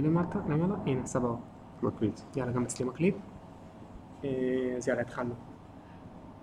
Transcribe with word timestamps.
אני 0.00 0.08
למטה, 0.08 0.38
למעלה, 0.48 0.74
הנה, 0.86 1.06
סבבה. 1.06 1.34
מקליט. 1.82 2.20
יאללה, 2.36 2.52
גם 2.52 2.62
אצלי 2.62 2.84
מקליט. 2.84 3.16
אה, 4.24 4.74
אז 4.76 4.88
יאללה, 4.88 5.02
התחלנו. 5.02 5.34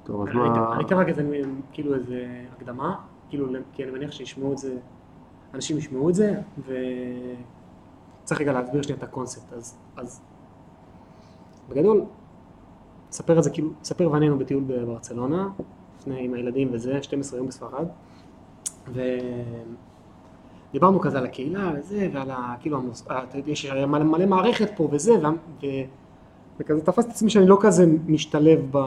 טוב, 0.04 0.28
אז 0.28 0.36
מה... 0.36 0.76
אני 0.76 0.86
אתן 0.86 0.96
רק 0.96 1.08
איזה, 1.08 1.42
כאילו 1.72 1.96
איזה 1.96 2.46
הקדמה, 2.56 2.96
כאילו, 3.30 3.48
כי 3.74 3.84
אני 3.84 3.92
מניח 3.92 4.12
שישמעו 4.12 4.54
את 4.54 4.58
זה, 4.58 4.78
אנשים 5.54 5.78
ישמעו 5.78 6.10
את 6.10 6.16
זה, 6.16 6.42
וצריך 8.24 8.42
רגע 8.42 8.54
להסביר 8.54 8.82
שנייה 8.82 8.98
את 8.98 9.04
הקונספט. 9.04 9.54
אז, 9.54 9.78
אז 9.98 10.22
בגדול, 11.70 12.06
ספר 13.12 13.38
את 13.38 13.44
זה, 13.44 13.50
כאילו, 13.50 13.70
ספר 13.84 14.12
ואני 14.12 14.26
היינו 14.26 14.40
בטיול 14.40 14.64
בברצלונה, 14.68 15.50
לפני, 16.00 16.26
עם 16.26 16.34
הילדים 16.34 16.70
וזה, 16.72 17.04
12 17.04 17.40
יום 17.40 17.48
בספרד, 17.48 17.88
ודיברנו 20.70 21.00
כזה 21.00 21.18
על 21.18 21.26
הקהילה 21.26 21.72
וזה, 21.80 22.10
ועל 22.14 22.32
ה... 22.32 22.56
כאילו, 22.60 22.78
המוס... 22.78 23.08
יש 23.48 23.66
מלא, 23.66 24.04
מלא 24.04 24.26
מערכת 24.26 24.70
פה 24.76 24.88
וזה, 24.92 25.14
וה... 25.22 25.32
ו... 25.64 25.66
וכזה 26.60 26.82
תפסתי 26.82 27.12
עצמי 27.12 27.30
שאני 27.30 27.48
לא 27.48 27.58
כזה 27.62 27.86
משתלב 28.08 28.60
ב... 28.72 28.78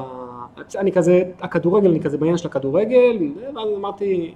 אני 0.78 0.92
כזה, 0.92 1.23
הכדורגל, 1.40 1.90
אני 1.90 2.01
כזה 2.01 2.18
בעניין 2.18 2.37
של 2.37 2.48
הכדורגל, 2.48 3.18
ואז 3.54 3.68
אמרתי, 3.77 4.34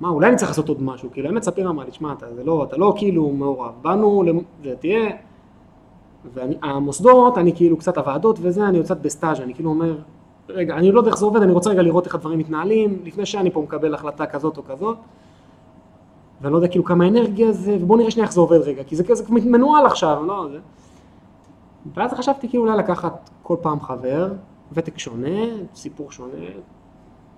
מה, 0.00 0.08
אולי 0.08 0.28
אני 0.28 0.36
צריך 0.36 0.50
לעשות 0.50 0.68
עוד 0.68 0.82
משהו, 0.82 1.10
כאילו, 1.12 1.28
האמת 1.28 1.42
ספיר 1.42 1.68
אמר 1.68 1.84
לי, 1.84 1.92
שמע, 1.92 2.12
אתה, 2.12 2.26
לא, 2.44 2.64
אתה 2.64 2.76
לא 2.76 2.94
כאילו 2.96 3.30
מעורב, 3.30 3.72
באנו, 3.82 4.24
זה 4.64 4.74
תהיה, 4.76 5.10
והמוסדות, 6.34 7.38
אני 7.38 7.52
כאילו 7.56 7.76
קצת 7.76 7.98
הוועדות 7.98 8.38
וזה, 8.42 8.68
אני 8.68 8.82
קצת 8.82 9.00
בסטאז', 9.00 9.40
אני 9.40 9.54
כאילו 9.54 9.70
אומר, 9.70 9.98
רגע, 10.48 10.74
אני 10.76 10.92
לא 10.92 11.00
יודע 11.00 11.10
איך 11.10 11.18
זה 11.18 11.24
עובד, 11.24 11.42
אני 11.42 11.52
רוצה 11.52 11.70
רגע 11.70 11.82
לראות 11.82 12.06
איך 12.06 12.14
הדברים 12.14 12.38
מתנהלים, 12.38 12.98
לפני 13.04 13.26
שאני 13.26 13.50
פה 13.50 13.60
מקבל 13.60 13.94
החלטה 13.94 14.26
כזאת 14.26 14.56
או 14.56 14.64
כזאת, 14.64 14.96
ואני 16.40 16.52
לא 16.52 16.58
יודע 16.58 16.68
כאילו 16.68 16.84
כמה 16.84 17.08
אנרגיה 17.08 17.52
זה, 17.52 17.76
ובואו 17.80 17.98
נראה 17.98 18.10
שנייה 18.10 18.24
איך 18.26 18.34
זה 18.34 18.40
עובד 18.40 18.58
רגע, 18.60 18.84
כי 18.84 18.96
זה 18.96 19.04
כזה 19.04 19.24
מנוהל 19.30 19.86
עכשיו, 19.86 20.22
לא, 20.26 20.46
זה. 20.52 20.58
ואז 21.94 22.12
חשבתי 22.12 22.48
כאילו 22.48 22.62
אולי 22.64 22.78
לקחת 22.78 23.30
כל 23.42 23.56
פעם 23.62 23.80
חבר, 23.80 24.32
ותק 24.72 24.98
שונה, 24.98 25.38
סיפור 25.74 26.12
שונה, 26.12 26.44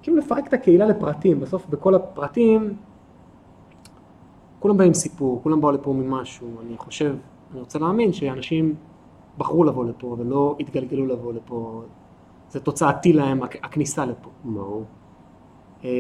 כאילו 0.03 0.17
לפרק 0.17 0.47
את 0.49 0.53
הקהילה 0.53 0.87
לפרטים, 0.87 1.41
בסוף 1.41 1.67
בכל 1.67 1.95
הפרטים, 1.95 2.75
כולם 4.61 4.77
באים 4.77 4.89
עם 4.89 4.95
סיפור, 4.95 5.41
כולם 5.43 5.61
באו 5.61 5.73
לפה 5.73 5.93
ממשהו, 5.93 6.49
אני 6.67 6.77
חושב, 6.77 7.15
אני 7.53 7.61
רוצה 7.61 7.79
להאמין 7.79 8.13
שאנשים 8.13 8.75
בחרו 9.39 9.65
לבוא 9.65 9.85
לפה 9.85 10.17
ולא 10.19 10.57
התגלגלו 10.61 11.07
לבוא 11.07 11.33
לפה, 11.33 11.83
זה 12.51 12.61
תוצאתי 12.61 13.13
להם 13.13 13.43
הכ- 13.43 13.59
הכניסה 13.63 14.05
לפה. 14.07 14.29
ברור. 14.45 14.85
אה, 15.85 15.91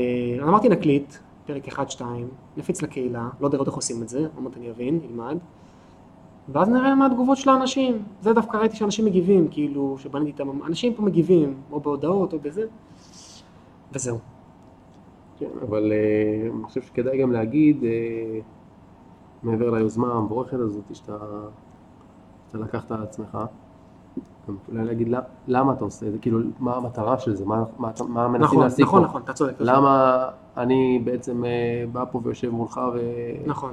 אמרתי 0.42 0.68
נקליט, 0.68 1.14
פרק 1.48 1.68
1-2, 1.68 2.02
נפיץ 2.56 2.82
לקהילה, 2.82 3.28
לא 3.40 3.46
יודע 3.46 3.58
עוד 3.58 3.66
איך 3.66 3.76
עושים 3.76 4.02
את 4.02 4.08
זה, 4.08 4.18
עוד 4.34 4.44
מעט 4.44 4.56
אני 4.56 4.70
אבין, 4.70 5.00
אלמד, 5.10 5.38
ואז 6.48 6.68
נראה 6.68 6.94
מה 6.94 7.06
התגובות 7.06 7.36
של 7.36 7.50
האנשים. 7.50 8.02
זה 8.20 8.32
דווקא 8.32 8.56
ראיתי 8.56 8.76
שאנשים 8.76 9.04
מגיבים, 9.04 9.48
כאילו, 9.50 9.98
שבניתי 9.98 10.30
איתם, 10.30 10.62
אנשים 10.66 10.94
פה 10.94 11.02
מגיבים, 11.02 11.54
או 11.72 11.80
בהודעות 11.80 12.32
או 12.32 12.38
בזה, 12.38 12.66
וזהו. 13.92 14.18
כן, 15.38 15.50
אבל 15.62 15.92
אה, 15.92 16.50
אני 16.54 16.64
חושב 16.64 16.82
שכדאי 16.82 17.18
גם 17.22 17.32
להגיד, 17.32 17.84
אה, 17.84 18.40
מעבר 19.42 19.70
ליוזמה 19.70 20.12
המבורכת 20.12 20.58
הזאת, 20.58 20.84
שאתה 20.92 21.16
לקחת 22.54 22.92
על 22.92 23.02
עצמך, 23.02 23.38
אולי 24.72 24.84
להגיד 24.84 25.08
למה- 25.48 25.72
אתה 25.72 25.84
עושה 25.84 26.06
את 26.06 26.12
זה, 26.12 26.18
כאילו, 26.18 26.38
מה 26.60 26.76
המטרה 26.76 27.18
של 27.18 27.34
זה, 27.36 27.44
מה- 27.44 27.64
מה 27.78 27.90
אתה- 27.90 28.04
מה 28.04 28.28
מנסים 28.28 28.42
נכון, 28.44 28.62
להשיג 28.62 28.84
נכון, 28.84 29.00
פה. 29.02 29.06
נכון, 29.08 29.22
אתה 29.24 29.32
צודק. 29.32 29.52
למה 29.60 30.24
אני 30.56 31.00
בעצם 31.04 31.44
אה, 31.44 31.50
בא 31.92 32.04
פה 32.12 32.20
ויושב 32.24 32.50
מולך 32.50 32.80
ו... 32.94 32.98
נכון, 33.46 33.72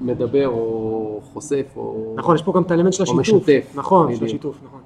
ומדבר 0.00 0.48
או 0.48 1.20
חושף 1.32 1.72
או... 1.76 2.14
נכון, 2.18 2.34
יש 2.34 2.42
פה 2.42 2.52
גם 2.52 2.62
את 2.62 2.70
האלמנט 2.70 2.92
של 2.92 3.04
או 3.08 3.20
השיתוף. 3.20 3.42
משתף, 3.48 3.72
נכון, 3.76 4.14
של. 4.14 4.24
השיתוף, 4.24 4.58
נכון. 4.64 4.80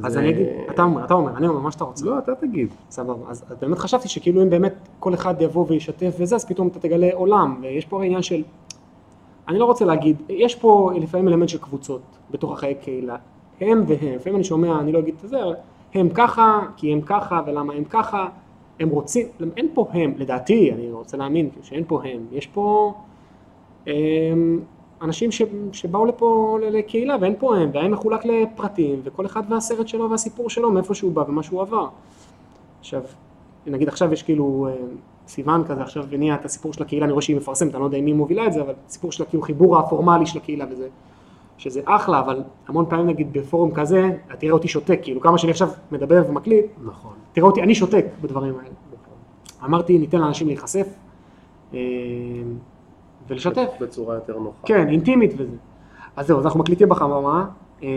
זה- 0.00 0.06
אז 0.06 0.16
אני 0.16 0.30
אגיד, 0.30 0.46
אתה 0.70 0.82
אומר, 0.82 1.04
אתה 1.04 1.14
אומר, 1.14 1.36
אני 1.36 1.48
אומר 1.48 1.60
מה 1.60 1.70
שאתה 1.70 1.84
רוצה. 1.84 2.06
לא, 2.06 2.18
אתה 2.18 2.34
תגיד. 2.34 2.68
סבבה, 2.90 3.30
אז 3.30 3.44
באמת 3.60 3.78
חשבתי 3.78 4.08
שכאילו 4.08 4.42
אם 4.42 4.50
באמת 4.50 4.74
כל 5.00 5.14
אחד 5.14 5.34
יבוא 5.42 5.64
וישתף 5.68 6.16
וזה, 6.18 6.34
אז 6.36 6.44
פתאום 6.44 6.68
אתה 6.68 6.78
תגלה 6.78 7.08
עולם, 7.12 7.58
ויש 7.62 7.84
פה 7.84 8.04
עניין 8.04 8.22
של, 8.22 8.42
אני 9.48 9.58
לא 9.58 9.64
רוצה 9.64 9.84
להגיד, 9.84 10.16
יש 10.28 10.54
פה 10.54 10.90
לפעמים 11.00 11.28
אלמנט 11.28 11.48
של 11.48 11.58
קבוצות 11.58 12.02
בתוך 12.30 12.52
החיי 12.52 12.74
קהילה, 12.74 13.16
הם 13.60 13.84
והם, 13.86 14.14
לפעמים 14.14 14.36
אני 14.36 14.44
שומע, 14.44 14.80
אני 14.80 14.92
לא 14.92 14.98
אגיד 14.98 15.14
את 15.24 15.28
זה, 15.28 15.38
הם 15.94 16.08
ככה, 16.08 16.60
כי 16.76 16.92
הם 16.92 17.00
ככה, 17.00 17.40
ולמה 17.46 17.72
הם 17.72 17.84
ככה, 17.84 18.28
הם 18.80 18.88
רוצים, 18.88 19.26
אין 19.56 19.68
פה 19.74 19.86
הם, 19.92 20.14
לדעתי, 20.16 20.72
אני 20.72 20.92
רוצה 20.92 21.16
להאמין 21.16 21.48
שאין 21.62 21.84
פה 21.86 22.02
הם, 22.04 22.26
יש 22.32 22.46
פה 22.46 22.94
אמ, 23.86 23.92
אנשים 25.02 25.32
ש, 25.32 25.42
שבאו 25.72 26.06
לפה 26.06 26.58
לקהילה 26.62 27.16
ואין 27.20 27.34
פה 27.38 27.56
הם, 27.56 27.70
וההם 27.72 27.90
מחולק 27.90 28.24
לפרטים, 28.24 29.00
וכל 29.04 29.26
אחד 29.26 29.42
והסרט 29.48 29.88
שלו 29.88 30.10
והסיפור 30.10 30.50
שלו, 30.50 30.70
מאיפה 30.70 30.94
שהוא 30.94 31.12
בא 31.12 31.24
ומה 31.28 31.42
שהוא 31.42 31.62
עבר. 31.62 31.88
עכשיו, 32.80 33.02
נגיד 33.66 33.88
עכשיו 33.88 34.12
יש 34.12 34.22
כאילו 34.22 34.68
אה, 34.70 34.74
סיוון 35.28 35.64
כזה, 35.64 35.82
עכשיו 35.82 36.04
הניע 36.12 36.34
את 36.34 36.44
הסיפור 36.44 36.72
של 36.72 36.82
הקהילה, 36.82 37.04
אני 37.04 37.12
רואה 37.12 37.22
שהיא 37.22 37.36
מפרסמת, 37.36 37.74
אני 37.74 37.80
לא 37.80 37.84
יודע 37.84 37.96
היא 37.96 38.14
מובילה 38.14 38.46
את 38.46 38.52
זה, 38.52 38.60
אבל 38.60 38.74
סיפור 38.88 39.12
של 39.12 39.24
כאילו 39.24 39.42
חיבור 39.42 39.78
הפורמלי 39.78 40.26
של 40.26 40.38
הקהילה 40.38 40.64
וזה, 40.70 40.88
שזה 41.58 41.80
אחלה, 41.84 42.20
אבל 42.20 42.42
המון 42.68 42.86
פעמים 42.88 43.06
נגיד 43.06 43.32
בפורום 43.32 43.74
כזה, 43.74 44.10
אתה 44.26 44.36
תראה 44.36 44.52
אותי 44.52 44.68
שותק, 44.68 44.98
כאילו 45.02 45.20
כמה 45.20 45.38
שאני 45.38 45.50
עכשיו 45.50 45.68
מדבר 45.92 46.22
ומקליט, 46.28 46.66
נכון. 46.84 47.12
תראה 47.32 47.46
אותי, 47.46 47.62
אני 47.62 47.74
שותק 47.74 48.06
בדברים 48.22 48.54
האלה. 48.58 48.74
אמרתי, 49.64 49.98
ניתן 49.98 50.18
לאנשים 50.18 50.46
להיחשף 50.46 50.86
אה, 51.74 51.78
ולשתף. 53.28 53.68
בצורה 53.80 54.14
יותר 54.14 54.38
נוחה. 54.38 54.66
כן, 54.66 54.88
אינטימית 54.88 55.32
וזה. 55.36 55.56
אז 56.16 56.26
זהו, 56.26 56.38
אז 56.38 56.44
אנחנו 56.44 56.60
מקליטים 56.60 56.88
בחממה. 56.88 57.46
אה, 57.82 57.88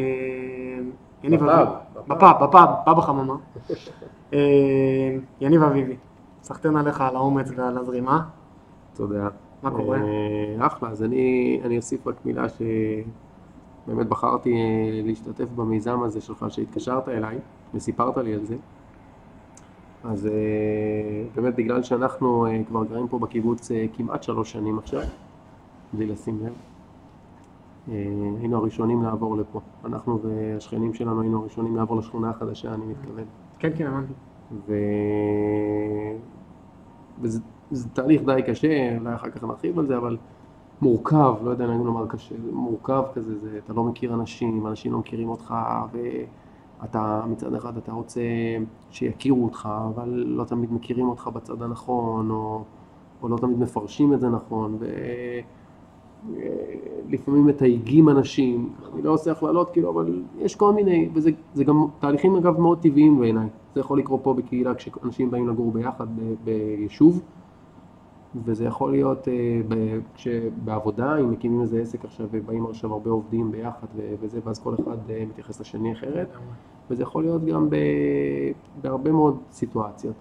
יניב 1.24 1.44
בפאב, 1.44 1.60
אביבי. 1.60 1.76
בפאב. 2.08 2.18
בפאב, 2.18 2.44
בפאב, 2.44 2.70
בפאב 2.82 2.98
בחממה. 2.98 3.36
אה, 4.34 5.16
יניב 5.42 5.64
אביבי, 5.64 5.96
סחטיין 6.48 6.78
עליך 6.78 7.02
על 7.02 7.16
האומץ 7.16 7.52
ועל 7.56 7.78
הזרימה. 7.78 8.26
תודה. 8.94 9.30
מה 9.64 9.72
קורה? 9.72 9.98
אה, 9.98 10.68
אחלה, 10.68 10.90
אז 10.90 11.04
אני, 11.04 11.60
אני 11.64 11.78
אוסיף 11.78 12.08
רק 12.08 12.16
מילה 12.26 12.46
שבאמת 12.50 14.08
בחרתי 14.08 14.54
להשתתף 15.04 15.46
במיזם 15.56 16.04
הזה 16.04 16.22
שלך 16.22 16.46
שהתקשרת 16.50 17.10
אליי 17.10 17.38
וסיפרת 17.74 18.18
לי 18.18 18.34
על 18.34 18.46
זה. 18.46 18.56
אז 20.04 20.26
אה, 20.28 20.32
באמת 21.36 21.56
בגלל 21.56 21.84
שאנחנו 21.84 22.46
אה, 22.46 22.64
כבר 22.68 22.84
גרים 22.84 23.08
פה 23.08 23.20
בקיבוץ 23.20 23.72
כמעט 23.94 24.24
שלוש 24.24 24.52
שנים 24.52 24.80
עכשיו, 24.80 25.02
בלי 25.94 26.06
לשים 26.06 26.40
לב, 26.46 26.54
היינו 28.40 28.58
הראשונים 28.58 29.04
לעבור 29.04 29.38
לפה. 29.38 29.60
אנחנו 29.86 30.20
והשכנים 30.22 30.94
שלנו 30.94 31.22
היינו 31.22 31.40
הראשונים 31.40 31.76
לעבור 31.76 31.98
לשכונה 31.98 32.30
החדשה, 32.30 32.74
אני 32.74 32.86
מתכוון. 32.86 33.26
כן, 33.60 33.70
כן, 33.78 33.88
הבנתי. 33.88 34.14
ו... 34.52 34.74
וזה 37.22 37.40
זה 37.72 37.90
תהליך 37.90 38.22
די 38.22 38.42
קשה, 38.48 38.98
אולי 38.98 39.16
אחר 39.16 39.30
כך 39.30 39.44
נרחיב 39.44 39.80
על 39.80 39.88
זה, 39.88 39.98
אבל 39.98 40.18
מורכב, 40.82 41.36
לא 41.44 41.52
יודע 41.52 41.66
אם 41.66 41.86
לומר 41.86 42.08
קשה, 42.08 42.36
זה 42.46 42.52
מורכב 42.52 43.04
כזה, 43.14 43.38
זה, 43.38 43.60
אתה 43.66 43.74
לא 43.74 43.84
מכיר 43.84 44.14
אנשים, 44.14 44.68
אנשים 44.68 44.92
לא 44.92 45.00
מכירים 45.00 45.30
אותך, 45.30 45.54
ואתה 45.92 47.22
מצד 47.30 47.54
אחד 47.54 47.78
אתה 47.78 47.92
רוצה 47.92 48.22
שיכירו 48.90 49.44
אותך, 49.44 49.70
אבל 49.96 50.10
לא 50.10 50.44
תמיד 50.44 50.74
מכירים 50.74 51.10
אותך 51.10 51.28
בצד 51.28 51.62
הנכון, 51.62 52.30
או, 52.32 52.64
או 53.22 53.30
לא 53.30 53.38
תמיד 53.38 53.60
מפרשים 53.60 54.14
את 54.14 54.20
זה 54.20 54.30
נכון, 54.30 54.78
ולפעמים 56.26 57.46
מתייגים 57.46 58.10
אנשים, 58.10 58.70
אני 58.94 59.02
לא 59.02 59.12
עושה 59.12 59.32
הכללות, 59.32 59.70
כאילו, 59.70 59.90
אבל 59.90 60.22
יש 60.40 60.56
כל 60.56 60.74
מיני, 60.74 61.10
וזה 61.14 61.30
זה 61.54 61.64
גם 61.64 61.86
תהליכים 62.00 62.36
אגב 62.36 62.60
מאוד 62.60 62.80
טבעיים 62.82 63.20
בעיניי. 63.20 63.48
זה 63.76 63.80
יכול 63.80 64.00
לקרות 64.00 64.20
פה 64.24 64.34
בקהילה 64.34 64.76
כשאנשים 64.76 65.32
באים 65.32 65.48
לגור 65.50 65.72
ביחד 65.72 66.08
ביישוב, 66.44 67.22
וזה 68.46 68.66
יכול 68.66 68.92
להיות 68.92 69.28
אה, 69.28 69.34
ב- 69.68 70.00
כשבעבודה, 70.16 71.18
אם 71.18 71.32
מקימים 71.32 71.62
איזה 71.62 71.82
עסק 71.82 72.06
עכשיו 72.06 72.28
ובאים 72.32 72.66
עכשיו 72.66 72.94
הרבה 72.94 73.10
עובדים 73.12 73.52
ביחד 73.52 73.88
וזה, 74.22 74.40
ואז 74.44 74.60
כל 74.60 74.74
אחד 74.74 74.98
אה, 75.10 75.24
מתייחס 75.30 75.60
לשני 75.62 75.94
אחרת, 75.94 76.28
וזה 76.90 77.04
יכול 77.04 77.24
להיות 77.24 77.46
גם 77.46 77.70
ב- 77.70 77.76
בהרבה 78.82 79.12
מאוד 79.12 79.38
סיטואציות. 79.52 80.16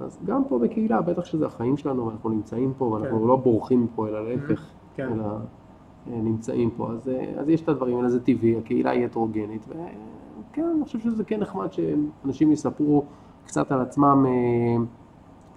אז 0.00 0.18
גם 0.26 0.42
פה 0.48 0.58
בקהילה, 0.58 1.02
בטח 1.02 1.24
שזה 1.24 1.46
החיים 1.46 1.76
שלנו, 1.76 2.06
ואנחנו 2.06 2.30
נמצאים 2.30 2.72
פה, 2.78 2.84
ואנחנו 2.84 3.20
כן. 3.20 3.26
לא 3.26 3.36
בורחים 3.36 3.84
מפה, 3.84 4.08
אלא 4.08 4.28
להפך, 4.28 4.66
כן. 4.94 5.12
אלא 5.12 5.24
אה, 5.24 6.20
נמצאים 6.20 6.70
פה, 6.70 6.92
אז, 6.92 7.08
אה, 7.08 7.40
אז 7.40 7.48
יש 7.48 7.62
את 7.62 7.68
הדברים 7.68 7.96
האלה, 7.96 8.08
זה 8.08 8.24
טבעי, 8.24 8.58
הקהילה 8.58 8.90
היא 8.90 9.04
הטרוגנית, 9.04 9.66
וכן, 9.68 10.64
אני 10.76 10.84
חושב 10.84 11.00
שזה 11.00 11.24
כן 11.24 11.40
נחמד 11.40 11.68
שאנשים 11.72 12.52
יספרו 12.52 13.04
קצת 13.46 13.72
על 13.72 13.80
עצמם, 13.80 14.26
אה, 14.28 14.84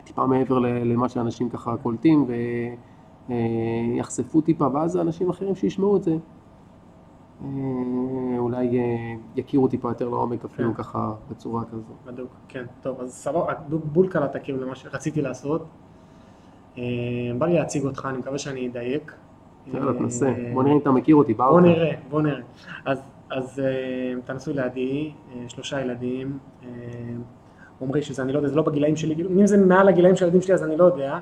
טיפה 0.03 0.25
מעבר 0.25 0.59
למה 0.59 1.09
שאנשים 1.09 1.49
ככה 1.49 1.77
קולטים, 1.77 2.25
ויחשפו 3.29 4.41
טיפה, 4.41 4.67
ואז 4.73 4.97
אנשים 4.97 5.29
אחרים 5.29 5.55
שישמעו 5.55 5.97
את 5.97 6.03
זה, 6.03 6.17
אה, 7.41 8.37
אולי 8.37 8.79
אה, 8.79 9.15
יכירו 9.35 9.67
טיפה 9.67 9.89
יותר 9.89 10.09
לעומק 10.09 10.45
אפילו 10.45 10.73
כן. 10.73 10.83
ככה 10.83 11.13
בצורה 11.29 11.65
כזו. 11.65 11.93
בדיוק, 12.05 12.31
כן. 12.47 12.65
טוב, 12.81 13.01
אז 13.01 13.13
סבבה, 13.13 13.53
בול 13.69 14.07
קלעת 14.07 14.35
כאילו 14.43 14.65
למה 14.65 14.75
שרציתי 14.75 15.21
לעשות. 15.21 15.65
אה, 16.77 16.83
בא 17.37 17.45
לי 17.45 17.53
להציג 17.53 17.85
אותך, 17.85 18.07
אני 18.09 18.17
מקווה 18.17 18.37
שאני 18.37 18.67
אדייק. 18.67 19.13
יאללה, 19.73 19.93
תנסה. 19.93 20.33
בוא 20.53 20.63
נראה 20.63 20.75
אם 20.75 20.79
אתה 20.79 20.91
מכיר 20.91 21.15
אותי, 21.15 21.33
בוא 21.33 21.45
בארץ. 21.51 21.63
נראה, 21.63 21.91
בוא 22.09 22.21
נראה. 22.21 22.41
אז, 22.85 23.01
אז 23.29 23.59
אה, 23.59 24.19
אתה 24.23 24.33
נשוי 24.33 24.53
לידי, 24.53 25.11
אה, 25.31 25.43
שלושה 25.47 25.81
ילדים. 25.81 26.37
אה, 26.63 26.69
עמרי 27.81 28.01
שזה, 28.01 28.21
אני 28.21 28.33
לא 28.33 28.37
יודע, 28.37 28.49
זה 28.49 28.55
לא 28.55 28.61
בגילאים 28.61 28.95
שלי, 28.95 29.15
כאילו, 29.15 29.29
אם 29.29 29.47
זה 29.47 29.65
מעל 29.65 29.87
הגילאים 29.87 30.15
של 30.15 30.25
הילדים 30.25 30.41
שלי 30.41 30.53
אז 30.53 30.63
אני 30.63 30.77
לא 30.77 30.83
יודע. 30.83 31.19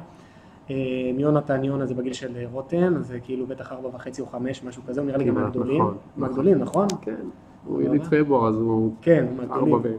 אה, 0.69 0.75
יונתן 1.17 1.63
יונה 1.63 1.85
זה 1.85 1.93
בגיל 1.93 2.13
של 2.13 2.37
רותם, 2.51 2.93
זה 3.01 3.19
כאילו 3.19 3.47
בטח 3.47 3.71
ארבע 3.71 3.89
וחצי 3.93 4.21
או 4.21 4.27
חמש, 4.27 4.63
משהו 4.63 4.83
כזה, 4.87 5.01
הוא 5.01 5.07
נראה 5.07 5.17
לי 5.17 5.25
גם 5.25 5.35
מהגדולים. 5.35 5.81
נכון, 5.81 5.97
מהגדולים, 6.17 6.57
נכון? 6.57 6.87
כן, 7.01 7.15
הוא 7.65 7.81
יליד 7.81 8.03
פברואר, 8.03 8.47
אז 8.47 8.55
הוא 8.55 8.91
כן, 9.01 9.25
מהגדולים. 9.37 9.97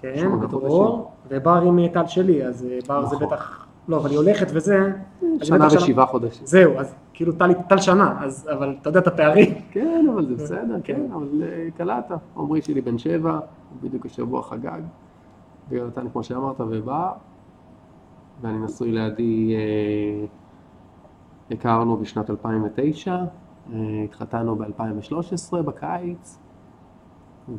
כן, 0.00 0.14
שמונה 0.16 0.46
דרור, 0.46 1.10
ובר 1.28 1.62
עם 1.62 1.88
טל 1.88 2.06
שלי, 2.06 2.44
אז 2.44 2.66
בר 2.88 3.06
זה 3.06 3.16
נכון. 3.16 3.28
בטח, 3.28 3.66
לא, 3.88 3.96
אבל 3.96 4.10
היא 4.10 4.18
הולכת 4.18 4.46
וזה. 4.52 4.92
שנה 5.42 5.66
ושבעה 5.66 6.06
חודשים. 6.06 6.46
זהו, 6.46 6.78
אז 6.78 6.94
כאילו 7.12 7.32
טל 7.32 7.52
טל 7.68 7.78
שנה, 7.78 8.24
אז, 8.24 8.48
אבל 8.52 8.76
אתה 8.80 8.88
יודע 8.88 9.00
את 9.00 9.06
הפערים. 9.06 9.54
כן, 9.70 10.06
אבל 10.12 10.26
זה 10.26 10.34
בסדר, 10.34 10.76
כן. 10.84 10.94
כן, 10.94 11.12
אבל 11.12 11.42
אה, 11.42 11.68
קלעת. 11.76 12.12
עמרי 12.36 12.62
שלי 12.62 12.80
בן 12.80 12.98
שבע, 12.98 13.40
בדיוק 13.82 14.06
השבוע 14.06 14.42
חגג. 14.42 14.80
ויונתן, 15.68 16.08
כמו 16.12 16.22
שאמרת, 16.22 16.60
ובא. 16.60 17.12
ואני 18.40 18.58
נשוי 18.58 18.92
לידי, 18.92 19.54
אה, 19.56 20.26
הכרנו 21.50 21.96
בשנת 21.96 22.30
2009, 22.30 23.14
אה, 23.14 23.24
התחתנו 24.04 24.56
ב-2013 24.56 25.62
בקיץ, 25.62 26.38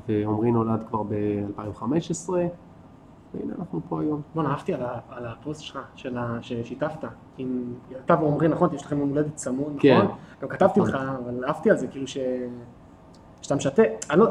ועמרי 0.08 0.52
נולד 0.52 0.84
כבר 0.90 1.04
ב-2015, 1.04 2.30
והנה 3.34 3.54
אנחנו 3.60 3.81
פה 3.90 4.02
היום. 4.02 4.22
בוא'נה, 4.36 4.50
אהבתי 4.50 4.74
על, 4.74 4.81
על 5.10 5.26
הפוסט 5.26 5.62
שלך, 5.62 5.80
של 5.96 6.18
ה, 6.18 6.38
ששיתפת. 6.42 7.08
עם, 7.38 7.64
אתה 8.06 8.24
ועמרי, 8.24 8.48
נכון? 8.48 8.70
יש 8.76 8.86
לכם 8.86 9.00
יום 9.00 9.10
הולדת 9.10 9.36
צמוד, 9.36 9.74
כן. 9.80 9.98
נכון? 9.98 10.16
גם 10.42 10.48
כתבתי 10.48 10.80
נכון. 10.80 10.94
לך, 10.94 10.98
אבל 11.26 11.46
אהבתי 11.46 11.72
על 11.72 11.78
זה, 11.78 11.88
כאילו 11.88 12.08
ש... 12.08 12.18
שאתה 13.42 13.56
משתף. 13.56 13.84
אני 14.10 14.20
לא... 14.20 14.28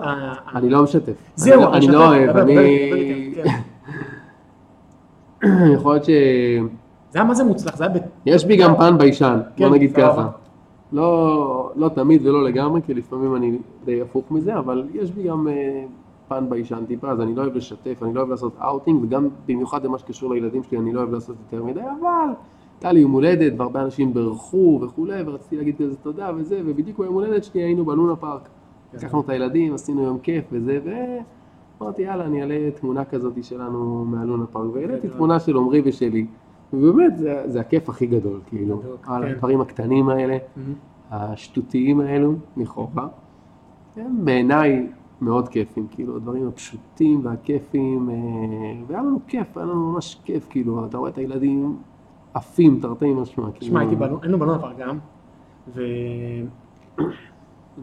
אני 0.55 0.71
לא 0.71 0.83
משתף. 0.83 1.13
זהו, 1.37 1.55
אני 1.55 1.63
לא- 1.63 1.73
אני 1.73 1.79
משתף, 1.79 1.93
לא 1.93 2.07
אוהב, 2.07 2.37
אני... 2.37 3.35
כן. 3.35 3.49
יכול 5.75 5.93
להיות 5.93 6.05
ש... 6.05 6.11
זה 7.11 7.19
היה 7.19 7.25
מה 7.25 7.35
זה 7.35 7.45
מוצלח, 7.45 7.77
זה 7.77 7.85
היה... 7.85 7.95
ב- 7.95 7.99
יש 8.27 8.45
בי 8.45 8.57
גם 8.57 8.77
פן 8.77 8.99
ביישן, 8.99 9.41
כן, 9.57 9.69
בוא 9.69 9.77
נגיד. 9.77 9.97
ככה. 9.97 10.29
לא, 10.93 11.71
לא 11.77 11.89
תמיד 11.89 12.27
ולא 12.27 12.45
לגמרי, 12.45 12.83
כי 12.83 12.95
לפעמים 12.95 13.37
אני 13.37 13.59
די 13.85 14.03
הפוך 14.03 14.31
מזה, 14.31 14.59
אבל 14.59 14.87
יש 14.93 15.11
בי 15.11 15.23
גם 15.23 15.49
אה, 15.49 15.85
פן 16.29 16.51
ביישן 16.51 16.85
טיפה, 16.87 17.11
אז 17.11 17.21
אני 17.21 17.35
לא 17.35 17.43
אוהב 17.43 17.57
לשתף, 17.57 18.03
אני 18.03 18.15
לא 18.15 18.21
אוהב 18.21 18.31
לעשות 18.31 18.57
אאוטינג, 18.63 19.05
וגם 19.05 19.29
במיוחד 19.47 19.85
למה 19.85 19.99
שקשור 19.99 20.35
לילדים 20.35 20.63
שלי, 20.63 20.79
אני 20.79 20.93
לא 20.93 21.01
אוהב 21.01 21.13
לעשות 21.13 21.37
יותר 21.47 21.65
מדי, 21.65 21.81
אבל 21.81 22.35
הייתה 22.75 22.93
לי 22.93 23.01
יום 23.01 23.13
הולדת, 23.13 23.53
והרבה 23.57 23.83
אנשים 23.83 24.15
בירכו 24.15 24.81
וכולי, 24.83 25.23
ורציתי 25.27 25.57
להגיד 25.57 25.77
כזה 25.79 25.97
תודה 25.97 26.31
וזה, 26.37 26.61
ובדיוק 26.67 26.99
ביום 26.99 27.15
הולדת 27.15 27.45
שלי 27.45 27.61
היינו 27.61 27.85
בלונה 27.85 28.17
פארק. 28.17 28.49
כן. 28.93 28.99
לקחנו 28.99 29.21
את 29.21 29.29
הילדים, 29.29 29.75
עשינו 29.75 30.03
יום 30.03 30.19
כיף 30.19 30.45
וזה, 30.53 30.79
ואמרתי 31.81 32.03
יאללה, 32.03 32.25
אני 32.25 32.43
אעלה 32.43 32.71
תמונה 32.71 33.05
כזאת 33.05 33.45
שלנו 33.45 34.05
מהלונה 34.05 34.47
פארק, 34.47 34.71
והעליתי 34.75 35.07
גדול. 35.07 35.17
תמונה 35.17 35.41
של 35.41 35.57
עמרי 35.57 35.83
ושלי, 35.85 36.27
ובאמת 36.73 37.17
זה, 37.17 37.43
זה 37.47 37.61
הכיף 37.61 37.89
הכי 37.89 38.07
גדול, 38.07 38.41
כאילו, 38.47 38.83
על 39.07 39.23
כן. 39.23 39.31
הדברים 39.31 39.61
הקטנים 39.61 40.09
האלה, 40.09 40.39
מהמם. 40.57 40.75
השטותיים 41.11 42.01
האלו, 42.01 42.35
לכאורה, 42.57 43.09
בעיניי 44.25 44.87
מאוד 45.21 45.49
כיפים, 45.49 45.87
כאילו, 45.91 46.17
הדברים 46.17 46.49
הפשוטים 46.49 47.21
והכיפים, 47.25 48.11
אה, 48.11 48.15
והיה 48.87 49.03
לנו 49.03 49.19
כיף, 49.29 49.57
היה 49.57 49.67
לנו 49.67 49.93
ממש 49.93 50.21
כיף, 50.25 50.47
כאילו, 50.51 50.87
אתה 50.87 50.99
רואה 50.99 51.11
את 51.11 51.19
הילדים 51.19 51.77
עפים, 52.35 52.79
תרתי 52.83 53.13
משמע, 53.15 53.45
כאילו, 53.45 53.53
תשמע, 53.59 53.81
הייתי 53.81 53.97
בלונה, 53.97 54.19
היינו 54.23 54.39
בלונה 54.39 54.59
פארק 54.59 54.77
גם, 54.79 54.99
ו... 55.75 55.83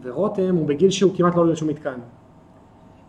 ורותם 0.02 0.56
הוא 0.56 0.68
בגיל 0.68 0.90
שהוא 0.90 1.12
כמעט 1.16 1.36
לא 1.36 1.42
עולה 1.42 1.52
לשום 1.52 1.68
מתקן. 1.70 2.00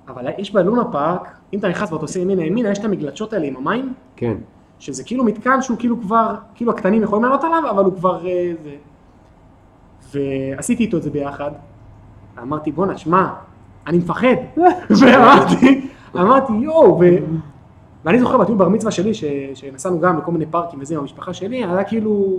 אבל 0.08 0.26
יש 0.38 0.52
בלונה 0.52 0.84
פארק, 0.92 1.38
אם 1.52 1.58
אתה 1.58 1.68
נכנס 1.68 1.92
ואתה 1.92 2.02
עושה 2.02 2.20
ימינה 2.20 2.44
ימינה, 2.44 2.70
יש 2.70 2.78
את 2.78 2.84
המגלשות 2.84 3.32
האלה 3.32 3.46
עם 3.46 3.56
המים, 3.56 3.92
כן, 4.16 4.36
שזה 4.78 5.04
כאילו 5.04 5.24
מתקן 5.24 5.62
שהוא 5.62 5.78
כאילו 5.78 6.00
כבר, 6.00 6.34
כאילו 6.54 6.72
הקטנים 6.72 7.02
יכולים 7.02 7.24
לעלות 7.24 7.44
עליו, 7.44 7.70
אבל 7.70 7.84
הוא 7.84 7.94
כבר 7.94 8.26
אה, 8.26 8.52
זה. 8.62 8.76
ועשיתי 10.12 10.84
איתו 10.84 10.96
את 10.96 11.02
זה 11.02 11.10
ביחד. 11.10 11.50
אמרתי, 12.42 12.72
בואנה, 12.72 12.98
שמע, 12.98 13.34
אני 13.86 13.98
מפחד. 13.98 14.36
ואמרתי, 15.00 15.88
אמרתי, 16.16 16.52
יואו. 16.52 17.00
ואני 18.04 18.18
זוכר 18.18 18.38
בטיול 18.38 18.58
בר 18.58 18.68
מצווה 18.68 18.92
שלי, 18.92 19.14
ש... 19.14 19.24
שנסענו 19.54 20.00
גם 20.00 20.18
לכל 20.18 20.32
מיני 20.32 20.46
פארקים 20.46 20.80
וזה 20.80 20.94
עם 20.94 21.00
המשפחה 21.00 21.32
שלי, 21.32 21.64
היה 21.64 21.84
כאילו, 21.84 22.36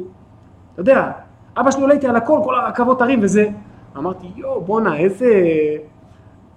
אתה 0.74 0.82
יודע, 0.82 1.12
אבא 1.58 1.72
שלי 1.72 1.82
עולה 1.82 1.94
איתי 1.94 2.08
על 2.08 2.16
הכל, 2.16 2.40
כל 2.44 2.56
הרכבות 2.56 3.02
הרים 3.02 3.20
וזה. 3.24 3.50
אמרתי, 3.98 4.28
יואו, 4.36 4.62
בואנה, 4.62 4.98
איזה... 4.98 5.28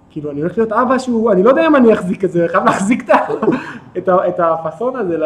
כאילו, 0.09 0.31
אני 0.31 0.41
הולך 0.41 0.57
להיות 0.57 0.71
אבא 0.71 0.97
שהוא, 0.97 1.31
אני 1.31 1.43
לא 1.43 1.49
יודע 1.49 1.67
אם 1.67 1.75
אני 1.75 1.93
אחזיק 1.93 2.25
את 2.25 2.31
זה, 2.31 2.47
חייב 2.51 2.63
להחזיק 2.63 3.09
את 3.97 4.07
ה- 4.09 4.27
את 4.27 4.39
הפאסון 4.39 4.95
הזה, 4.95 5.17
ל... 5.17 5.23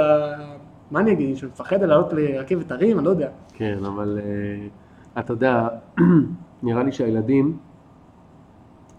מה 0.91 0.99
אני 0.99 1.11
אגיד, 1.11 1.37
שהוא 1.37 1.49
מפחד 1.49 1.83
לעלות 1.83 2.13
לרכבת 2.13 2.71
הרים, 2.71 2.97
אני 2.97 3.05
לא 3.05 3.09
יודע. 3.09 3.29
כן, 3.53 3.77
אבל 3.85 4.19
uh, 4.19 5.19
אתה 5.19 5.33
יודע, 5.33 5.67
נראה 6.63 6.83
לי 6.83 6.91
שהילדים, 6.91 7.57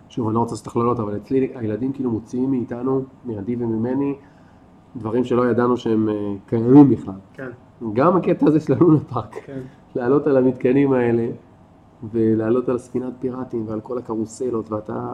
שוב, 0.09 0.27
אני 0.27 0.35
לא 0.35 0.41
רוצה 0.41 0.53
לעשות 0.53 0.67
הכללות, 0.67 1.01
אבל 1.01 1.17
אצלי 1.17 1.49
הילדים 1.55 1.93
כאילו 1.93 2.11
מוציאים 2.11 2.51
מאיתנו, 2.51 3.03
מעדי 3.25 3.57
וממני, 3.57 4.15
דברים 4.97 5.25
שלא 5.25 5.51
ידענו 5.51 5.77
שהם 5.77 6.09
uh, 6.09 6.49
קיימים 6.49 6.91
בכלל. 6.91 7.15
כן, 7.35 7.49
גם 7.93 8.17
הקטע 8.17 8.47
הזה 8.47 8.61
של 8.61 8.73
הלונה 8.73 8.99
פארק, 9.01 9.35
כן. 9.47 9.61
לעלות 9.95 10.27
על 10.27 10.37
המתקנים 10.37 10.93
האלה, 10.93 11.27
ולעלות 12.13 12.69
על 12.69 12.79
ספינת 12.79 13.13
פיראטים 13.21 13.65
ועל 13.69 13.81
כל 13.81 13.99
הקרוסלות, 13.99 14.73
ואתה, 14.73 15.13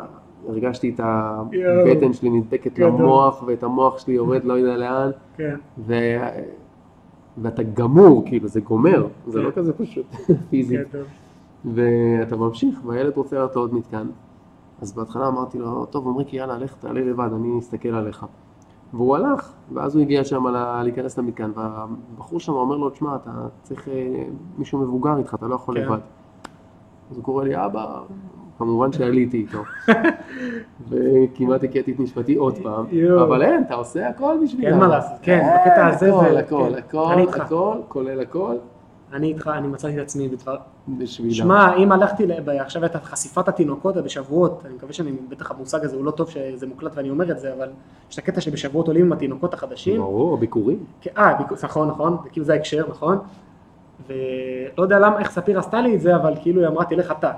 הרגשתי 0.49 0.95
את 0.95 1.01
הבטן 1.01 2.13
שלי 2.13 2.31
נדבקת. 2.31 2.79
למוח, 2.79 3.45
ואת 3.47 3.63
המוח 3.63 3.99
שלי 3.99 4.15
יורד 4.15 4.45
לא 4.45 4.53
יודע 4.53 4.77
לאן. 4.77 5.11
כן, 5.37 5.57
ו... 5.79 5.95
ואתה 7.39 7.63
גמור, 7.63 8.23
כאילו, 8.27 8.49
זה 8.49 8.61
גומר, 8.61 9.07
זה 9.27 9.39
כן. 9.39 9.45
לא 9.45 9.51
כזה 9.51 9.73
פשוט, 9.73 10.07
פיזית. 10.51 10.81
כן. 10.93 10.99
ואתה 11.75 12.37
ממשיך, 12.37 12.81
והילד 12.87 13.17
רוצה 13.17 13.37
לעלות 13.37 13.57
לעוד 13.57 13.75
מתקן. 13.75 14.07
אז 14.81 14.93
בהתחלה 14.93 15.29
אמרתי 15.29 15.59
לו, 15.59 15.87
טוב, 15.87 16.09
עמריקי, 16.09 16.37
יאללה, 16.37 16.59
לך, 16.59 16.75
תעלה 16.81 17.01
לבד, 17.01 17.29
אני 17.37 17.59
אסתכל 17.59 17.89
עליך. 17.89 18.27
והוא 18.95 19.17
הלך, 19.17 19.53
ואז 19.73 19.95
הוא 19.95 20.03
הגיע 20.03 20.25
שם 20.25 20.47
להיכנס 20.83 21.19
למתקן, 21.19 21.51
והבחור 21.55 22.41
שם 22.41 22.53
אומר 22.53 22.77
לו, 22.77 22.91
תשמע, 22.91 23.17
אתה 23.17 23.31
צריך 23.63 23.89
אה, 23.89 24.25
מישהו 24.59 24.79
מבוגר 24.79 25.17
איתך, 25.19 25.35
אתה 25.35 25.47
לא 25.47 25.55
יכול 25.55 25.75
כן. 25.79 25.85
לבד. 25.85 25.99
אז 27.11 27.17
הוא 27.17 27.25
קורא 27.25 27.45
לי, 27.45 27.65
אבא, 27.65 28.01
כמובן 28.59 28.93
שעליתי 28.93 29.37
איתו. 29.37 29.63
וכמעט 30.89 31.65
הכיתי 31.65 31.93
את 31.93 32.01
נשמתי 32.01 32.35
עוד 32.35 32.59
פעם. 32.63 32.85
אבל 33.23 33.43
אין, 33.43 33.63
אתה 33.63 33.75
עושה 33.75 34.09
הכל 34.09 34.37
בשבילם. 34.45 34.67
אין 34.73 34.79
מה 34.79 34.87
לעשות, 34.89 35.19
כן, 35.23 35.47
בקטע 35.61 35.87
הזה 35.87 36.09
הכל, 36.15 36.31
זה- 36.33 36.39
הכל, 36.39 36.69
כן. 36.73 36.79
הכל. 36.79 37.41
הכל, 37.41 37.77
כולל 37.89 38.21
הכל, 38.21 38.55
אני 39.13 39.27
איתך, 39.29 39.51
אני 39.59 39.69
מצאתי 39.69 39.97
את 39.97 40.03
עצמי 40.03 40.29
בדבר... 40.29 40.57
בשבילם. 40.89 41.33
שמע, 41.35 41.77
אם 41.77 41.93
הלכתי, 41.93 42.27
ל- 42.27 42.51
עכשיו 42.61 42.83
הייתה 42.83 42.99
חשיפת 43.01 43.49
התינוקות 43.49 43.97
בשבועות, 43.97 44.63
אני 44.67 44.75
מקווה 44.75 44.93
שאני, 44.93 45.13
בטח 45.29 45.51
המושג 45.51 45.85
הזה 45.85 45.97
הוא 45.97 46.05
לא 46.05 46.11
טוב 46.11 46.31
שזה 46.31 46.67
מוקלט 46.67 46.93
ואני 46.95 47.11
אומר 47.11 47.31
את 47.33 47.39
זה, 47.39 47.53
אבל 47.57 47.69
יש 48.11 48.15
את 48.15 48.19
הקטע 48.19 48.41
שבשבועות 48.41 48.87
עולים 48.89 49.07
עם 49.07 49.13
התינוקות 49.13 49.55
החדשים. 49.55 50.01
ברור, 50.01 50.37
ביקורים. 50.37 50.79
כן, 51.01 51.11
אה, 51.17 51.35
ביקור- 51.35 51.59
נכון, 51.65 51.89
נכון, 51.89 52.17
כאילו 52.33 52.47
זה 52.47 52.53
ההקשר, 52.53 52.85
נכון? 52.91 53.19
ולא 54.07 54.83
יודע 54.83 54.99
למה, 54.99 55.19
איך 55.19 55.31
ספיר 55.31 55.59
עשתה 55.59 55.81
לי 55.81 55.95
את 55.95 56.01
זה, 56.01 56.17
אבל 56.17 56.35
כאילו 56.43 56.61
היא 56.61 56.69
אמרה, 56.69 56.85
תלך 56.85 57.11
אתה. 57.19 57.33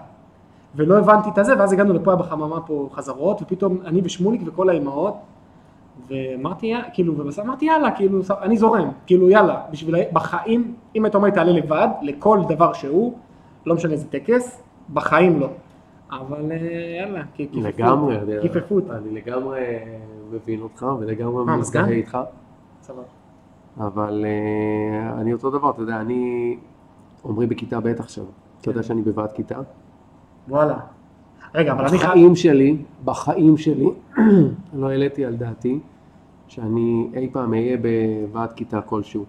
ולא 0.76 0.98
הבנתי 0.98 1.28
את 1.28 1.38
הזה, 1.38 1.52
ואז 1.58 1.72
הגענו 1.72 1.92
לפה 1.94 2.16
בחממה 2.16 2.60
פה 2.60 2.88
חזרות, 2.92 3.42
ופתאום 3.42 3.78
אני 3.84 4.00
ושמוליק 4.04 4.40
וכל 4.46 4.68
האימהות, 4.68 5.14
ואמרתי, 6.08 6.72
כאילו, 6.92 7.18
ובסוף 7.18 7.44
אמרתי, 7.44 7.64
יאללה, 7.64 7.90
כאילו, 7.90 8.20
אני 8.42 8.56
זורם, 8.56 8.88
כאילו, 9.06 9.30
יאללה, 9.30 9.60
בשביל, 9.70 9.94
בחיים, 10.12 10.74
אם 10.96 11.04
היית 11.04 11.14
אומר 11.14 11.30
תעלה 11.30 11.52
לבד, 11.52 11.88
לכל 12.02 12.40
דבר 12.48 12.72
שהוא, 12.72 13.14
לא 13.66 13.74
משנה 13.74 13.92
איזה 13.92 14.08
טקס, 14.08 14.62
בחיים 14.92 15.40
לא. 15.40 15.48
אבל 16.10 16.52
אה, 16.52 16.56
יאללה, 17.00 17.22
כי- 17.34 17.48
כיפפו 17.52 17.60
לגמרי, 17.68 18.16
אותי, 18.20 18.32
אני- 18.32 18.42
כיפפו 18.42 18.74
אותי. 18.74 18.90
אני 18.90 19.10
לגמרי 19.10 19.60
מבין 20.32 20.60
אותך 20.60 20.86
ולגמרי 21.00 21.56
מזדהה? 21.58 21.88
איתך, 21.88 22.18
סבבה. 22.82 23.02
אבל 23.80 24.24
אה, 24.28 25.20
אני 25.20 25.32
אותו 25.32 25.50
דבר, 25.50 25.70
אתה 25.70 25.82
יודע, 25.82 26.00
אני, 26.00 26.56
עמרי 27.24 27.46
בכיתה 27.46 27.80
ב' 27.80 27.86
עכשיו, 27.86 28.24
אתה 28.60 28.70
יודע 28.70 28.82
שאני 28.82 29.02
בוועד 29.02 29.32
כיתה, 29.32 29.58
וואלה. 30.48 30.76
רגע, 31.54 31.72
אבל 31.72 31.86
אני 31.86 31.98
חייב... 31.98 32.10
בחיים 32.10 32.36
שלי, 32.36 32.76
בחיים 33.04 33.56
שלי, 33.56 33.88
לא 34.80 34.90
העליתי 34.90 35.24
על 35.24 35.34
דעתי 35.36 35.78
שאני 36.48 37.08
אי 37.14 37.28
פעם 37.32 37.54
אהיה 37.54 37.76
בוועד 37.76 38.52
כיתה 38.52 38.80
כלשהו. 38.80 39.24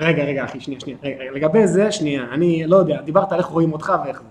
רגע, 0.00 0.24
רגע, 0.24 0.44
אחי, 0.44 0.60
שנייה, 0.60 0.80
שנייה. 0.80 0.98
רגע, 1.02 1.16
רגע, 1.20 1.30
לגבי 1.32 1.66
זה, 1.66 1.92
שנייה, 1.92 2.24
אני 2.32 2.66
לא 2.66 2.76
יודע, 2.76 3.00
דיברת 3.00 3.32
על 3.32 3.38
איך 3.38 3.46
רואים 3.46 3.72
אותך 3.72 3.92
ואיך 4.04 4.22
זה. 4.22 4.28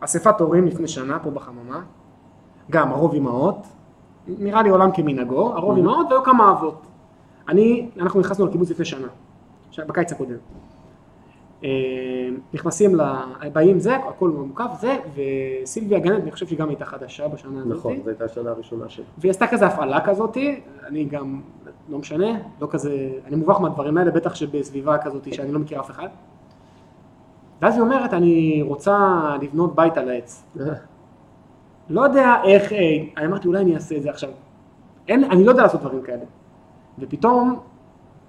אספת 0.00 0.40
הורים 0.40 0.66
לפני 0.66 0.88
שנה 0.88 1.18
פה 1.18 1.30
בחממה, 1.30 1.80
גם 2.70 2.92
הרוב 2.92 3.14
אימהות, 3.14 3.66
נראה 4.28 4.62
לי 4.62 4.68
עולם 4.68 4.90
כמנהגו, 4.94 5.52
הרוב 5.56 5.76
אימהות 5.76 6.06
והיו 6.10 6.22
כמה 6.24 6.50
אבות. 6.50 6.86
אני, 7.48 7.88
אנחנו 8.00 8.20
נכנסנו 8.20 8.46
לקיבוץ 8.46 8.70
לפני 8.70 8.84
שנה, 8.84 9.06
בקיץ 9.86 10.12
הקודם. 10.12 10.36
אה, 11.64 11.68
נכנסים, 12.54 12.94
ל... 12.94 13.02
באים 13.52 13.78
זה, 13.78 13.96
הכל 13.96 14.30
מוקף 14.30 14.70
זה, 14.80 14.96
וסילביה 15.14 15.98
גנט, 15.98 16.22
אני 16.22 16.32
חושב 16.32 16.46
שהיא 16.46 16.58
גם 16.58 16.68
הייתה 16.68 16.84
חדשה 16.84 17.28
בשנה 17.28 17.60
הזאת. 17.60 17.78
נכון, 17.78 17.96
זו 18.04 18.10
הייתה 18.10 18.24
השנה 18.24 18.50
הראשונה 18.50 18.88
שלה. 18.88 19.04
והיא 19.18 19.30
עשתה 19.30 19.46
כזה 19.46 19.66
הפעלה 19.66 20.06
כזאתי, 20.06 20.60
אני 20.86 21.04
גם, 21.04 21.40
לא 21.88 21.98
משנה, 21.98 22.38
לא 22.60 22.68
כזה, 22.70 23.10
אני 23.26 23.36
מובך 23.36 23.60
מהדברים 23.60 23.98
האלה, 23.98 24.10
בטח 24.10 24.34
שבסביבה 24.34 24.98
כזאתי 24.98 25.32
שאני 25.32 25.52
לא 25.52 25.58
מכיר 25.58 25.80
אף 25.80 25.90
אחד. 25.90 26.08
ואז 27.62 27.74
היא 27.74 27.82
אומרת, 27.82 28.14
אני 28.14 28.62
רוצה 28.62 28.98
לבנות 29.42 29.74
בית 29.74 29.98
על 29.98 30.08
העץ. 30.08 30.44
לא 31.90 32.00
יודע 32.00 32.34
איך, 32.44 32.72
אה, 32.72 32.78
אני 33.16 33.26
אמרתי 33.26 33.48
אולי 33.48 33.60
אני 33.60 33.74
אעשה 33.74 33.96
את 33.96 34.02
זה 34.02 34.10
עכשיו. 34.10 34.30
אין, 35.08 35.24
אני 35.24 35.44
לא 35.44 35.50
יודע 35.50 35.62
לעשות 35.62 35.80
דברים 35.80 36.02
כאלה. 36.02 36.24
ופתאום 36.98 37.60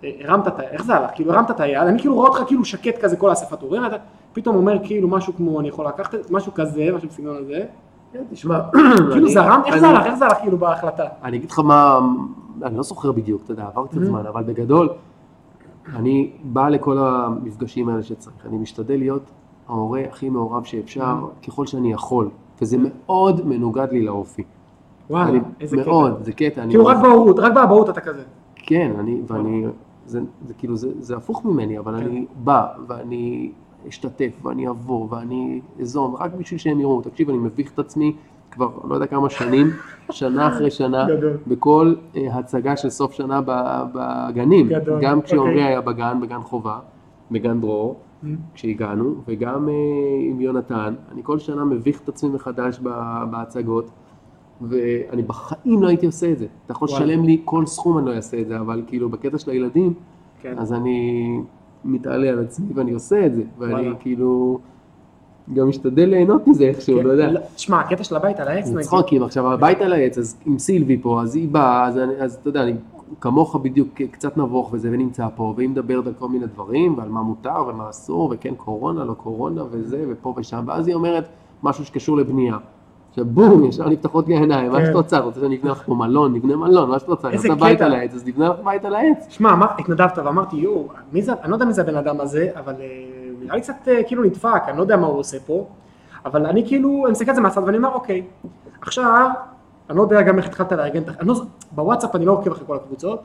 הרמת 0.04 0.48
את 0.48 0.60
ה... 0.60 0.64
איך 0.64 0.84
זה 0.84 0.96
הלך? 0.96 1.10
כאילו 1.16 1.34
הרמת 1.34 1.52
את 1.52 1.60
היד, 1.60 1.88
אני 1.88 2.00
כאילו 2.00 2.16
רואה 2.16 2.28
אותך 2.30 2.44
כאילו 2.48 2.66
שקט 2.66 2.98
כזה 3.02 3.18
כל 3.18 3.30
האספת 3.30 3.62
הורים, 3.62 3.86
אתה 3.86 3.96
פתאום 4.34 4.56
אומר 4.56 4.78
כאילו 4.84 5.08
משהו 5.08 5.34
כמו 5.36 5.60
אני 5.60 5.68
יכול 5.68 5.88
לקחת 5.88 6.16
משהו 6.32 6.54
כזה, 6.54 6.90
משהו 6.96 7.10
בסגנון 7.10 7.36
הזה. 7.38 7.66
כן, 8.14 8.24
תשמע, 8.32 8.60
כאילו 9.12 9.30
זרמת, 9.30 9.66
איך 9.66 9.78
זה 9.78 9.88
הלך? 9.88 10.06
איך 10.06 10.16
זה 10.16 10.26
הלך 10.26 10.38
כאילו 10.38 10.58
בהחלטה? 10.58 11.04
אני 11.24 11.38
אגיד 11.38 11.52
לך 11.52 11.60
מה, 11.60 12.00
אני 12.64 12.78
לא 12.78 12.84
זוכר 12.84 13.12
בדיוק, 13.12 13.42
אתה 13.44 13.52
יודע, 13.52 13.66
עבר. 13.68 13.88
קצת 13.88 14.04
זמן, 14.04 14.26
אבל 14.26 14.44
בגדול, 14.44 14.90
אני 15.96 16.32
בא 16.44 16.70
לכל 16.70 16.98
המפגשים 16.98 17.90
האלה 17.90 18.04
שצריך, 18.04 18.36
אני 18.50 18.58
משתדל 18.58 18.98
להיות 18.98 19.24
ההורה 19.70 20.02
הכי 20.10 20.30
מעורב 20.30 20.64
שאפשר, 20.64 21.16
ככל 21.48 21.66
שאני 21.66 21.92
יכול, 21.94 22.30
וזה 22.62 22.78
מאוד 22.80 23.48
מנוגד 23.48 23.88
לי 23.92 24.02
לאופי. 24.02 24.44
וואלה, 25.10 25.30
אני- 25.30 25.40
איזה 25.62 25.78
קטע. 25.78 25.90
מאוד, 25.90 26.24
זה 26.24 26.34
קטע. 26.34 26.62
כאילו 26.70 26.86
רק 26.86 26.98
בהורות, 27.02 27.40
רק 27.40 27.54
באבהות 27.54 27.90
אתה 27.90 28.02
כזה. 28.02 28.24
כן, 28.56 28.92
אני, 29.00 29.22
ואני, 29.28 29.66
זה, 30.08 30.20
זה 30.46 30.54
כאילו, 30.54 30.76
זה, 30.76 30.90
זה 31.00 31.18
הפוך 31.18 31.46
ממני, 31.46 31.80
אבל 31.80 31.96
אני 31.96 32.26
בא, 32.44 32.68
ואני 32.88 33.52
אשתתף, 33.90 34.40
ואני 34.44 34.70
אבוא, 34.70 35.08
ואני 35.10 35.62
אזום, 35.82 36.16
רק 36.16 36.34
בשביל 36.34 36.60
שהם 36.60 36.80
יראו. 36.80 37.02
תקשיב, 37.02 37.30
אני 37.30 37.38
מביך 37.38 37.72
את 37.74 37.80
עצמי 37.80 38.16
כבר 38.52 38.70
לא 38.84 38.94
יודע 38.96 39.08
כמה 39.08 39.30
שנים, 39.30 39.68
שנה 40.12 40.48
אחרי 40.48 40.72
שנה, 40.72 41.06
גדול. 41.10 41.38
בכל 41.48 41.96
אה, 42.16 42.38
הצגה 42.38 42.78
של 42.78 42.90
סוף 42.90 43.14
שנה 43.14 43.42
בגנים. 43.94 44.68
גדול, 44.68 45.02
גם 45.02 45.22
כשעמרי 45.22 45.50
אוקיי. 45.50 45.64
היה 45.64 45.82
בגן, 45.82 46.20
בגן 46.22 46.42
חובה, 46.42 46.80
בגן 47.32 47.62
דרור, 47.62 48.00
כשהגענו, 48.54 49.16
וגם 49.28 49.70
אה, 49.70 49.74
עם 50.30 50.42
יונתן. 50.42 50.94
אני 51.12 51.22
כל 51.24 51.40
שנה 51.40 51.66
מביך 51.66 52.02
את 52.02 52.10
עצמי 52.10 52.30
מחדש 52.30 52.80
בהצגות. 53.32 53.90
ואני 54.62 55.22
בחיים 55.22 55.84
לא 55.84 55.88
הייתי 55.88 56.06
עושה 56.06 56.32
את 56.32 56.40
זה. 56.40 56.46
אתה 56.66 56.72
יכול. 56.72 56.88
לשלם 56.88 57.24
לי 57.24 57.42
כל 57.46 57.66
סכום, 57.66 57.98
אני 57.98 58.06
לא 58.06 58.14
אעשה 58.16 58.42
את 58.42 58.48
זה, 58.48 58.60
אבל 58.60 58.82
כאילו 58.88 59.10
בקטע 59.10 59.38
של 59.38 59.52
הילדים, 59.52 59.94
כן. 60.42 60.54
אז 60.58 60.74
אני 60.74 61.40
מתעלה 61.86 62.30
על 62.30 62.40
עצמי 62.40 62.68
ואני 62.76 62.92
עושה 62.92 63.26
את 63.26 63.36
זה, 63.36 63.44
ואני 63.58 63.74
וואלה. 63.74 63.96
כאילו 64.00 64.60
גם 65.54 65.70
משתדל 65.70 66.06
ליהנות 66.06 66.48
מזה 66.48 66.64
איכשהו, 66.64 66.98
כן, 67.00 67.04
לא 67.06 67.12
יודע. 67.12 67.32
לא, 67.32 67.40
שמע, 67.58 67.80
הקטע 67.80 68.04
של 68.04 68.16
הבית 68.16 68.40
על 68.40 68.48
העץ, 68.48 68.68
נגיד. 68.68 68.80
צחוקים, 68.82 69.24
עכשיו 69.24 69.52
הבית 69.54 69.82
על 69.82 69.94
העץ, 69.94 70.18
אז 70.18 70.38
עם 70.46 70.60
סילבי 70.60 70.98
פה, 71.02 71.22
אז 71.22 71.36
היא 71.36 71.50
באה, 71.50 71.88
אז, 71.88 71.98
אני- 71.98 72.14
אז 72.20 72.34
אתה 72.36 72.50
יודע, 72.50 72.64
אני 72.64 72.74
כמוך 73.22 73.56
בדיוק 73.56 73.88
קצת 74.12 74.38
נבוך 74.38 74.70
וזה, 74.74 74.90
ונמצא 74.92 75.28
פה, 75.36 75.54
והיא 75.58 75.70
מדברת 75.70 76.08
על 76.08 76.14
כל 76.20 76.30
מיני 76.30 76.46
דברים, 76.48 76.98
ועל 76.98 77.10
מה 77.10 77.22
מותר 77.22 77.64
ומה 77.70 77.90
אסור, 77.90 78.30
וכן 78.34 78.54
קורונה, 78.56 79.06
לא 79.06 79.14
קורונה, 79.14 79.64
וזה, 79.72 80.06
ופה 80.10 80.34
ושם, 80.38 80.64
ואז 80.68 80.88
היא 80.88 80.96
אומרת 80.96 81.28
משהו 81.64 81.86
שקשור 81.86 82.18
לבנייה. 82.18 82.58
עכשיו 83.18 83.34
בום, 83.34 83.66
ישר 83.66 83.90
נפתחות 83.90 84.28
לי 84.28 84.36
העיניים, 84.36 84.72
מה 84.72 84.80
כן. 84.80 84.86
שאת 84.86 84.96
רוצה, 84.96 85.20
רוצה 85.20 85.40
שאני 85.40 85.58
אבנה 85.58 85.72
לך 85.72 85.84
פה 85.86 85.96
מלון, 85.96 86.34
נבנה 86.34 86.56
מלון, 86.56 86.90
מה 86.90 87.00
שאת 87.00 87.08
רוצה, 87.08 87.30
רוצה 87.30 87.56
בית. 87.56 87.82
על 87.82 87.94
העץ, 87.94 88.14
אז 88.14 88.28
נבנה 88.28 88.50
לך 88.50 88.56
בית 88.64 88.86
על 88.86 88.96
העץ. 88.96 89.26
שמע, 89.30 89.66
התנדבת 89.80 90.18
ואמרתי, 90.18 90.56
יואו, 90.56 90.88
אני 91.14 91.22
לא 91.48 91.56
יודע 91.56 91.66
מי 91.66 91.74
זה 91.74 91.82
הבן 91.82 91.96
אדם 91.96 92.22
הזה, 92.22 92.50
אבל 92.56 92.74
אה, 92.80 92.88
נראה 93.40 93.56
לי 93.56 93.62
קצת 93.62 93.88
אה, 93.88 94.04
כאילו 94.04 94.24
נדפק, 94.24 94.62
אני 94.68 94.78
לא 94.78 94.82
יודע 94.82 94.98
מה 94.98 95.08
הוא 95.08 95.20
עושה 95.20 95.38
פה, 95.40 95.68
אבל 96.26 96.46
אני 96.46 96.68
כאילו, 96.68 97.04
אני 97.06 97.12
מסתכל 97.12 97.30
על 97.30 97.36
זה 97.36 97.42
מהצד 97.42 97.62
ואני 97.66 97.78
אומר, 97.78 97.94
אוקיי, 97.94 98.24
עכשיו, 98.82 99.30
אני 99.90 99.98
לא 99.98 100.02
יודע 100.02 100.22
גם 100.22 100.38
איך 100.38 100.46
התחלת 100.46 100.72
לארגן, 100.72 101.02
לא, 101.22 101.36
בוואטסאפ 101.72 102.16
אני 102.16 102.26
לא 102.26 102.32
עוקב 102.32 102.52
אחרי 102.52 102.64
כל 102.68 102.76
הקבוצות, 102.76 103.22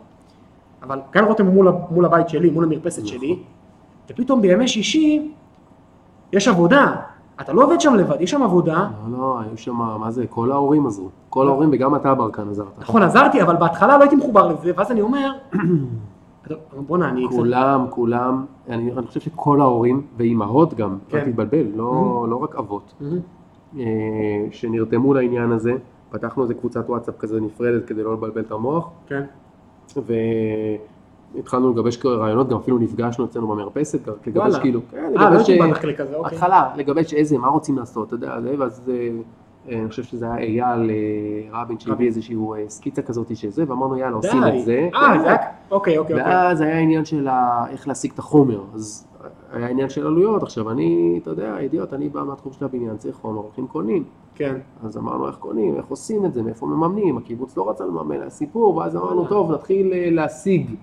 אבל 0.82 1.00
גן 1.12 1.24
רותם 1.24 1.46
מול, 1.90 2.04
הבית 2.04 2.28
שלי, 2.28 2.50
מול 2.50 2.64
המרפסת 2.64 3.06
שלי, 3.06 3.38
ופתאום 4.10 4.42
בימי 4.42 4.68
שישי, 4.68 5.32
יש 6.32 6.48
עבודה, 6.48 6.94
אתה 7.42 7.52
לא 7.52 7.64
עובד 7.64 7.80
שם 7.80 7.94
לבד, 7.94 8.20
יש 8.20 8.30
שם 8.30 8.42
עבודה, 8.42 8.88
לא, 9.10 9.18
לא, 9.18 9.40
היו 9.40 9.58
שם, 9.58 9.76
מה 9.76 10.10
זה, 10.10 10.26
כל 10.26 10.52
ההורים 10.52 10.86
עזרו. 10.86 11.08
כל 11.28 11.48
ההורים 11.48 11.70
וגם 11.72 11.94
אתה 11.94 12.14
ברקן 12.14 12.48
עזרת. 12.48 12.78
נכון, 12.78 13.02
עזרתי, 13.02 13.42
אבל 13.42 13.56
בהתחלה 13.56 13.96
לא 13.96 14.02
הייתי 14.02 14.16
מחובר 14.16 14.46
לזה, 14.46 14.72
ואז 14.76 14.90
אני 14.90 15.00
אומר, 15.00 15.32
בואנה, 16.86 17.08
אני. 17.08 17.28
כולם, 17.30 17.86
כולם, 17.90 18.44
אני, 18.68 18.92
אני 18.92 19.06
חושב 19.06 19.20
שכל 19.20 19.60
ההורים, 19.60 20.02
ואימהות 20.16 20.74
גם, 20.74 20.98
כן. 21.08 21.18
אל 21.18 21.24
תתבלבל, 21.24 21.66
לא, 21.74 22.26
לא 22.28 22.36
רק 22.36 22.56
אבות, 22.56 22.92
מהמם. 23.00 23.18
אה, 23.78 24.46
שנרתמו 24.50 25.14
לעניין 25.14 25.52
הזה. 25.52 25.72
פתחנו 26.10 26.42
איזה 26.42 26.54
קבוצת 26.54 26.88
וואטסאפ 26.88 27.14
כזה 27.18 27.40
נפרדת 27.40 27.84
כדי 27.84 28.02
לא 28.02 28.12
לבלבל 28.12 28.40
את 28.40 28.50
המוח, 28.50 28.90
כן, 29.06 29.22
והתחלנו 31.34 31.70
לגבש 31.72 31.96
כאלה 31.96 32.14
רעיונות, 32.14 32.48
גם 32.48 32.56
אפילו 32.56 32.78
נפגשנו 32.78 33.24
אצלנו 33.24 33.48
במרפסת, 33.48 34.08
לגבש. 34.26 34.58
כאילו, 34.58 34.80
אה, 34.94 35.10
לא 35.10 35.38
אה, 35.38 35.94
כזה, 35.94 36.16
אוקיי. 36.16 36.36
התחלה, 36.36 36.70
לגבש 36.76 37.14
איזה, 37.14 37.38
מה 37.38 37.48
רוצים 37.48 37.78
לעשות, 37.78 38.06
אתה 38.06 38.14
יודע, 38.14 38.38
ואז 38.58 38.90
אה, 38.94 39.08
אה, 39.68 39.78
אני 39.78 39.88
חושב 39.88 40.02
שזה 40.02 40.32
היה 40.32 40.64
אייל 40.64 40.90
רבין 41.52 41.78
שהביא 41.78 42.10
אה, 42.56 42.68
סקיצה 42.68 43.02
כזאת 43.02 43.36
של 43.36 43.50
זה, 43.50 43.64
ואמרנו 43.68 43.96
יאללה 43.96 44.16
עושים. 44.16 44.44
את 44.44 44.64
זה. 44.64 44.88
אה. 44.94 45.22
זה. 45.22 45.36
אוקיי, 45.70 45.98
אוקיי, 45.98 45.98
אוקיי. 45.98 46.16
ואז 46.16 46.60
היה 46.60 46.78
עניין 46.78 47.04
של 47.04 47.28
איך 47.70 47.88
להשיג 47.88 48.12
את 48.12 48.18
החומר, 48.18 48.60
אז 48.74 49.06
היה 49.52 49.68
עניין 49.68 49.88
של 49.88 50.06
עלויות, 50.06 50.42
עכשיו 50.42 50.70
אני, 50.70 51.18
אתה 51.22 51.30
יודע, 51.30 51.58
אידיוט, 51.58 51.92
אני 51.92 52.08
בא 52.08 52.22
מהתחום 52.22 52.52
של 52.52 52.64
הבניין, 52.64 52.96
צריך 52.96 53.16
חומר, 53.16 53.40
הולכים 53.40 53.66
קונים, 53.66 54.04
כן. 54.34 54.56
אז 54.84 54.96
אמרנו 54.96 55.26
איך 55.26 55.36
קונים, 55.36 55.76
איך 55.76 55.86
עושים 55.86 56.24
את 56.24 56.32
זה, 56.34 56.42
מאיפה 56.42 56.66
מממנים, 56.66 57.18
הקיבוץ 57.18 57.56
לא 57.56 57.70
רצה 57.70 57.84
לממן, 57.84 58.20
היה 58.20 58.30
סיפור, 58.30 58.76
ואז 58.76 58.96
אמרנו. 58.96 59.26
טוב, 59.28 59.52
נתחיל 59.52 59.92
להשיג, 60.14 60.74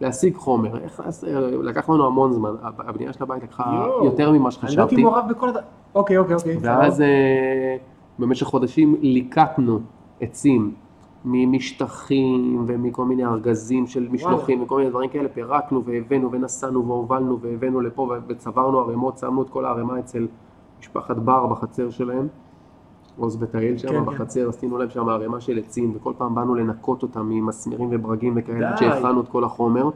להשיג 0.00 0.34
חומר, 0.36 0.78
איך, 0.78 1.00
לעשות- 1.00 1.28
לקח 1.62 1.88
לנו 1.90 2.06
המון 2.06 2.32
זמן, 2.32 2.50
הב- 2.62 2.80
הבנייה 2.80 3.12
של 3.12 3.22
הבית 3.22 3.42
לקחה. 3.42 3.86
יותר 4.04 4.30
ממה 4.32 4.36
אני 4.36 4.42
לא 4.42 4.44
הייתי 4.44 4.52
שחשבתי, 4.52 5.02
מעורב 5.02 5.24
בכל 5.30 5.48
הד... 5.48 5.56
אוקיי, 5.94 6.18
אוקיי, 6.18 6.34
אוקיי. 6.36 6.56
ואז. 6.60 7.00
אה, 7.00 7.76
במשך 8.18 8.46
חודשים 8.46 8.96
ליקטנו 9.00 9.78
עצים 10.20 10.72
ממשטחים 11.24 12.64
ומכל 12.66 13.04
מיני 13.04 13.24
ארגזים 13.24 13.86
של 13.86 14.08
משלוחים 14.10 14.62
וכל 14.62 14.76
מיני 14.78 14.90
דברים 14.90 15.10
כאלה, 15.10 15.28
פירקנו 15.28 15.84
והבאנו 15.84 16.32
ונסענו 16.32 16.86
והובלנו 16.86 17.38
והבאנו 17.40 17.80
לפה 17.80 18.10
וצברנו 18.28 18.78
ערימות, 18.80 19.18
שמנו 19.18 19.42
את 19.42 19.50
כל 19.50 19.64
הערימה 19.64 19.98
אצל 19.98 20.26
משפחת 20.80 21.16
בר 21.16 21.46
בחצר 21.46 21.90
שלהם, 21.90 22.28
עוז 23.18 23.36
וטייל 23.42 23.78
שם 23.78 23.88
כן, 23.88 23.94
כן. 23.94 24.04
בחצר, 24.04 24.48
עשינו 24.48 24.78
להם 24.78 24.90
שם 24.90 25.08
ערימה 25.08 25.40
של 25.40 25.58
עצים 25.58 25.92
וכל 25.96 26.12
פעם 26.18 26.34
באנו 26.34 26.54
לנקות 26.54 27.02
אותם 27.02 27.26
ממסמרים 27.28 27.88
וברגים 27.92 28.32
וכאלה, 28.36 28.70
עד. 28.70 28.76
שהכנו 28.76 29.20
את 29.20 29.28
כל 29.28 29.44
החומר. 29.44 29.90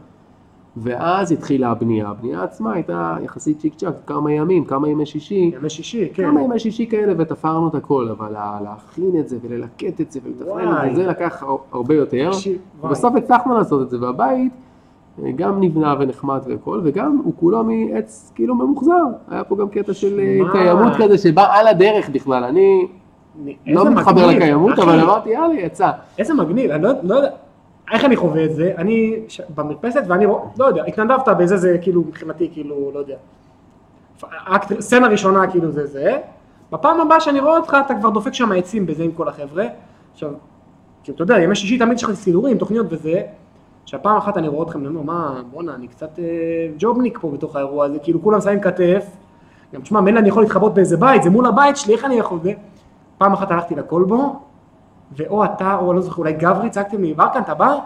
ואז 0.76 1.32
התחילה 1.32 1.70
הבנייה, 1.70 2.08
הבנייה 2.08 2.42
עצמה 2.42 2.72
הייתה 2.72 3.16
יחסית 3.24 3.58
צ'יק 3.58 3.74
צ'אק, 3.74 3.94
כמה 4.06 4.32
ימים, 4.32 4.64
כמה 4.64 4.88
ימי 4.88 5.06
שישי, 5.06 5.50
ימי 5.58 5.70
שישי, 5.70 6.08
כן. 6.14 6.22
כמה 6.30 6.42
ימי 6.42 6.58
שישי 6.58 6.86
כאלה 6.86 7.12
ותפרנו 7.18 7.68
את 7.68 7.74
הכל, 7.74 8.08
אבל 8.08 8.32
לה- 8.32 8.58
להכין 8.64 9.12
את 9.20 9.28
זה 9.28 9.38
וללקט 9.42 10.00
את 10.00 10.12
זה 10.12 10.20
ולתכנן 10.24 10.88
את. 10.90 10.94
זה, 10.94 11.02
זה 11.02 11.08
לקח 11.08 11.42
הר- 11.42 11.56
הרבה 11.72 11.94
יותר. 11.94 12.30
ובסוף 12.84 13.14
הצלחנו 13.16 13.54
לעשות 13.54 13.82
את 13.82 13.90
זה, 13.90 14.00
והבית 14.00 14.52
אה, 15.24 15.30
גם 15.32 15.60
נבנה 15.60 15.94
ונחמד 16.00 16.40
והכל, 16.46 16.80
וגם 16.84 17.20
הוא 17.24 17.32
כולו 17.36 17.64
מעץ 17.64 18.32
כאילו 18.34 18.54
ממוחזר. 18.54 18.92
היה 19.28 19.44
פה 19.44 19.56
גם 19.56 19.68
קטע 19.68 19.94
של 19.94 20.20
אה. 20.20 20.52
קיימות 20.52 20.92
כזה 20.98 21.18
שבא 21.18 21.46
על 21.52 21.66
הדרך 21.66 22.10
בכלל. 22.10 22.44
אני- 22.44 22.86
לא 23.66 23.90
מתחבר 23.90 24.26
לקיימות. 24.26 24.78
אבל 24.78 25.00
אמרתי, 25.00 25.30
יאללה, 25.30 25.54
יצא. 25.60 25.90
איזה 26.18 26.34
מגניב, 26.34 26.70
אני 26.70 26.82
לא, 26.82 26.90
לא 27.02 27.14
יודע, 27.14 27.30
איך 27.92 28.04
אני 28.04 28.16
חווה 28.16 28.44
את 28.44 28.54
זה, 28.54 28.72
אני. 28.78 29.14
במרפסת 29.54 30.02
ואני 30.06 30.26
רוא- 30.26 30.40
לא 30.58 30.64
יודע, 30.64 30.84
התנדבת 30.84 31.28
בזה, 31.28 31.56
זה 31.56 31.78
כאילו 31.82 32.00
מבחינתי, 32.00 32.50
כאילו, 32.52 32.90
לא 32.94 32.98
יודע. 32.98 33.14
סצנה 34.80 35.06
ראשונה 35.08 35.46
כאילו 35.50 35.70
זה 35.70 35.86
זה, 35.86 36.18
בפעם 36.72 37.00
הבאה 37.00 37.20
שאני 37.20 37.40
רואה 37.40 37.56
אותך 37.56 37.76
אתה 37.86 37.94
כבר 37.94 38.10
דופק 38.10 38.34
שם 38.34 38.52
עצים 38.52 38.86
בזה 38.86 39.02
עם 39.02 39.12
כל 39.12 39.28
החבר'ה, 39.28 39.64
עכשיו, 40.12 40.30
כאילו 41.04 41.14
אתה 41.14 41.22
יודע, 41.22 41.38
ימי 41.40 41.54
שישי 41.56 41.78
תמיד 41.78 41.96
יש 41.96 42.04
לך 42.04 42.12
סידורים, 42.12 42.58
תוכניות 42.58 42.86
וזה, 42.90 43.22
שפעם 43.86 44.16
אחת 44.16 44.36
אני 44.36 44.48
רואה 44.48 44.66
אתכם, 44.66 44.78
אני 44.78 44.88
אומר, 44.88 45.02
מה, 45.02 45.42
בואנה, 45.50 45.74
אני 45.74 45.88
קצת 45.88 46.18
אה, 46.18 46.24
ג'ובניק 46.78 47.18
פה 47.20 47.30
בתוך 47.30 47.56
האירוע 47.56 47.86
הזה, 47.86 47.98
כאילו 47.98 48.22
כולם 48.22 48.40
שמים 48.40 48.60
כתף, 48.60 49.04
גם 49.74 49.80
תשמע, 49.80 50.00
מילא 50.00 50.18
אני 50.18 50.28
יכול 50.28 50.42
להתחבות 50.42 50.74
באיזה 50.74 50.96
בית, 50.96 51.22
זה 51.22 51.30
מול 51.30 51.46
הבית 51.46 51.76
שלי, 51.76 51.94
איך 51.94 52.04
אני 52.04 52.14
יכול 52.14 52.38
זה? 52.42 52.52
פעם 53.20 53.32
אחת 53.32 53.50
הלכתי 53.50 53.74
לכלבו, 53.74 54.40
ואו 55.16 55.44
אתה, 55.44 55.76
או 55.76 55.92
לא 55.92 56.00
זוכר, 56.00 56.18
אולי 56.18 56.32
גברי, 56.32 56.70
צעקתם 56.70 57.02
לי, 57.02 57.14
ברקן, 57.14 57.40
אתה 57.40 57.54
בא? 57.54 57.78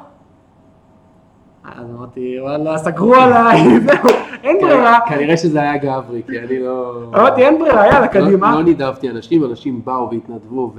אז 1.65 1.91
אמרתי, 1.91 2.37
וואלה, 2.41 2.79
סגרו 2.79 3.15
עליי, 3.15 3.59
זהו, 3.87 4.09
אין 4.43 4.57
ברירה. 4.61 4.99
כנראה 5.09 5.37
שזה 5.37 5.61
היה 5.61 5.77
גברי, 5.77 6.23
כי 6.27 6.39
אני 6.39 6.59
לא... 6.59 7.03
אמרתי, 7.15 7.45
אין 7.47 7.59
ברירה, 7.59 7.87
יאללה, 7.87 8.01
לא- 8.01 8.07
קדימה. 8.07 8.55
לא 8.55 8.63
נידבתי 8.63 9.11
אנשים, 9.11 9.45
אנשים 9.45 9.85
באו 9.85 10.11
והתנדבו, 10.11 10.73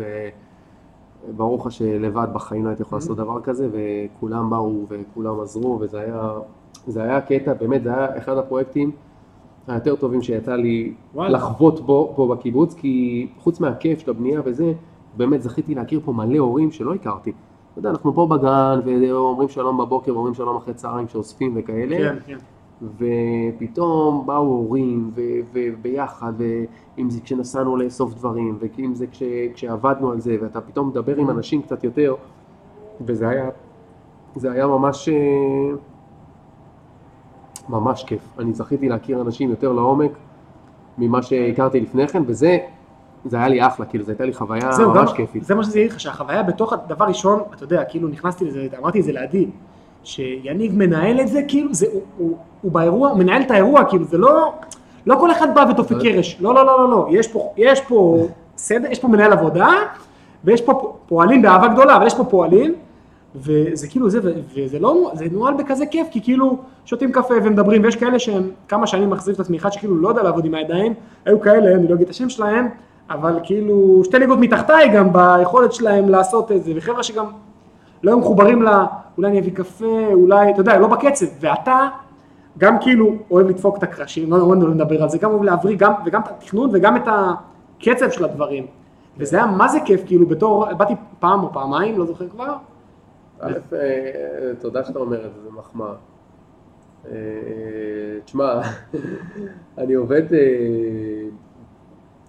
וברוך 1.29 1.67
השם 1.67 2.01
לבד 2.01 2.27
בחיים 2.33 2.63
לא 2.63 2.69
הייתי 2.69 2.81
יכול 2.81 2.97
לעשות 2.97 3.17
דבר 3.17 3.41
כזה, 3.41 3.67
וכולם 3.71 4.50
באו 4.50 4.85
וכולם 4.89 5.39
עזרו, 5.41 5.77
וזה 5.81 6.00
היה, 6.00 6.29
זה 6.88 7.03
היה 7.03 7.21
קטע, 7.21 7.53
באמת, 7.53 7.83
זה 7.83 7.93
היה 7.97 8.17
אחד 8.17 8.38
הפרויקטים 8.38 8.91
היותר 9.67 9.95
טובים 9.95 10.22
שיצא 10.22 10.55
לי 10.55 10.93
וואלה. 11.13 11.38
לחוות 11.38 11.79
בו, 11.79 12.13
פה 12.15 12.36
בקיבוץ, 12.36 12.74
כי 12.74 13.27
חוץ 13.39 13.60
מהכיף 13.60 14.00
של 14.00 14.10
הבנייה 14.12 14.41
וזה, 14.45 14.74
באמת 15.17 15.41
זכיתי 15.41 15.75
להכיר 15.75 16.00
פה 16.05 16.13
מלא 16.13 16.38
הורים 16.38 16.72
שלא 16.72 16.93
הכרתי. 16.93 17.31
אתה 17.72 17.79
יודע, 17.79 17.89
אנחנו 17.89 18.13
פה 18.13 18.25
בגן, 18.27 18.79
ואומרים 18.86 19.50
שלום 19.50 19.77
בבוקר, 19.77 20.13
ואומרים 20.15 20.34
שלום 20.34 20.55
אחרי 20.57 20.74
צהריים 20.74 21.07
שאוספים 21.07 21.53
וכאלה. 21.55 21.98
כן, 21.98 22.15
כן. 22.25 22.38
ופתאום 23.57 24.24
באו 24.25 24.38
הורים, 24.45 25.12
וביחד, 25.53 26.34
ואם 26.98 27.10
זה 27.10 27.22
כשנסענו 27.22 27.77
לאסוף 27.77 28.13
דברים, 28.13 28.57
ואם 28.77 28.95
זה 28.95 29.07
כש- 29.07 29.24
כשעבדנו 29.53 30.12
על 30.12 30.19
זה, 30.19 30.38
ואתה 30.41 30.62
פתאום 30.62 30.88
מדבר 30.88 31.15
עם 31.17 31.29
אנשים 31.29 31.62
קצת 31.62 31.84
יותר, 31.84 32.15
וזה 33.01 33.27
היה, 33.29 33.50
זה 34.36 34.51
היה 34.51 34.67
ממש, 34.67 35.10
אה, 35.10 35.75
ממש 37.69 38.03
כיף. 38.03 38.19
אני 38.39 38.53
זכיתי 38.53 38.89
להכיר 38.89 39.22
אנשים 39.22 39.50
יותר 39.50 39.72
לעומק 39.72 40.12
ממה 40.98 41.22
שהכרתי 41.22 41.79
לפני 41.79 42.07
כן, 42.07 42.24
וזה, 42.27 42.57
זה 43.25 43.38
היה 43.38 43.48
לי 43.48 43.67
אחלה, 43.67 43.86
כאילו, 43.86 44.03
זו 44.03 44.12
הייתה 44.12 44.25
לי 44.25 44.34
חוויה 44.34 44.72
זהו, 44.72 44.89
ממש 44.91 45.10
גם- 45.10 45.15
כיפית. 45.15 45.43
זה 45.43 45.55
מה 45.55 45.63
שזה 45.63 45.79
יהיה 45.79 45.88
לך, 45.89 46.00
שהחוויה 46.00 46.43
בתוך 46.43 46.74
הדבר 46.74 47.05
ראשון, 47.05 47.39
אתה 47.55 47.63
יודע, 47.63 47.84
כאילו 47.84 48.07
נכנסתי 48.07 48.45
לזה, 48.45 48.67
אמרתי 48.79 49.00
את 49.00 49.03
זה 49.03 49.12
לעדי, 49.12 49.45
שיניב 50.03 50.75
מנהל 50.77 51.19
את 51.22 51.27
זה, 51.27 51.41
כאילו, 51.48 51.74
זה, 51.74 51.86
הוא, 51.93 52.01
הוא, 52.17 52.38
הוא 52.62 52.72
באירוע, 52.72 53.10
הוא 53.10 53.17
מנהל 53.19 53.41
את 53.41 53.51
האירוע, 53.51 53.84
כאילו, 53.84 54.05
זה 54.05 54.17
לא, 54.17 54.53
לא 55.05 55.15
כל 55.19 55.31
אחד 55.31 55.55
בא 55.55 55.65
ודופק 55.69 55.91
אבל- 55.91 56.03
קרש, 56.03 56.38
לא, 56.41 56.53
לא, 56.55 56.65
לא, 56.65 56.79
לא, 56.79 56.89
לא, 56.89 57.07
יש 57.10 57.27
פה, 57.27 57.53
יש 57.57 57.81
פה 57.81 58.25
סדר, 58.57 58.91
יש 58.91 59.00
פה 59.00 59.07
מנהל 59.07 59.34
עבודה, 59.34 59.67
ויש 60.43 60.62
פה 60.62 60.95
פועלים 61.07 61.41
באהבה 61.41 61.67
גדולה, 61.67 61.95
אבל 61.95 62.07
יש 62.07 62.15
פה 62.15 62.24
פועלים, 62.24 62.74
וזה 63.36 63.88
כאילו 63.88 64.10
זה, 64.10 64.20
וזה 64.56 64.80
לא, 64.80 65.12
זה 65.13 65.25
נוהל 65.32 65.54
בכזה 65.54 65.86
כיף, 65.86 66.08
כי 66.12 66.22
כאילו 66.22 66.58
שותים 66.86 67.12
קפה 67.12 67.34
ומדברים, 67.44 67.84
ויש 67.84 67.96
כאלה 67.96 68.20
שהם 68.20 68.50
כמה 68.68 68.88
שנים 68.88 69.10
מחזיק 69.10 69.36
את 69.36 69.39
עצמי, 69.39 69.58
אחד 69.58 69.72
שכאילו 69.72 69.96
לא 69.96 70.10
יודע 70.10 70.24
לעבוד 70.24 70.46
עם 70.46 70.54
הידיים, 70.54 70.94
היו 71.25 71.42
כאלה, 71.42 71.75
אני 71.75 71.88
לא 71.88 71.96
אגיד 71.96 72.04
את 72.06 72.10
השם 72.10 72.30
שלהם, 72.30 72.68
אבל 73.10 73.39
כאילו 73.44 74.01
שתי 74.04 74.20
ליגות 74.20 74.39
מתחתיי 74.39 74.89
גם 74.89 75.13
ביכולת 75.13 75.74
שלהם 75.74 76.10
לעשות 76.10 76.51
את 76.51 76.63
זה, 76.63 76.72
וחבר'ה 76.75 77.04
שגם 77.04 77.25
לא 78.04 78.12
היו 78.12 78.20
מחוברים 78.20 78.63
ל... 78.63 78.70
אולי 79.18 79.30
אני 79.30 79.39
אביא 79.39 79.51
קפה, 79.54 80.08
אולי, 80.13 80.51
אתה 80.51 80.62
יודע, 80.62 80.80
לא 80.80 80.88
בקצב, 80.88 81.25
ואתה 81.39 81.88
גם 82.58 82.77
כאילו 82.82 83.15
אוהב 83.32 83.48
לדפוק 83.48 83.77
את 83.77 83.84
הקרשים, 83.84 84.32
לא, 84.32 84.38
לא 84.38 84.56
נדבר 84.56 85.04
על 85.04 85.10
זה, 85.10 85.18
גם 85.18 85.32
אוהב 85.32 85.44
להבריא, 85.44 85.77
גם, 85.77 85.94
וגם 86.06 86.22
את 86.22 86.27
התכנון 86.27 86.70
וגם 86.74 86.96
את 86.96 87.08
הקצב 87.08 88.10
של 88.10 88.25
הדברים. 88.25 88.65
וזה 89.18 89.38
היה 89.38 89.46
מה 89.46 89.68
זה 89.68 89.80
כיף, 89.86 90.01
כאילו 90.06 90.25
בתור, 90.25 90.74
באתי 90.74 90.94
פעם 91.20 91.44
או 91.44 91.54
פעמיים, 91.54 92.00
לא 92.00 92.06
זוכר 92.06 92.27
כבר, 92.27 92.54
א', 93.39 93.54
אה, 93.74 94.51
תודה 94.60 94.84
שאתה 94.84 95.00
אומר 95.00 95.27
את 95.27 95.34
זה, 95.34 95.42
זה 95.42 95.51
מחמאה. 95.51 95.94
אה, 97.06 97.12
תשמע, 98.25 98.62
אני 99.77 99.94
עובד, 99.94 100.34
אה, 100.34 101.27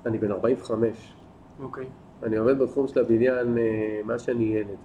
אני 0.06 0.18
בן 0.18 0.30
45, 0.30 1.14
אוקיי. 1.62 1.86
אני 2.22 2.36
עובד 2.36 2.58
בתחום 2.58 2.88
של 2.88 3.00
הבניין 3.00 3.56
מאז 4.04 4.22
שאני 4.22 4.44
ילד. 4.44 4.76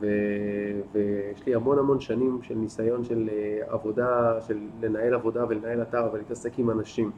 ו- 0.00 0.80
ויש 0.92 1.46
לי 1.46 1.54
המון 1.54 1.78
המון 1.78 2.00
שנים 2.00 2.38
של 2.42 2.54
ניסיון 2.54 3.04
של 3.04 3.28
עבודה, 3.68 4.40
של 4.40 4.58
לנהל 4.80 5.14
עבודה 5.14 5.44
ולנהל 5.48 5.82
אתר 5.82 6.08
ולהתעסק 6.12 6.58
עם 6.58 6.70
אנשים. 6.70 7.10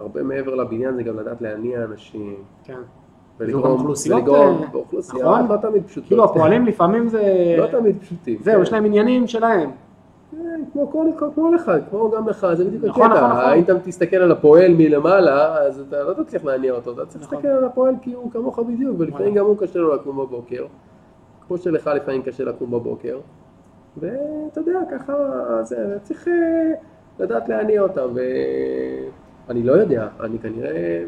הרבה 0.00 0.22
מעבר 0.22 0.54
לבניין 0.54 0.94
זה 0.94 1.02
גם 1.02 1.18
לדעת 1.18 1.40
להניע 1.40 1.84
אנשים. 1.84 2.44
כן. 2.64 2.80
ולגרום, 3.40 3.66
אוכלוסיות, 3.66 4.18
ולגרום, 4.20 4.62
באוכלוסיות 4.72 5.22
נכון? 5.22 5.46
לא 5.48 5.56
תמיד 5.56 5.86
פשוטות. 5.86 6.08
כאילו 6.08 6.24
הפועלים 6.24 6.66
לפעמים 6.66 7.08
זה... 7.08 7.54
לא 7.58 7.66
תמיד 7.66 7.96
פשוטים. 8.00 8.38
זהו, 8.42 8.54
כן. 8.56 8.62
יש 8.62 8.72
להם 8.72 8.84
עניינים 8.84 9.26
שלהם. 9.26 9.70
כן, 10.30 10.62
כמו 10.72 10.90
כל, 10.90 11.06
כמו 11.34 11.52
לך, 11.52 11.72
כמו 11.90 12.10
גם 12.10 12.28
לך, 12.28 12.46
זה 12.52 12.64
בדיוק 12.64 12.84
נכון, 12.84 13.12
הקטע. 13.12 13.28
נכון, 13.28 13.40
נכון. 13.40 13.52
אם 13.52 13.62
אתה 13.62 13.78
תסתכל 13.78 14.16
על 14.16 14.32
הפועל 14.32 14.74
מלמעלה, 14.74 15.58
אז 15.58 15.80
אתה 15.80 16.02
לא 16.02 16.12
תצליח 16.12 16.44
להניע 16.44 16.72
אותו, 16.72 16.92
אתה 16.92 17.06
צריך 17.06 17.24
נכון. 17.24 17.36
להסתכל 17.36 17.48
על 17.48 17.64
הפועל 17.64 17.94
כי 18.02 18.12
הוא 18.12 18.30
כמוך 18.30 18.58
בדיוק, 18.58 18.96
ולפעמים 18.98 19.26
וואלה. 19.26 19.40
גם 19.40 19.46
הוא 19.46 19.58
קשה 19.58 19.78
לו 19.78 19.94
לקום 19.94 20.16
בבוקר, 20.16 20.66
כמו 21.46 21.58
שלך 21.58 21.86
לפעמים 21.86 22.22
קשה 22.22 22.44
לקום 22.44 22.70
בבוקר, 22.70 23.18
ואתה 23.96 24.60
יודע, 24.60 24.78
ככה, 24.90 25.12
זה, 25.62 25.96
צריך 26.02 26.28
אה, 26.28 26.72
לדעת 27.18 27.48
להניע 27.48 27.82
אותם, 27.82 28.08
ואני 29.48 29.62
לא 29.62 29.72
יודע, 29.72 30.08
אני 30.20 30.38
כנראה 30.38 30.70
אה, 30.70 31.04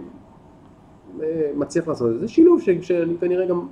מצליח 1.54 1.88
לעשות 1.88 2.08
את 2.08 2.14
זה, 2.14 2.20
זה 2.20 2.28
שילוב 2.28 2.60
ש- 2.60 2.70
שאני 2.80 3.16
כנראה 3.20 3.46
גם, 3.46 3.66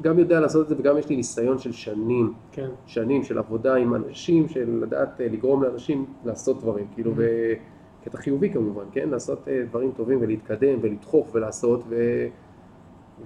גם 0.00 0.18
יודע 0.18 0.40
לעשות 0.40 0.62
את 0.62 0.68
זה, 0.68 0.74
וגם 0.78 0.98
יש 0.98 1.08
לי 1.08 1.16
ניסיון 1.16 1.58
של 1.58 1.72
שנים. 1.72 2.32
כן. 2.52 2.68
שנים 2.86 3.22
של 3.22 3.38
עבודה 3.38 3.74
עם 3.74 3.94
אנשים, 3.94 4.48
של 4.48 4.80
לדעת 4.82 5.20
אה, 5.20 5.26
לגרום 5.30 5.62
לאנשים 5.62 6.06
לעשות 6.24 6.60
דברים, 6.60 6.86
כאילו 6.94 7.12
בקטע 7.16 8.18
חיובי 8.18 8.50
כמובן, 8.50 8.84
כן? 8.92 9.08
לעשות 9.08 9.48
אה, 9.48 9.62
דברים 9.68 9.90
טובים 9.96 10.18
ולהתקדם 10.20 10.78
ולדחוף 10.80 11.30
ולעשות, 11.34 11.84
ו... 11.88 12.26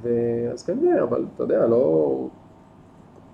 ו... 0.03 0.09
אז 0.53 0.63
כנראה, 0.63 1.03
אבל 1.03 1.25
אתה 1.35 1.43
יודע, 1.43 1.67
לא... 1.67 2.29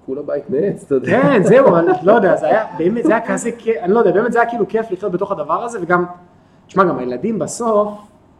כולה 0.07 0.23
בית 0.23 0.51
מעץ, 0.51 0.85
אתה 0.85 0.95
יודע. 0.95 1.23
כן, 1.23 1.43
זהו, 1.43 1.77
אני 1.77 1.87
לא 2.03 2.13
יודע, 2.13 2.37
זה 2.37 2.47
היה, 2.47 2.65
באמת, 2.79 3.05
זה 3.05 3.11
היה 3.17 3.27
כזה 3.27 3.51
אני 3.81 3.93
לא 3.93 3.99
יודע, 3.99 4.13
באמת 4.13 4.33
זה 4.33 4.41
היה 4.41 4.51
כאילו 4.51 4.69
כיף 4.69 4.91
לחיות 4.91 5.13
בתוך 5.13 5.33
הדבר 5.33 5.65
הזה, 5.65 5.79
וגם, 5.83 6.05
תשמע, 6.67 6.85
גם 6.85 6.99
הילדים 6.99 7.39
בסוף, 7.39 7.89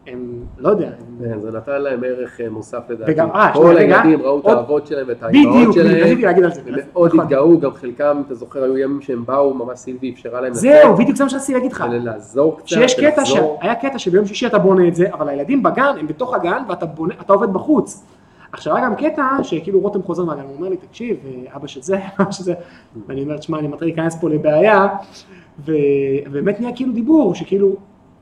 הם, 0.07 0.43
לא 0.57 0.69
יודע, 0.69 0.87
הם... 0.87 1.25
כן, 1.29 1.39
זה 1.39 1.51
נתן 1.51 1.81
להם 1.81 2.03
ערך 2.03 2.41
אה, 2.41 2.49
מוסף 2.49 2.89
לדעתי. 2.89 3.11
וגם- 3.11 3.29
אה, 3.31 3.53
כל 3.53 3.77
הילדים 3.77 4.21
ראו 4.21 4.39
את 4.39 4.45
האבות 4.45 4.87
שלהם 4.87 5.05
ואת 5.07 5.23
האימהות 5.23 5.55
בדיוק, 5.57 5.73
שלהם. 5.75 5.95
רציתי 5.95 6.21
להגיד 6.21 6.43
על 6.43 6.51
זה. 6.53 6.61
ומאוד 6.65 7.07
נכון. 7.07 7.19
התגאו, 7.19 7.59
גם 7.59 7.73
חלקם, 7.73 8.21
אתה 8.27 8.35
זוכר, 8.35 8.63
היו 8.63 8.77
ימים 8.77 9.01
שהם 9.01 9.25
באו, 9.25 9.53
ממש 9.53 9.79
סילבי 9.79 10.11
אפשרה 10.11 10.41
להם 10.41 10.53
זהו, 10.53 10.95
בדיוק 10.95 11.17
זה 11.17 11.23
מה 11.23 11.29
שרציתי 11.29 11.53
להגיד 11.53 11.71
לך. 11.71 11.85
ולעזור 11.91 12.57
קצת, 12.57 12.67
שיש 12.67 12.99
קטע. 12.99 13.21
היה 13.61 13.75
קטע 13.75 13.99
שביום 13.99 14.25
שישי 14.25 14.47
אתה 14.47 14.57
בונה 14.59 14.87
את 14.87 14.95
זה, 14.95 15.13
אבל 15.13 15.29
הילדים 15.29 15.63
בגן, 15.63 15.93
הם 15.99 16.07
בתוך 16.07 16.33
הגן 16.33 16.63
ואתה 16.69 16.85
עובד 17.33 17.53
בחוץ. 17.53 18.03
עכשיו 18.51 18.75
היה 18.75 18.85
גם 18.85 18.95
קטע 18.95 19.23
שכאילו 19.43 19.79
רותם 19.79 20.03
חוזר 20.03 20.23
מהגן, 20.25 20.41
הוא 20.41 20.55
אומר 20.55 20.69
לי, 20.69 20.77
תקשיב, 20.77 21.17
אבא 21.55 21.67
של 21.67 21.81
זה, 21.81 21.97
אבא 22.19 22.31
של 22.31 22.43
זה, 22.43 22.53
ואני 23.07 23.23
אומר, 23.23 23.37
תשמע, 23.37 23.59
אני 23.59 23.67
מתחיל 23.67 23.87
להיכנס 23.87 24.17
פה 24.21 24.29
לבעיה, 24.29 24.87
ובאמת 25.65 26.59
נהיה 26.61 26.75
כאילו 26.75 26.93
דיבור, 26.93 27.35
שכאילו, 27.35 27.75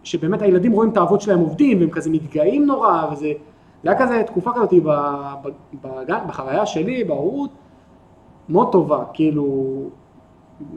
שבאמת 0.07 0.41
הילדים 0.41 0.71
רואים 0.71 0.89
את 0.91 0.97
האבות 0.97 1.21
שלהם 1.21 1.39
עובדים, 1.39 1.79
והם 1.79 1.89
כזה 1.89 2.09
מתגאים 2.09 2.65
נורא, 2.65 3.05
וזה, 3.11 3.31
זה 3.83 3.89
היה 3.89 3.99
כזה 3.99 4.23
תקופה 4.25 4.51
כזאת 4.55 4.73
בגן, 5.83 6.19
בחוויה 6.27 6.65
שלי, 6.65 7.03
בהורות, 7.03 7.49
מאוד 8.49 8.71
טובה, 8.71 9.03
כאילו, 9.13 9.73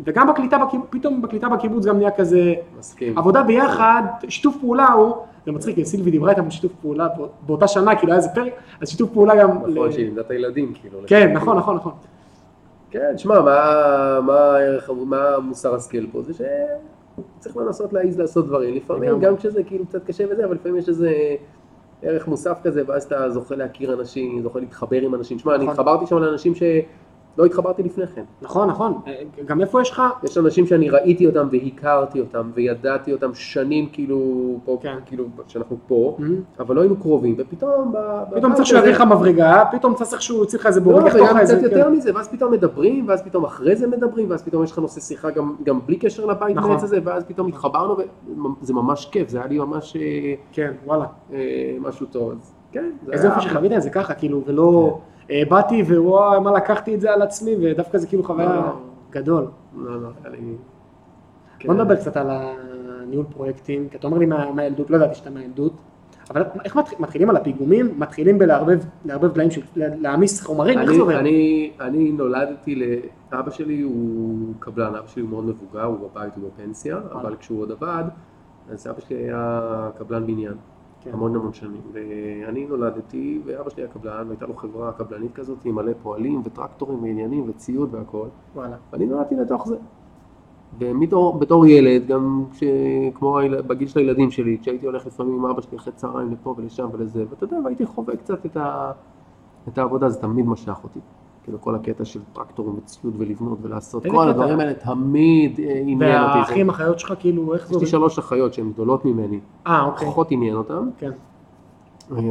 וגם 0.04 0.28
בקליטה, 0.28 0.56
פתאום 0.90 1.22
בקליטה 1.22 1.48
בקיבוץ 1.48 1.84
גם 1.86 1.96
נהיה 1.98 2.10
כזה, 2.10 2.54
מסכים. 2.78 3.18
עבודה 3.18 3.42
ביחד, 3.42 4.02
שיתוף 4.28 4.56
פעולה 4.60 4.92
הוא, 4.92 5.14
זה 5.46 5.52
מצחיק, 5.52 5.84
סילבי 5.84 6.10
דיברה 6.10 6.30
איתם 6.30 6.44
על 6.44 6.50
שיתוף 6.50 6.72
פעולה 6.82 7.08
בא- 7.08 7.26
באותה 7.46 7.68
שנה, 7.68 7.96
כאילו 7.96 8.12
היה 8.12 8.16
איזה 8.18 8.28
פרק, 8.34 8.52
אז 8.80 8.88
שיתוף 8.88 9.10
פעולה 9.12 9.36
גם, 9.42 9.50
נכון, 9.50 9.70
ל- 9.88 9.92
שהיא 9.92 10.04
לימדה 10.04 10.20
את 10.20 10.30
הילדים, 10.30 10.72
כאילו. 10.74 10.98
כן, 11.06 11.32
נכון, 11.32 11.56
נכון, 11.56 11.76
נכון, 11.76 11.92
כן, 12.90 13.12
שמע, 13.18 13.40
מה, 13.40 13.54
מה 14.26 14.32
הערך, 14.34 14.90
מה 15.06 15.38
מוסר 15.42 15.74
השכל 15.74 16.06
פה? 16.12 16.22
זה 16.22 16.32
שצריך 17.38 17.56
לנסות 17.56 17.92
להעיז 17.92 18.18
לעשות 18.18 18.46
דברים. 18.46 18.74
לפעמים. 18.74 19.20
גם 19.20 19.36
כשזה 19.36 19.62
כאילו 19.62 19.86
קצת 19.86 20.04
קשה 20.04 20.24
וזה, 20.30 20.44
אבל 20.44 20.54
לפעמים 20.54 20.76
יש 20.76 20.88
איזה 20.88 21.10
ערך 22.02 22.28
מוסף 22.28 22.58
כזה, 22.62 22.82
ואז 22.86 23.02
אתה 23.02 23.30
זוכה 23.30 23.56
להכיר 23.56 23.92
אנשים, 23.92 24.42
זוכה 24.42 24.60
להתחבר 24.60 25.00
עם 25.00 25.14
אנשים. 25.14 25.38
שמע, 25.38 25.54
אני 25.54 25.64
נכון. 25.64 25.72
התחברתי 25.72 26.06
שם 26.06 26.18
לאנשים 26.18 26.54
שלא 27.36 27.44
התחברתי 27.44 27.82
לפני 27.82 28.06
כן. 28.06 28.22
נכון, 28.42 28.68
נכון, 28.68 29.00
גם 29.46 29.60
איפה 29.60 29.82
יש 29.82 29.90
לך, 29.90 30.02
יש 30.24 30.38
אנשים 30.38 30.66
שאני 30.66 30.90
ראיתי 30.90 31.26
אותם 31.26 31.48
והכרתי 31.50 32.20
אותם 32.20 32.50
וידעתי 32.54 33.12
אותם 33.12 33.34
שנים 33.34 33.88
כאילו, 33.92 34.20
פה, 34.64 34.78
כן. 34.82 34.96
כאילו, 35.06 35.24
שאנחנו 35.46 35.76
פה, 35.86 36.16
אבל 36.60 36.76
לא 36.76 36.80
היינו 36.80 36.96
קרובים, 36.96 37.34
ופתאום... 37.38 37.94
פתאום 38.34 38.54
צריך 38.54 38.66
שהוא 38.66 38.78
הזה- 38.78 38.88
יביא 38.88 38.96
לך 39.00 39.08
מברגה, 39.12 39.64
פתאום 39.72 39.94
צריך 39.94 40.22
שהוא 40.22 40.38
יוציא 40.38 40.58
לך 40.58 40.66
איזה 40.66 40.80
לא, 40.80 40.84
בורג 40.84 41.06
לתוך 41.06 41.20
וגם 41.20 41.38
איזה, 41.38 41.56
קצת 41.58 41.70
כן. 41.70 41.76
יותר 41.76 41.90
מזה, 41.90 42.10
ואז 42.14 42.28
פתאום 42.28 42.52
מדברים, 42.52 43.08
ואז 43.08 43.22
פתאום 43.22 43.44
אחרי 43.44 43.76
זה 43.76 43.86
מדברים, 43.86 44.30
ואז 44.30 44.42
פתאום 44.42 44.64
יש 44.64 44.72
לך 44.72 44.78
נושא 44.78 45.00
שיחה 45.00 45.30
גם, 45.30 45.54
גם 45.62 45.80
בלי 45.86 45.96
קשר 45.96 46.26
לבית 46.26 46.56
נכון. 46.56 46.72
הזה, 46.76 46.98
ואז 47.04 47.24
פתאום 47.24 47.48
התחברנו, 47.48 47.96
וזה 48.62 48.74
ממש 48.74 49.06
כיף, 49.12 49.28
זה 49.28 49.38
היה 49.38 49.46
לי 49.46 49.58
ממש 49.58 49.96
אה, 49.96 50.34
כן, 50.52 50.72
וואלה, 50.84 51.06
אה, 51.32 51.38
משהו 51.80 52.06
טוב. 52.06 52.32
כן, 52.72 52.90
זה 53.06 53.12
איזה. 53.12 53.26
יופי 53.28 53.40
שחווית 53.40 53.72
את 53.72 53.82
זה 53.82 53.90
ככה, 53.90 54.14
כאילו, 54.14 54.42
ולא, 54.46 54.90
אה, 54.94 55.09
באתי 55.48 55.82
ווואי, 55.82 56.40
מה 56.40 56.52
לקחתי 56.52 56.94
את 56.94 57.00
זה 57.00 57.12
על 57.12 57.22
עצמי, 57.22 57.56
ודווקא 57.62 57.98
זה 57.98 58.06
כאילו 58.06 58.22
חוויה 58.24 58.54
לא. 58.56 58.62
גדול. 59.10 59.46
לא, 59.76 60.02
לא, 60.02 60.08
היה 60.24 60.32
לי... 60.32 60.38
בוא 60.40 60.54
כן. 61.58 61.80
נדבר 61.80 61.96
קצת 61.96 62.16
על 62.16 62.26
הניהול 62.30 63.24
פרויקטים, 63.34 63.88
כי 63.88 63.96
אתה 63.96 64.06
אומר 64.06 64.18
לי 64.18 64.26
מה- 64.26 64.52
מהילדות, 64.52 64.90
לא 64.90 64.96
ידעתי 64.96 65.14
שאתה 65.14 65.30
מהילדות, 65.30 65.72
אבל 66.30 66.42
איך 66.64 66.76
מתח- 66.76 67.00
מתחילים 67.00 67.30
על 67.30 67.36
הפיגומים? 67.36 67.94
מתחילים 67.98 68.38
בלערבב 68.38 68.78
לערבב 69.04 69.32
דליים, 69.32 69.50
להעמיס 69.76 70.42
חומרים, 70.42 70.78
איך 70.78 70.86
זה 70.86 70.92
אני, 70.92 71.00
עובד? 71.00 71.14
אני, 71.14 71.70
אני 71.80 72.12
נולדתי, 72.12 72.74
ל... 72.74 72.82
אבא 73.32 73.50
שלי 73.50 73.80
הוא 73.80 74.38
קבלן, 74.58 74.94
אבא 74.94 75.06
שלי 75.06 75.22
הוא 75.22 75.30
מאוד 75.30 75.44
מבוגר, 75.44 75.84
הוא 75.84 75.96
בבית, 76.10 76.32
הוא 76.36 76.50
בפנסיה, 76.50 76.98
אבל 77.12 77.36
כשהוא 77.36 77.60
עוד 77.60 77.70
עבד, 77.72 78.04
אז 78.70 78.86
אבא 78.86 79.00
שלי 79.00 79.16
היה 79.16 79.60
קבלן 79.98 80.26
בניין. 80.26 80.54
כן. 81.00 81.10
המון 81.12 81.36
המון 81.36 81.52
שנים. 81.52 81.80
ואני 81.92 82.66
נולדתי, 82.66 83.40
ואבא 83.44 83.70
שלי 83.70 83.82
היה 83.82 83.92
קבלן, 83.92 84.24
והייתה 84.26 84.46
לו 84.46 84.54
חברה 84.56 84.92
קבלנית 84.92 85.32
כזאת 85.32 85.58
עם 85.64 85.74
מלא 85.74 85.92
פועלים 86.02 86.40
וטרקטורים 86.44 87.02
ועניינים 87.02 87.44
וציוד 87.48 87.94
והכל. 87.94 88.26
וואלה. 88.54 88.76
ואני 88.92 89.06
נולדתי 89.06 89.34
לתוך 89.34 89.68
זה. 89.68 89.76
ובתור 90.78 91.66
ילד, 91.66 92.06
גם 92.06 92.44
כש- 92.52 92.62
כמו 93.14 93.38
היל- 93.38 93.62
בגיל 93.62 93.88
של 93.88 93.98
הילדים 93.98 94.30
שלי, 94.30 94.58
כשהייתי 94.60 94.86
הולך 94.86 95.06
לפעמים 95.06 95.34
עם 95.34 95.46
אבא 95.46 95.60
שלי 95.60 95.76
אחרי 95.78 95.92
צהריים 95.92 96.32
לפה 96.32 96.54
ולשם 96.58 96.88
ולזה, 96.92 97.24
ואתה 97.30 97.44
יודע, 97.44 97.56
והייתי 97.64 97.86
חווה 97.86 98.16
קצת 98.16 98.46
את, 98.46 98.56
ה, 98.56 98.92
את 99.68 99.78
העבודה, 99.78 100.08
זה 100.08 100.20
תמיד 100.20 100.46
משך 100.46 100.78
אותי. 100.84 101.00
כאילו 101.50 101.60
כל 101.62 101.74
הקטע 101.74 102.04
של 102.04 102.20
טרקטורים 102.32 102.74
וציוד 102.78 103.14
ולבנות 103.18 103.58
ולעשות, 103.62 104.06
כל? 104.06 104.28
הדברים 104.28 104.60
האלה 104.60 104.74
תמיד 104.74 105.60
אה, 105.60 105.80
עניין 105.86 106.22
אותי. 106.22 106.38
והאחים, 106.38 106.68
אחיות 106.68 106.98
שלך, 106.98 107.14
כאילו, 107.18 107.54
איך 107.54 107.62
זה 107.62 107.66
יש 107.66 107.70
לי 107.70 107.76
עובד? 107.76 107.86
שלוש 107.86 108.18
אחיות 108.18 108.54
שהן 108.54 108.72
גדולות 108.72 109.04
ממני, 109.04 109.40
אה, 109.66 109.84
אוקיי. 109.84 110.08
פחות 110.08 110.30
עניין 110.30 110.56
אותן, 110.56 110.88
כן. 110.98 111.10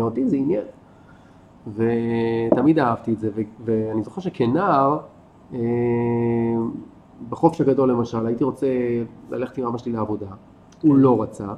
אותי 0.01 0.25
זה 0.25 0.35
עניין. 0.35 0.63
ותמיד 1.67 2.79
אהבתי 2.79 3.13
את 3.13 3.19
זה, 3.19 3.29
ואני 3.65 4.03
זוכר 4.03 4.21
שכנער, 4.21 4.99
אה, 5.53 5.59
בחופש 7.29 7.61
הגדול 7.61 7.89
למשל, 7.89 8.25
הייתי 8.25 8.43
רוצה 8.43 8.67
ללכת 9.29 9.57
עם 9.57 9.65
אבא 9.65 9.77
שלי 9.77 9.91
לעבודה, 9.91 10.27
הוא 10.81 10.95
לא 10.95 11.21
רצה. 11.21 11.45
הוא 11.45 11.55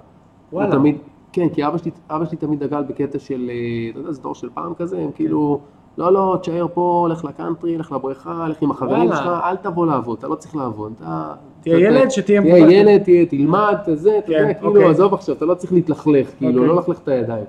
וואלה. 0.52 0.72
תמיד, 0.72 0.98
כן, 1.34 1.50
כי 1.50 1.68
אבא 1.68 1.78
שלי, 1.78 1.92
אבא 2.10 2.26
שלי 2.26 2.38
תמיד 2.38 2.64
דגל 2.64 2.84
בקטע 2.84 3.20
של, 3.20 3.52
אה, 3.54 3.90
אתה 3.92 4.00
יודע, 4.00 4.12
זה 4.12 4.22
דור 4.22 4.36
של 4.36 4.50
פעם 4.54 4.74
כזה, 4.74 5.00
הם 5.00 5.12
כאילו, 5.12 5.60
לא, 5.98 6.14
לא, 6.14 6.38
תשאר 6.42 6.68
פה, 6.74 7.08
לך 7.12 7.26
לקאנטרי, 7.26 7.78
לך 7.78 7.92
לבריכה, 7.92 8.48
לך 8.50 8.62
עם 8.62 8.72
החברים. 8.72 9.08
שלך, 9.08 9.28
אל 9.44 9.56
תבוא 9.56 9.86
לעבוד, 9.86 10.18
אתה 10.18 10.28
לא 10.28 10.36
צריך 10.36 10.56
לעבוד. 10.56 10.94
אתה, 10.98 11.34
תהיה 11.62 11.80
ילד 11.80 12.12
שתהיה 12.12 12.42
תהיה 12.42 12.56
מבוגר. 12.56 12.72
ילד, 12.72 13.04
תהיה, 13.04 13.26
תלמד, 13.26 13.76
זה, 13.94 14.18
אתה 14.18 14.28
כן, 14.28 14.34
יודע, 14.34 14.54
כאילו, 14.54 14.70
אוקיי. 14.70 14.86
עזוב 14.90 15.14
עכשיו, 15.14 15.36
אתה 15.36 15.46
לא 15.46 15.54
צריך 15.54 15.74
להתלכלך, 15.74 16.32
כאילו, 16.38 16.54
אוקיי. 16.54 16.68
לא 16.68 16.76
לכלך 16.76 17.00
את 17.00 17.08
הידיים. 17.08 17.46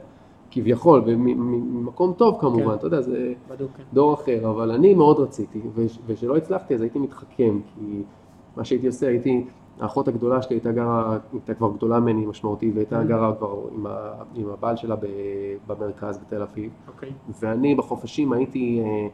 כביכול, 0.51 1.03
ממקום 1.17 2.13
טוב 2.17 2.37
כמובן, 2.41 2.69
כן. 2.69 2.75
אתה 2.75 2.87
יודע, 2.87 3.01
זה 3.01 3.33
בדיוק, 3.51 3.71
כן. 3.77 3.83
דור 3.93 4.15
אחר, 4.15 4.51
אבל 4.51 4.71
אני 4.71 4.95
מאוד 4.95 5.21
רציתי, 5.21 5.61
וכשלא 6.07 6.37
הצלחתי 6.37 6.75
אז 6.75 6.81
הייתי 6.81 6.99
מתחכם, 6.99 7.59
כי 7.75 8.03
מה 8.57 8.65
שהייתי 8.65 8.87
עושה, 8.87 9.09
הייתי, 9.09 9.45
האחות 9.83 10.09
הגדולה 10.09 10.43
שלי 10.43 10.57
הייתה 10.57 10.73
גרה, 10.73 11.17
הייתה 11.33 11.55
כבר 11.55 11.73
גדולה 11.77 12.01
ממני 12.01 12.27
משמעותית, 12.27 12.73
והייתה 12.75 13.01
Mm. 13.01 13.05
גרה 13.05 13.33
כבר 13.39 13.55
עם, 13.75 13.87
ה, 13.87 13.91
עם 14.35 14.45
הבעל 14.53 14.77
שלה 14.77 14.97
ב, 14.97 15.07
במרכז 15.67 16.19
בתל 16.19 16.43
אביב, 16.43 16.71
אוקיי. 16.89 17.11
ואני 17.41 17.75
בחופשים 17.75 18.33
הייתי 18.33 18.83
אה, 18.85 19.07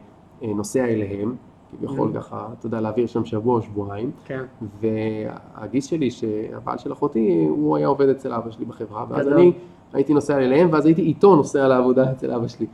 אה, 0.47 0.53
נוסע 0.55 0.85
אליהם, 0.85 1.35
כביכול 1.77 2.11
Mm. 2.13 2.17
ככה, 2.17 2.47
אתה 2.59 2.65
יודע, 2.65 2.81
להעביר 2.81 3.07
שם 3.07 3.25
שבוע 3.25 3.55
או 3.55 3.61
שבועיים, 3.61 4.11
כן. 4.25 4.43
והגיס 4.81 5.85
שלי, 5.85 6.11
שהבעל 6.11 6.77
של 6.77 6.93
אחותי, 6.93 7.45
הוא 7.49 7.77
היה 7.77 7.87
עובד 7.87 8.09
אצל 8.09 8.33
אבא 8.33 8.51
שלי 8.51 8.65
בחברה, 8.65 9.05
ואז 9.09 9.25
גדול. 9.25 9.33
אני 9.39 9.51
הייתי 9.93 10.13
נוסע 10.13 10.37
אליהם, 10.37 10.67
ואז 10.71 10.85
הייתי 10.85 11.01
איתו 11.01 11.35
נוסע 11.35 11.67
לעבודה 11.67 12.11
אצל 12.11 12.31
אבא 12.31 12.47
שלי. 12.47 12.65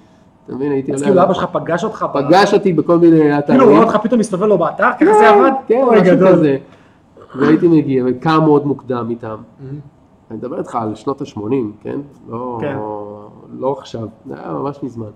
אתה 0.45 0.55
מבין, 0.55 0.71
הייתי 0.71 0.93
אז 0.93 1.01
עולה... 1.01 1.11
כאילו 1.13 1.23
אבא 1.23 1.33
שלך 1.33 1.45
פגש 1.51 1.83
אותך, 1.83 2.05
פגש 2.13 2.53
אותי 2.53 2.73
בכל 2.73 2.97
מיני 2.97 3.39
אתרים. 3.39 3.59
כאילו 3.59 3.63
הוא 3.63 3.77
רואה 3.77 3.83
אותך 3.93 3.97
פתאום 4.03 4.19
מסתובב 4.19 4.43
לו 4.43 4.57
באתר, 4.57 4.89
ככה 4.99 5.13
זה 5.13 5.29
עבד? 5.29 5.51
כן, 5.67 5.81
משהו. 5.91 6.27
כזה. 6.27 6.57
והייתי 7.39 7.67
מגיע, 7.67 8.03
וקם 8.07 8.39
מאוד 8.45 8.65
מוקדם 8.67 9.07
איתם. 9.09 9.35
Mhm. 9.37 9.63
אני 10.31 10.37
מדבר 10.37 10.59
איתך 10.59 10.75
על 10.75 10.95
שנות 10.95 11.21
ה-80, 11.21 11.39
כן? 11.81 11.99
לא, 12.29 12.57
כן. 12.61 12.77
לא 13.59 13.75
עכשיו, 13.77 14.07
זה 14.25 14.33
היה 14.39 14.53
ממש 14.53 14.79
מזמן. 14.83 15.09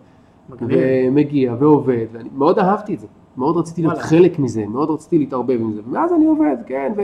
מגניב. 0.49 0.79
ומגיע 1.07 1.55
ועובד, 1.59 2.05
ואני 2.11 2.29
מאוד 2.35 2.59
אהבתי 2.59 2.93
את 2.93 2.99
זה. 2.99 3.07
מאוד 3.37 3.57
רציתי 3.57 3.81
להיות. 3.81 3.97
חלק 3.97 4.39
מזה, 4.39 4.65
מאוד 4.67 4.89
רציתי 4.89 5.17
להתערבב 5.17 5.57
עם 5.61 5.73
זה. 5.73 5.81
ומאז 5.87 6.13
אני 6.13 6.25
עובד, 6.25 6.55
כן, 6.65 6.93
ו... 6.97 7.01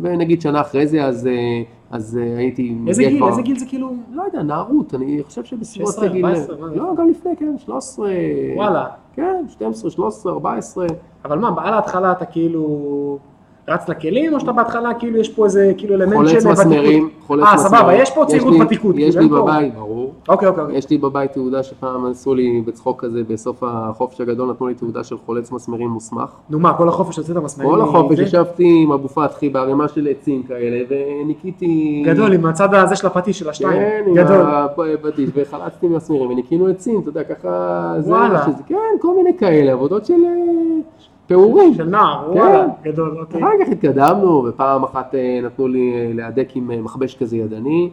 ונגיד 0.00 0.40
שנה 0.40 0.60
אחרי 0.60 0.86
זה, 0.86 1.04
אז, 1.04 1.26
אה, 1.26 1.62
אז 1.90 2.18
אה, 2.22 2.36
הייתי... 2.38 2.76
איזה 2.86 3.02
גיל? 3.02 3.18
כבר- 3.18 3.28
איזה 3.28 3.42
גיל 3.42 3.58
זה 3.58 3.66
כאילו? 3.68 3.90
לא 4.12 4.22
יודע, 4.22 4.42
נערות, 4.42 4.94
אני 4.94 5.22
חושב 5.22 5.44
שבסביבות 5.44 5.92
16, 5.92 6.08
גיל... 6.08 6.26
14, 6.26 6.56
מה 6.60 6.68
זה? 6.68 6.76
לא, 6.76 6.94
גם 6.96 7.08
לפני, 7.08 7.36
כן, 7.36 7.54
13... 7.58 8.10
וואלה. 8.56 8.86
כן, 9.14 9.44
12, 9.48 9.90
13, 9.90 10.32
14. 10.32 10.86
אבל 11.24 11.38
מה, 11.38 11.48
על 11.56 11.74
ההתחלה 11.74 12.12
אתה 12.12 12.24
כאילו 12.24 13.18
רץ 13.68 13.88
לכלים, 13.88 14.34
או 14.34 14.40
שאתה 14.40 14.52
בהתחלה 14.52 14.94
כאילו 14.94 15.18
יש 15.18 15.28
פה 15.28 15.44
איזה 15.44 15.72
כאילו 15.76 15.94
אלמנט 15.94 16.28
של 16.28 16.40
חולץ 16.40 16.46
מסמרים, 16.46 17.08
חולץ 17.26 17.44
אה, 17.46 17.54
מסמרים. 17.54 17.68
סבבה, 17.68 17.94
יש 17.94 18.10
פה 18.10 18.24
צעירות 18.28 18.54
ותיקות, 18.60 18.94
יש 18.98 19.16
כאילו, 19.16 19.36
לי 19.36 19.42
בבית, 19.42 19.74
ברור. 19.74 20.12
אוקיי, 20.28 20.48
אוקיי, 20.48 20.62
אוקיי. 20.62 20.78
יש 20.78 20.90
לי 20.90 20.98
בבית 20.98 21.32
תעודה 21.32 21.62
שפעם 21.62 22.06
עשו 22.06 22.34
לי 22.34 22.62
בצחוק 22.66 23.04
כזה, 23.04 23.22
בסוף 23.28 23.62
החופש 23.66 24.20
הגדול 24.20 24.50
נתנו 24.50 24.66
לי 24.66 24.74
תעודה 24.74 25.04
של 25.04 25.16
חולץ 25.26 25.52
מסמרים 25.52 25.88
מוסמך. 25.88 26.30
נו 26.50 26.58
מה, 26.58 26.74
כל 26.74 26.88
החופש 26.88 27.18
יוצאת 27.18 27.36
המסמרים? 27.36 27.70
כל 27.70 27.80
החופש? 27.80 28.18
ישבתי 28.18 28.82
עם 28.82 28.92
אבו 28.92 29.08
פתחי 29.08 29.48
בערימה 29.48 29.88
של 29.88 30.08
עצים 30.10 30.42
כאלה, 30.42 30.84
וניקיתי... 30.88 32.02
גדול, 32.06 32.32
עם 32.32 32.46
הצד 32.46 32.74
הזה 32.74 32.96
של 32.96 33.06
הפטיש 33.06 33.38
של 33.38 33.48
השתיים. 33.48 33.72
כן, 33.72 34.04
עם. 34.06 34.16
הפטיש, 34.78 35.30
וחלצתי 35.34 35.88
מסמרים, 35.88 36.30
וניקינו 36.30 36.66
עצים, 36.66 37.00
אתה 37.00 37.08
יודע, 37.08 37.24
ככה... 37.24 37.94
וואלה. 38.06 38.46
כן, 38.66 38.76
כל 39.00 39.16
מיני 39.16 39.38
כאלה, 39.38 39.72
עבודות 39.72 40.06
של 40.06 40.14
אה, 40.14 41.04
פעורים. 41.26 41.74
של 41.74 41.84
נער, 41.84 42.30
כן. 42.34 42.38
וואלה, 42.38 42.66
גדול, 42.82 43.18
אוקיי. 43.20 43.40
אחר 43.42 43.50
כך 43.64 43.68
התקדמנו, 43.72 44.44
ופעם 44.48 44.84
אחת 44.84 45.14
אה, 45.14 45.40
נתנו 45.42 45.68
לי 45.68 45.92
אה, 45.94 46.10
להדק 46.14 46.48
עם 46.54 46.70
אה, 46.70 46.80
מכבש 46.82 47.16
כזה 47.16 47.36
ידני, 47.36 47.90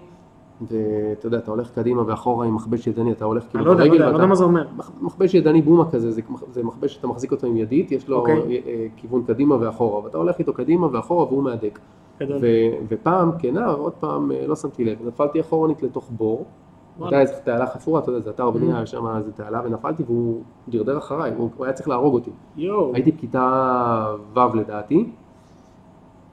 ואתה 0.62 1.28
יודע, 1.28 1.38
אתה 1.38 1.52
הולך 1.52 1.72
קדימה 1.76 2.04
ואחורה 2.08 2.46
עם 2.46 2.56
מכבש 2.56 2.88
ידני, 2.88 3.12
אתה 3.12 3.26
הולך 3.26 3.44
אני 3.44 3.52
כאילו 3.52 3.66
לא 3.66 3.72
יודע, 3.72 3.86
לא 3.86 3.94
יודע, 3.94 4.06
ואתה- 4.06 4.12
לא 4.12 4.16
יודע 4.18 4.26
מה 4.28 4.36
זה 4.36 4.44
אומר. 4.44 4.66
מכבש 5.02 5.34
ידני 5.34 5.62
בומה 5.62 5.92
כזה, 5.92 6.12
זה, 6.12 6.22
זה 6.52 6.64
מכבש 6.64 6.94
שאתה 6.94 7.08
מחזיק 7.08 7.32
אותו 7.32 7.48
עם 7.48 7.58
ידית, 7.58 7.92
יש 7.92 8.08
לו 8.10 8.18
אוקיי. 8.18 8.62
כיוון 8.98 9.24
קדימה 9.28 9.56
ואחורה, 9.60 10.04
ואתה 10.04 10.18
הולך 10.18 10.40
איתו 10.40 10.54
קדימה 10.54 10.88
ואחורה 10.92 11.26
והוא 11.26 11.44
מהדק. 11.44 11.80
ופעם, 12.90 13.32
כנער, 13.40 13.76
עוד 13.78 13.94
פעם, 13.94 14.32
לא 14.48 14.56
שמתי 14.56 14.86
לב, 14.86 14.98
נפלתי 15.08 15.40
אחורנית 15.42 15.84
לתוך 15.84 16.10
בור. 16.12 16.46
הייתה 17.02 17.22
איזו 17.22 17.34
תעלה 17.44 17.68
חפורה, 17.68 18.00
אתה 18.02 18.12
יודע, 18.12 18.20
זה 18.24 18.30
אתר 18.30 18.50
בנייה, 18.52 18.84
Mm. 18.84 18.86
שם 18.86 19.08
איזו 19.18 19.32
תעלה, 19.36 19.62
ונפלתי 19.66 20.04
והוא 20.04 20.42
דרדר 20.70 20.98
אחריי, 20.98 21.32
הוא 21.38 21.66
היה 21.66 21.74
צריך 21.74 21.88
להרוג 21.90 22.14
אותי. 22.14 22.32
הייתי 22.94 23.12
בכיתה 23.12 24.06
ו' 24.36 24.56
לדעתי, 24.56 25.10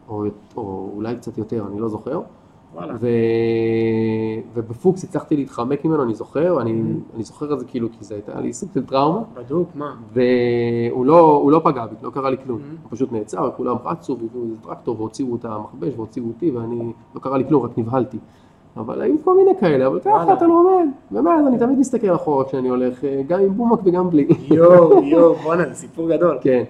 או, 0.09 0.25
או 0.57 0.91
אולי 0.97 1.17
קצת 1.17 1.39
יותר, 1.39 1.65
אני 1.73 1.81
לא 1.81 1.89
זוכר. 1.89 2.21
ו... 3.01 3.09
ובפוקס 4.55 5.05
הצלחתי 5.05 5.37
להתחמק 5.37 5.85
ממנו, 5.85 6.03
אני 6.03 6.15
זוכר, 6.15 6.61
אני, 6.61 6.71
Mm-hmm. 6.71 7.15
אני 7.15 7.23
זוכר 7.23 7.53
את 7.55 7.61
זה 7.61 7.65
כאילו, 7.65 7.89
כי 7.93 8.05
זה 8.05 8.15
הייתה 8.15 8.41
לי 8.41 8.53
סוג 8.53 8.69
של 8.75 8.87
טראומה, 8.87 9.21
בדוק, 9.35 9.69
מה? 9.75 9.95
והוא 10.13 11.07
לא, 11.07 11.49
לא 11.53 11.61
פגע 11.65 11.87
בי, 11.87 11.95
לא 12.03 12.11
קרה 12.11 12.31
לי 12.31 12.37
כלום, 12.45 12.59
Mm-hmm. 12.59 12.83
הוא 12.83 12.91
פשוט 12.91 13.13
נעצר, 13.13 13.51
כולם 13.57 13.77
רצו 13.85 14.17
והביאו 14.21 14.43
איזה 14.45 14.57
טרקטור 14.63 15.01
והוציאו 15.01 15.37
את 15.37 15.45
המכבש 15.45 15.93
והוציאו 15.97 16.27
אותי, 16.27 16.51
ואני, 16.51 16.93
לא 17.15 17.21
קרה 17.21 17.39
לי 17.39 17.49
כלום, 17.49 17.63
רק 17.65 17.79
נבהלתי. 17.79 18.19
אבל 18.79 19.03
היו 19.03 19.15
כל 19.25 19.37
מיני 19.37 19.51
כאלה, 19.61 19.87
אבל. 19.87 20.01
ככה 20.01 20.33
אתה 20.33 20.47
לומד, 20.47 20.87
ומאז 21.13 21.47
אני 21.47 21.59
תמיד 21.59 21.79
מסתכל 21.79 22.15
אחורה 22.15 22.45
כשאני 22.45 22.69
הולך, 22.69 23.05
אה, 23.05 23.23
גם 23.29 23.41
עם 23.41 23.55
בומק 23.55 23.81
וגם 23.85 24.11
בלי. 24.11 24.29
יואו, 24.51 25.03
יואו, 25.13 25.35
בואנה, 25.35 25.69
זה 25.69 25.75
סיפור 25.75 26.11
גדול. 26.11 26.39
כן, 26.41 26.65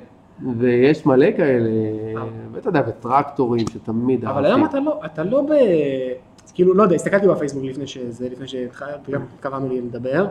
ויש 0.59 1.07
מלא 1.07 1.27
כאלה, 1.37 1.71
ואתה 2.53 2.69
יודע, 2.69 2.83
וטרקטורים 2.89 3.67
שתמיד 3.69 4.25
אבל 4.25 4.45
היום 4.45 4.65
אתה 4.65 4.81
לא, 4.81 5.01
אתה 5.05 5.25
לא 5.25 5.43
ב... 5.43 5.53
כאילו, 6.55 6.75
לא 6.75 6.83
יודע, 6.83 6.95
הסתכלתי 6.95 7.29
בפייסבוק 7.29 7.65
לפני 7.65 7.87
שזה, 7.87 8.29
לפני 8.29 8.47
שגם 8.49 9.23
קבענו 9.41 9.69
לי 9.69 9.81
לדבר. 9.81 10.27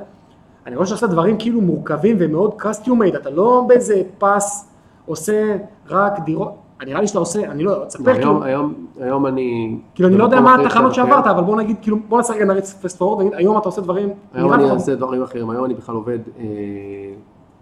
אני 0.65 0.75
רואה 0.75 0.85
שאתה 0.85 0.95
עושה 0.95 1.07
דברים 1.07 1.37
כאילו 1.39 1.61
מורכבים 1.61 2.15
ומאוד 2.19 2.53
custom 2.57 2.89
made, 2.89 3.15
אתה 3.15 3.29
לא 3.29 3.65
באיזה 3.67 4.01
פס 4.17 4.73
עושה 5.05 5.57
רק 5.89 6.19
דירות, 6.25 6.55
נראה 6.85 7.01
לי 7.01 7.07
שאתה 7.07 7.19
עושה, 7.19 7.51
אני 7.51 7.63
לא, 7.63 7.85
תספר 7.87 8.11
היום, 8.11 8.21
כאילו, 8.21 8.43
היום, 8.43 8.73
היום 8.99 9.25
אני... 9.25 9.77
כאילו 9.95 10.09
אני 10.09 10.17
לא 10.17 10.23
יודע 10.23 10.41
מה 10.41 10.55
התחנות. 10.55 10.93
שעברת, 10.93 11.27
אבל 11.27 11.43
בוא 11.43 11.57
נגיד, 11.57 11.77
כאילו, 11.81 11.97
בוא 12.09 12.17
נעשה 12.17 12.33
רגע 12.33 12.45
נריץ 12.45 12.73
fast 12.73 12.97
forward, 12.97 13.19
נגיד, 13.19 13.33
היום 13.33 13.57
אתה 13.57 13.65
עושה 13.65 13.81
דברים, 13.81 14.09
היום 14.33 14.53
אני 14.53 14.69
עושה 14.69 14.95
דברים 14.95 15.23
אחרים, 15.23 15.49
היום 15.49 15.65
אני 15.65 15.73
בכלל 15.73 15.95
עובד 15.95 16.19
אה, 16.39 16.45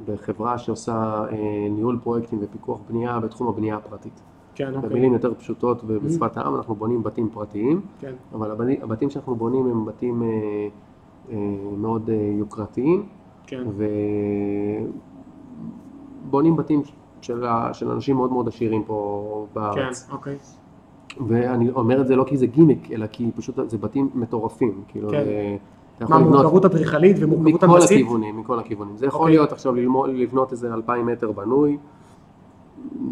בחברה 0.05 0.57
שעושה 0.57 1.25
אה, 1.31 1.37
ניהול 1.69 1.99
פרויקטים 2.03 2.39
ופיקוח 2.41 2.79
בנייה 2.89 3.19
בתחום 3.19 3.47
הבנייה 3.47 3.75
הפרטית. 3.75 4.21
כן, 4.55 4.75
אוקיי, 4.75 4.89
במילים 4.89 5.13
יותר 5.13 5.33
פשוטות 5.33 5.81
ובשפת 5.87 6.37
העם 6.37 6.55
אנחנו 6.55 6.75
בונים 6.75 7.03
בתים 7.03 7.29
פרטיים, 7.29 7.81
כן, 7.99 8.13
אבל 8.33 8.51
הבתים 8.81 9.09
שאנחנו 9.09 9.35
בונים 9.35 9.65
הם 9.65 9.85
בתים 9.85 10.23
אה, 10.23 11.37
מאוד 11.77 12.09
יוקרתיים, 12.39 13.05
כן, 13.47 13.63
ובונים 16.27 16.55
בתים 16.55 16.81
של, 17.25 17.45
ה- 17.45 17.73
של 17.73 17.91
אנשים 17.91 18.15
מאוד 18.15 18.31
מאוד 18.31 18.47
עשירים 18.47 18.83
פה 18.83 19.47
כן, 19.53 19.59
בארץ. 19.59 20.07
אוקיי, 20.11 20.35
ואני 21.27 21.69
אומר 21.69 22.01
את 22.01 22.07
זה 22.07 22.15
לא 22.15 22.23
כי 22.23 22.37
זה 22.37 22.45
גימיק, 22.47 22.91
אלא 22.91 23.07
כי 23.07 23.31
פשוט 23.35 23.59
זה 23.67 23.77
בתים 23.77 24.09
מטורפים. 24.15 24.81
כאילו, 24.87 25.09
כן. 25.09 25.23
זה- 25.25 26.05
מה 26.09 26.17
מורכבות 26.19 26.65
אדריכלית 26.65 27.15
ומורכבות 27.19 27.63
מכל 27.63 27.75
הנדסית? 27.75 27.91
הכיוונים, 28.05 28.39
מכל 28.39 28.59
הכיוונים. 28.59 28.97
זה 28.97 29.05
יכול 29.05 29.19
אוקיי. 29.21 29.35
להיות 29.35 29.51
עכשיו 29.51 29.75
ללמוד, 29.75 30.09
לבנות 30.09 30.51
איזה 30.51 30.73
אלפיים 30.73 31.05
מטר 31.05 31.31
בנוי. 31.31 31.77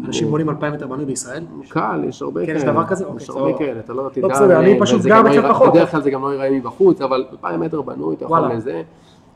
אנשים 0.06 0.28
בונים 0.30 0.48
2,000 0.50 0.72
מטר 0.72 0.86
בנוי 0.86 1.04
בישראל? 1.04 1.44
קל, 1.68 2.04
יש 2.08 2.22
הרבה 2.22 2.40
כן, 2.40 2.46
כאלה. 2.46 2.58
יש 2.58 2.64
דבר 2.64 2.84
כזה? 2.86 3.04
אוקיי, 3.04 3.22
יש 3.22 3.30
הרבה 3.30 3.40
סבבה. 3.40 3.58
כאלה, 3.58 3.80
אתה 3.80 3.92
לא 3.92 4.08
תדע. 4.12 4.28
בסדר, 4.28 4.60
אני 4.60 4.80
פשוט 4.80 5.02
גר 5.02 5.18
גם 5.18 5.26
לא 5.26 5.30
ייראה- 5.30 5.54
פחות. 5.54 5.70
בדרך 5.72 5.90
כלל 5.90 6.02
זה 6.02 6.10
גם 6.10 6.22
לא 6.22 6.32
ייראה 6.32 6.50
מבחוץ, 6.50 7.00
אבל 7.00 7.24
אלפיים 7.32 7.60
מטר 7.60 7.82
בנוי, 7.82 8.14
אתה 8.14 8.24
יכול. 8.24 8.52
לזה. 8.52 8.82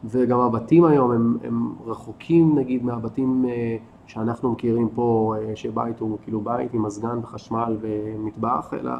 וגם 0.04 0.40
הבתים 0.40 0.84
היום 0.84 1.10
הם, 1.10 1.38
הם 1.44 1.72
רחוקים 1.86 2.58
נגיד 2.58 2.84
מהבתים 2.84 3.44
אה, 3.48 3.76
שאנחנו 4.08 4.52
מכירים 4.52 4.88
פה, 4.94 5.34
אה, 5.38 5.56
שבית 5.56 6.00
הוא 6.00 6.18
כאילו 6.22 6.40
בית 6.40 6.74
עם 6.74 6.82
מזגן 6.82 7.18
וחשמל 7.22 7.76
ומטבח, 7.80 8.74
אלא 8.80 8.92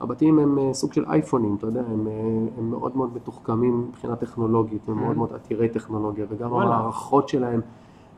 הבתים 0.00 0.38
הם 0.38 0.58
אה, 0.58 0.74
סוג 0.74 0.92
של 0.92 1.04
אייפונים, 1.06 1.56
אתה 1.58 1.66
יודע, 1.66 1.80
הם, 1.80 2.06
אה, 2.06 2.12
הם 2.58 2.70
מאוד 2.70 2.96
מאוד 2.96 3.10
מתוחכמים 3.14 3.86
מבחינה 3.88 4.16
טכנולוגית, 4.16 4.88
הם 4.88 4.98
מאוד 4.98 5.16
מאוד 5.16 5.32
עתירי 5.34 5.68
טכנולוגיה, 5.68 6.26
וגם 6.28 6.52
וואלה. 6.52 6.74
המערכות 6.74 7.28
שלהם 7.28 7.60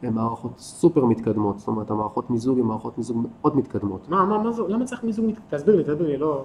הן 0.02 0.12
מערכות 0.14 0.52
סופר 0.58 1.04
מתקדמות, 1.04 1.58
זאת 1.58 1.68
אומרת 1.68 1.90
המערכות 1.90 2.30
מיזוג 2.30 2.58
הן 2.58 2.64
מערכות 2.64 2.98
מיזוג 2.98 3.26
מאוד 3.40 3.56
מתקדמות. 3.56 4.08
מה, 4.08 4.24
מה, 4.24 4.38
מה 4.42 4.52
זה, 4.52 4.62
למה 4.68 4.84
צריך 4.84 5.04
מיזוג? 5.04 5.26
מת- 5.26 5.54
תסביר 5.54 5.76
לי, 5.76 5.82
תסביר 5.84 6.06
לי, 6.06 6.16
לא... 6.16 6.44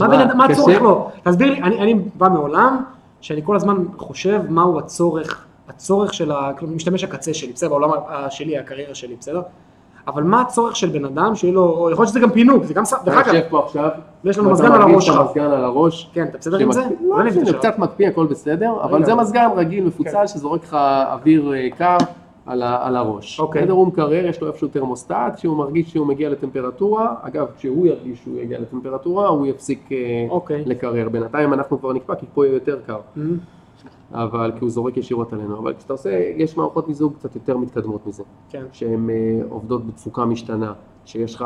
מה 0.00 0.08
בן 0.08 0.20
אדם, 0.20 0.38
מה 0.38 0.44
הצורך 0.44 0.82
לו? 0.82 1.08
תסביר 1.22 1.52
לי, 1.52 1.62
אני, 1.62 1.80
אני 1.80 1.94
בא 1.94 2.28
מעולם 2.28 2.82
שאני 3.20 3.42
כל 3.44 3.56
הזמן 3.56 3.84
חושב 3.96 4.42
מהו 4.50 4.78
הצורך, 4.78 5.46
הצורך 5.80 6.14
של 6.14 6.30
ה- 6.32 6.50
כלומר, 6.58 6.74
משתמש 6.74 7.04
הקצה 7.04 7.34
שלי, 7.34 7.52
בסדר, 7.52 7.68
בעולם 7.68 7.90
שלי, 8.30 8.58
הקריירה 8.58 8.94
שלי, 8.94 9.14
בסדר? 9.20 9.42
אבל 10.08 10.22
מה 10.22 10.40
הצורך 10.40 10.76
של 10.76 10.88
בן 10.88 11.04
אדם 11.04 11.34
שיהיה 11.34 11.54
לו, 11.54 11.62
או 11.70 11.90
יכול 11.90 12.02
להיות 12.02 12.08
שזה 12.10 12.20
גם 12.20 12.30
פינוק, 12.30 12.64
זה 12.64 12.74
גם, 12.74 12.84
ס- 12.84 12.94
דרך 13.04 13.20
אתה 13.20 13.30
אגב, 13.30 13.34
יושב 13.34 13.48
פה 13.50 13.58
עכשיו, 13.64 13.88
יש 14.24 14.38
לנו 14.38 14.50
מזגן 14.50 14.72
על 14.72 14.78
מרגיש 14.78 14.92
הראש 14.94 15.08
את 15.08 15.14
שלך. 15.14 15.20
המזגן 15.20 15.44
על 15.44 15.64
הראש, 15.64 16.10
כן, 16.14 16.24
אתה 16.30 16.38
בסדר 16.38 16.58
עם 16.58 16.72
זה? 16.72 16.80
לא 16.80 17.20
אני 17.20 17.30
מבין 17.30 17.42
את 17.42 17.48
משנה, 17.48 17.58
השאלה. 17.58 17.72
קצת 17.72 17.78
מקפיא, 17.78 18.08
הכל 18.08 18.26
בסדר, 18.26 18.72
אבל. 18.82 19.04
זה 19.04 19.14
מזגן 19.14 19.48
רגיל 19.56 19.80
כן. 19.80 19.86
מפוצל 19.86 20.26
שזורק 20.26 20.62
לך 20.64 20.74
אוויר 21.12 21.52
אה, 21.54 21.68
קר 21.78 21.96
על 22.46 22.96
הראש. 22.96 23.40
אוקיי. 23.40 23.62
בסדר, 23.62 23.72
הוא 23.72 23.86
מקרר, 23.86 24.26
יש 24.26 24.40
לו 24.40 24.48
איפשהו 24.48 24.68
תרמוסטט, 24.68 25.14
כשהוא 25.36 25.56
מרגיש 25.56 25.90
שהוא 25.90 26.06
מגיע 26.06 26.28
לטמפרטורה, 26.30 27.14
אגב, 27.22 27.46
כשהוא 27.58 27.86
ירגיש 27.86 28.18
שהוא 28.22 28.38
יגיע 28.40 28.58
לטמפרטורה, 28.60 29.28
הוא 29.28 29.46
יפסיק 29.46 29.88
אה, 29.92 29.96
אוקיי. 30.30 30.62
לקרר. 30.66 31.08
בינתיים 31.08 31.52
אנחנו 31.52 31.80
כבר 31.80 31.92
נקפא, 31.92 32.14
כי 32.14 32.26
פה 32.34 32.46
יהיה 32.46 32.54
יותר 32.54 32.78
קר, 32.86 32.98
Mhm. 33.16 33.20
אבל 34.12 34.52
כי 34.54 34.60
הוא 34.60 34.70
זורק 34.70 34.96
ישירות 34.96 35.32
עלינו. 35.32 35.58
אבל 35.58 35.74
כשאתה 35.74 35.92
עושה, 35.92 36.10
יש 36.36 36.56
מערכות 36.56 36.88
מיזוג 36.88 37.14
קצת 37.14 37.34
יותר 37.34 37.56
מתקדמות 37.56 38.06
מזה. 38.06 38.22
כן, 38.48 38.64
שהן 38.72 39.10
אה, 39.10 39.14
עובדות 39.48 39.86
בתפוקה 39.86 40.24
משתנה, 40.24 40.72
שיש 41.04 41.34
לך 41.34 41.44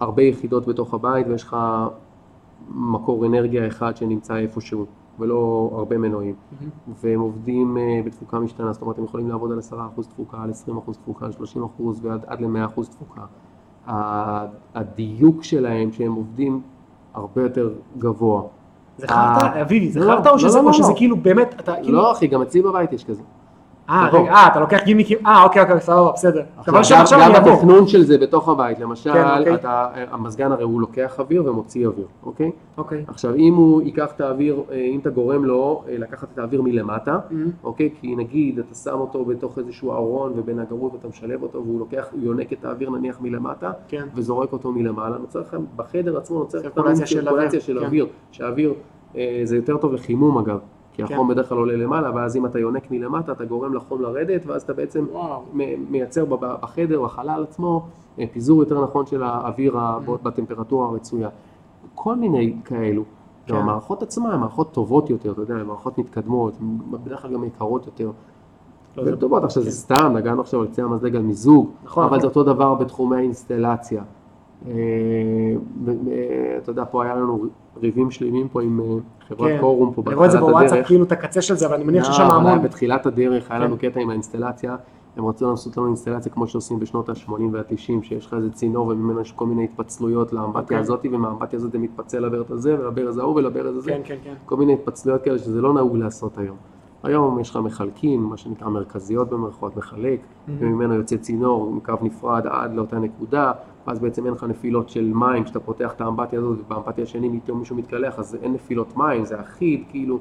הרבה 0.00 0.22
יחידות 0.22 0.66
בתוך 0.66 0.94
הבית 0.94 1.26
ויש 1.26 1.42
לך 1.42 1.56
מקור 2.74 3.26
אנרגיה 3.26 3.66
אחד 3.66 3.96
שנמצא 3.96 4.36
איפשהו, 4.36 4.86
ולא 5.18 5.70
הרבה 5.72 5.98
מנועים, 5.98 6.34
Mhm. 6.34 6.64
והם 7.02 7.20
עובדים 7.20 7.76
אה, 7.76 8.00
בתפוקה 8.04 8.38
משתנה, 8.38 8.72
זאת 8.72 8.82
אומרת 8.82 8.98
הם 8.98 9.04
יכולים 9.04 9.28
לעבוד 9.28 9.52
על 9.52 9.58
10% 9.58 10.06
תפוקה, 10.08 10.42
על 10.42 10.50
20% 10.50 10.96
תפוקה, 10.96 11.26
על 11.26 11.32
30% 11.32 12.00
ועד 12.02 12.24
עד 12.26 12.40
ל-100% 12.40 12.88
תפוקה. 12.90 13.22
הדיוק 14.74 15.42
שלהם 15.42 15.92
שהם 15.92 16.12
עובדים 16.12 16.62
הרבה 17.14 17.42
יותר 17.42 17.72
גבוה. 17.98 18.42
חרטא, 19.06 19.46
אה, 19.56 19.62
אביבי, 19.62 20.00
לא, 20.00 20.04
חרטא 20.04 20.28
או 20.28 20.34
לא, 20.34 20.38
שזה 20.38 20.62
לא. 20.62 20.72
שזה 20.72 20.92
כאילו 20.96 21.16
באמת, 21.16 21.54
אתה 21.60 21.74
כאילו... 21.82 21.98
לא 21.98 22.12
אחי, 22.12 22.26
גם 22.26 22.42
אצלי 22.42 22.62
בבית 22.62 22.92
יש 22.92 23.04
כזה. 23.04 23.22
אה, 23.90 24.06
נכון. 24.08 24.26
אה, 24.28 24.46
אתה 24.46 24.60
לוקח 24.60 24.78
גימיקים, 24.84 25.18
אה, 25.26 25.42
אוקיי, 25.44 25.62
אוקיי, 25.62 25.80
סבבה, 25.80 26.12
בסדר. 26.12 26.42
עכשיו, 26.58 26.74
גם. 27.12 27.32
התכנון 27.34 27.86
של 27.86 28.02
זה 28.04 28.18
בתוך 28.18 28.48
הבית, 28.48 28.78
למשל, 28.78 29.12
כן, 29.12 29.24
אוקיי. 29.38 29.54
אתה, 29.54 29.86
המזגן 30.10 30.52
הרי 30.52 30.64
הוא 30.64 30.80
לוקח 30.80 31.16
אוויר 31.18 31.44
ומוציא 31.46 31.86
אוויר, 31.86 32.06
אוקיי? 32.22 32.50
אוקיי. 32.78 33.04
עכשיו, 33.08 33.34
אם 33.34 33.54
הוא 33.54 33.82
ייקח 33.82 34.12
את 34.16 34.20
האוויר, 34.20 34.62
אה, 34.70 34.76
אם 34.76 34.98
אתה 35.00 35.10
גורם 35.10 35.44
לו 35.44 35.82
אה, 35.88 35.98
לקחת 35.98 36.28
את 36.34 36.38
האוויר 36.38 36.62
מלמטה, 36.62 37.18
Mhm. 37.30 37.34
אוקיי? 37.64 37.90
כי 38.00 38.16
נגיד 38.16 38.58
אתה 38.58 38.74
שם 38.74 38.94
אותו 39.00 39.24
בתוך 39.24 39.58
איזשהו 39.58 39.92
ארון 39.92 40.32
ובין 40.36 40.58
הגרות 40.58 40.92
ואתה 40.94 41.08
משלב 41.08 41.42
אותו 41.42 41.62
והוא 41.64 41.78
לוקח, 41.78 42.06
הוא 42.12 42.20
יונק 42.22 42.52
את 42.52 42.64
האוויר 42.64 42.90
נניח 42.90 43.20
מלמטה 43.20 43.70
כן. 43.88 44.06
וזורק 44.14 44.52
אותו 44.52 44.72
מלמעלה, 44.72 45.18
נוצר 45.18 45.40
לך 45.40 45.56
בחדר 45.76 46.16
עצמו 46.18 46.38
נוצר 46.38 46.58
לך 46.58 46.64
צירקולציה 47.06 47.06
של 47.60 47.78
אוויר, 47.78 47.80
כן. 47.80 47.86
אוויר, 47.86 48.06
שהאוויר 48.30 48.74
אה, 49.16 49.40
זה 49.44 49.56
יותר 49.56 49.76
טוב 49.76 49.92
לחימום 49.92 50.38
אגב, 50.38 50.58
כי 50.98 51.06
כן. 51.06 51.14
החום 51.14 51.28
בדרך 51.28 51.48
כלל 51.48 51.58
עולה 51.58 51.76
למעלה 51.76 52.14
ואז 52.14 52.36
אם 52.36 52.46
אתה 52.46 52.58
יונק 52.58 52.90
מלמטה 52.90 53.32
אתה 53.32 53.44
גורם 53.44 53.74
לחום 53.74 54.02
לרדת 54.02 54.46
ואז 54.46 54.62
אתה 54.62 54.72
בעצם 54.72 55.06
וואו. 55.12 55.42
מייצר 55.90 56.24
בחדר, 56.24 57.02
בחלל 57.02 57.42
עצמו, 57.42 57.86
אה, 58.18 58.24
פיזור 58.32 58.60
יותר 58.60 58.82
נכון 58.82 59.06
של 59.06 59.22
האוויר 59.22 59.76
Mm-hmm. 59.76 60.10
בטמפרטורה 60.22 60.88
הרצויה. 60.88 61.28
כל 61.94 62.16
מיני 62.16 62.56
כאלו. 62.64 63.02
כן. 63.46 63.54
גם 63.54 63.60
המערכות 63.60 64.02
עצמן 64.02 64.30
הן 64.30 64.40
מערכות 64.40 64.72
טובות 64.72 65.10
יותר, 65.10 65.32
אתה 65.32 65.40
יודע, 65.40 65.54
הן 65.54 65.66
מערכות 65.66 65.98
מתקדמות, 65.98 66.54
בדרך 66.90 67.22
כלל 67.22 67.32
גם 67.32 67.44
יקרות 67.44 67.86
יותר. 67.86 68.10
לא, 68.96 69.02
והן 69.02 69.16
טובות, 69.16 69.44
עכשיו 69.44 69.62
כן. 69.62 69.70
זה 69.70 69.76
סתם, 69.76 70.12
נגענו 70.16 70.40
עכשיו 70.40 70.60
על 70.60 70.66
קצה 70.66 70.82
המזלג 70.82 71.16
על 71.16 71.22
מיזוג, 71.22 71.70
נכון, 71.84 72.04
אבל 72.04 72.16
נכון. 72.16 72.20
זה 72.20 72.26
אותו 72.26 72.42
דבר 72.52 72.74
בתחומי 72.74 73.16
האינסטלציה. 73.16 74.02
אה, 74.66 74.72
אתה 76.58 76.70
יודע, 76.70 76.84
פה 76.90 77.04
היה 77.04 77.14
לנו 77.14 77.44
ריבים 77.76 78.10
שלמים 78.10 78.48
פה 78.48 78.62
עם 78.62 78.80
אה, 78.80 78.86
חברת 79.28 79.50
כן. 79.50 79.60
קורום 79.60 79.92
פה 79.94 80.02
אני 80.06 80.14
רואה 80.14 80.26
את 80.26 80.30
זה 80.30 80.40
בוואטסאפ, 80.40 80.72
הדרך. 80.72 80.86
כאילו 80.86 81.04
את 81.04 81.12
הקצה 81.12 81.42
של 81.42 81.54
זה, 81.54 81.66
אבל 81.66 81.74
אני 81.74 81.84
מניח 81.84 82.04
שיש 82.04 82.16
שם 82.16 82.22
אבל 82.22 82.46
היה 82.46 82.52
המון. 82.52 82.64
בתחילת 82.64 83.06
הדרך 83.06 83.50
היה 83.50 83.60
כן. 83.60 83.66
לנו 83.66 83.76
קטע 83.78 84.00
עם 84.00 84.10
האינסטלציה, 84.10 84.76
הם 85.16 85.26
רצו 85.26 85.50
לעשות 85.50 85.76
לנו 85.76 85.86
אינסטלציה 85.86 86.32
כמו 86.32 86.46
שעושים 86.46 86.78
בשנות 86.78 87.08
ה-80 87.08 87.32
וה-90, 87.52 88.02
שיש 88.02 88.26
לך 88.26 88.34
איזה 88.34 88.50
צינור 88.50 88.86
וממנו 88.86 89.20
יש 89.20 89.32
כל 89.32 89.46
מיני 89.46 89.64
התפצלויות 89.64 90.32
לאמבטיה 90.32 90.60
אוקיי. 90.60 90.76
הזאת, 90.76 91.06
ומהאמבטיה 91.12 91.56
הזאת 91.56 91.72
זה 91.72 91.78
מתפצל 91.78 92.18
לברז 92.18 92.50
הזה 92.50 92.80
ולברז 92.80 93.18
ההוא 93.18 93.34
ולברז 93.34 93.76
הזה, 93.76 93.96
כן. 94.04 94.34
כל 94.46 94.56
מיני 94.56 94.72
התפצלויות 94.72 95.22
כאלה 95.22 95.38
שזה 95.38 95.60
לא 95.60 95.74
נהוג 95.74 95.96
לעשות 95.96 96.38
היום. 96.38 96.56
היום 97.02 97.40
יש 97.40 97.50
לך 97.50 97.56
מחלקים, 97.56 98.22
מה 98.22 98.36
שנקרא 98.36 98.68
מרכזיות 98.68 99.28
במרכאות, 99.28 99.76
מחלק, 99.76 100.20
וממנו 100.48 100.94
יוצא 100.94 101.16
צינור 101.16 101.68
עם 101.72 101.80
קו 101.80 101.92
נפרד 102.02 102.46
עד 102.46 102.74
לאותה 102.74 102.98
נקודה, 102.98 103.52
ואז 103.88 103.98
בעצם 103.98 104.26
אין 104.26 104.34
לך 104.34 104.44
נפילות 104.44 104.88
של 104.88 105.12
מים, 105.14 105.44
כשאתה 105.44 105.60
פותח 105.60 105.92
את 105.92 106.00
האמבטיה 106.00 106.38
הזאת 106.38 106.58
ובאמבטיה 106.60 107.04
השני 107.04 107.40
פתאום 107.40 107.58
מישהו 107.58 107.76
מתקלח, 107.76 108.18
אז 108.18 108.38
אין 108.42 108.52
נפילות 108.52 108.96
מים, 108.96 109.24
זה 109.24 109.40
אחיד, 109.40 109.82
כאילו. 109.90 110.18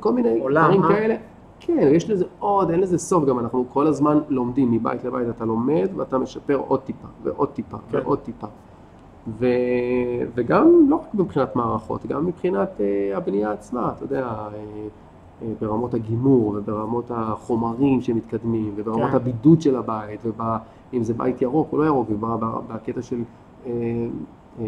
כל 0.00 0.12
מיני 0.12 0.40
דברים 0.50 0.84
אה? 0.84 0.88
כאלה. 0.88 1.16
כן, 1.60 1.88
יש 1.92 2.10
לזה 2.10 2.24
עוד, 2.38 2.70
אין 2.70 2.80
לזה 2.80 2.98
סוף, 2.98 3.24
גם 3.24 3.38
אנחנו 3.38 3.64
כל 3.68 3.86
הזמן 3.86 4.18
לומדים 4.28 4.70
מבית 4.70 5.04
לבית, 5.04 5.28
אתה 5.28 5.44
לומד 5.44 5.88
ואתה 5.96 6.18
משפר 6.18 6.56
עוד 6.56 6.80
טיפה, 6.80 7.08
ועוד 7.22 7.48
טיפה, 7.48 7.76
כן. 7.90 7.98
ועוד 7.98 8.18
טיפה. 8.18 8.46
ו... 9.38 9.46
וגם 10.34 10.86
לא 10.88 10.96
רק 10.96 11.14
מבחינת 11.14 11.56
מערכות, 11.56 12.06
גם 12.06 12.26
מבחינת 12.26 12.80
אה, 12.80 13.16
הבנייה 13.16 13.52
עצמה, 13.52 13.92
אתה 13.96 14.04
יודע, 14.04 14.26
אה, 14.26 14.48
אה, 15.42 15.52
ברמות 15.60 15.94
הגימור 15.94 16.54
וברמות 16.56 17.10
החומרים 17.10 18.00
שמתקדמים 18.00 18.72
וברמות 18.76 19.10
כן. 19.10 19.16
הבידוד 19.16 19.60
של 19.60 19.76
הבית, 19.76 20.20
ואם 20.92 21.02
זה 21.02 21.14
בית 21.14 21.42
ירוק 21.42 21.68
או 21.72 21.78
לא 21.78 21.84
ירוק, 21.84 22.10
ובקטע 22.10 23.02
של, 23.02 23.22
אה, 23.66 23.72
אה, 24.60 24.66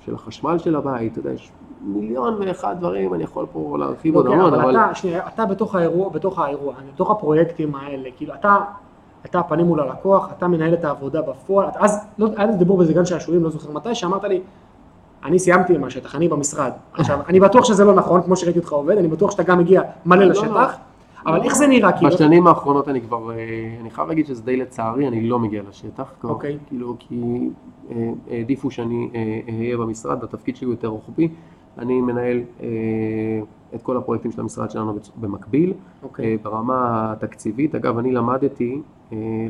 של 0.00 0.14
החשמל 0.14 0.58
של 0.58 0.76
הבית, 0.76 1.12
אתה 1.12 1.20
יודע, 1.20 1.32
יש 1.32 1.50
מיליון 1.80 2.34
ואחד 2.40 2.76
דברים, 2.78 3.14
אני 3.14 3.24
יכול 3.24 3.46
פה 3.52 3.76
להרחיב 3.78 4.14
עוד 4.14 4.26
אוקיי, 4.26 4.40
המון, 4.40 4.54
אבל. 4.54 4.76
אתה, 4.76 4.94
שנייה, 4.94 5.26
אתה 5.34 5.46
בתוך 5.46 5.74
האירוע, 5.74 6.08
בתוך 6.08 6.38
האירוע, 6.38 6.74
בתוך 6.94 7.10
הפרויקטים 7.10 7.74
האלה, 7.74 8.08
כאילו 8.16 8.34
אתה, 8.34 8.56
אתה 9.24 9.38
הפנים 9.38 9.66
מול 9.66 9.80
הלקוח, 9.80 10.30
אתה 10.38 10.48
מנהל 10.48 10.74
את 10.74 10.84
העבודה 10.84 11.22
בפועל, 11.22 11.68
אז 11.74 12.06
לא, 12.18 12.28
היה 12.36 12.52
דיבור 12.52 12.76
באיזה 12.78 12.92
גן 12.92 13.04
שעשועים, 13.04 13.44
לא 13.44 13.50
זוכר 13.50 13.72
מתי, 13.72 13.94
שאמרת 13.94 14.24
לי, 14.24 14.40
אני 15.24 15.38
סיימתי 15.38 15.74
עם 15.74 15.84
השטח, 15.84 16.14
אני 16.14 16.28
במשרד. 16.28 16.72
עכשיו, 16.92 17.18
אני 17.28 17.40
בטוח 17.40 17.64
שזה 17.64 17.84
לא 17.84 17.94
נכון, 17.94 18.22
כמו 18.22 18.36
שראיתי 18.36 18.58
אותך 18.58 18.72
עובד, 18.72 18.98
אני 18.98 19.08
בטוח 19.08 19.30
שאתה 19.30 19.42
גם 19.42 19.58
מגיע 19.58 19.82
מלא 20.06 20.24
לא, 20.24 20.30
לשטח, 20.30 20.76
אבל. 21.26 21.42
איך 21.42 21.54
זה 21.54 21.66
נראה, 21.66 21.92
כאילו, 21.92 22.10
בשנים 22.10 22.46
האחרונות 22.46 22.88
אני 22.88 23.00
כבר, 23.00 23.30
אה, 23.30 23.36
אני 23.80 23.90
חייב 23.90 24.08
להגיד 24.08 24.26
שזה 24.26 24.42
די 24.42 24.56
לצערי, 24.56 25.08
אני 25.08 25.28
לא 25.28 25.38
מגיע 25.38 25.62
לשטח. 25.68 26.12
אוקיי. 26.24 26.58
כאילו, 26.66 26.96
כי 26.98 27.50
אה, 27.90 28.10
העדיפו 28.30 28.70
שאני 28.70 29.10
אה, 29.14 29.40
אהיה 29.58 29.76
במשרד, 29.76 30.24
התפקיד 30.24 30.56
שלי 30.56 30.66
הוא 30.66 30.72
יותר 30.74 30.88
רוחבי. 30.88 31.28
אני 31.78 32.00
מנהל 32.00 32.40
את 33.74 33.82
כל 33.82 33.96
הפרויקטים 33.96 34.30
של 34.30 34.40
המשרד 34.40 34.70
שלנו 34.70 34.98
במקביל. 35.20 35.72
אוקיי, 36.02 36.36
ברמה 36.36 37.12
התקציבית, 37.12 37.74
אגב, 37.74 37.98
אני 37.98 38.12
למדתי, 38.12 38.82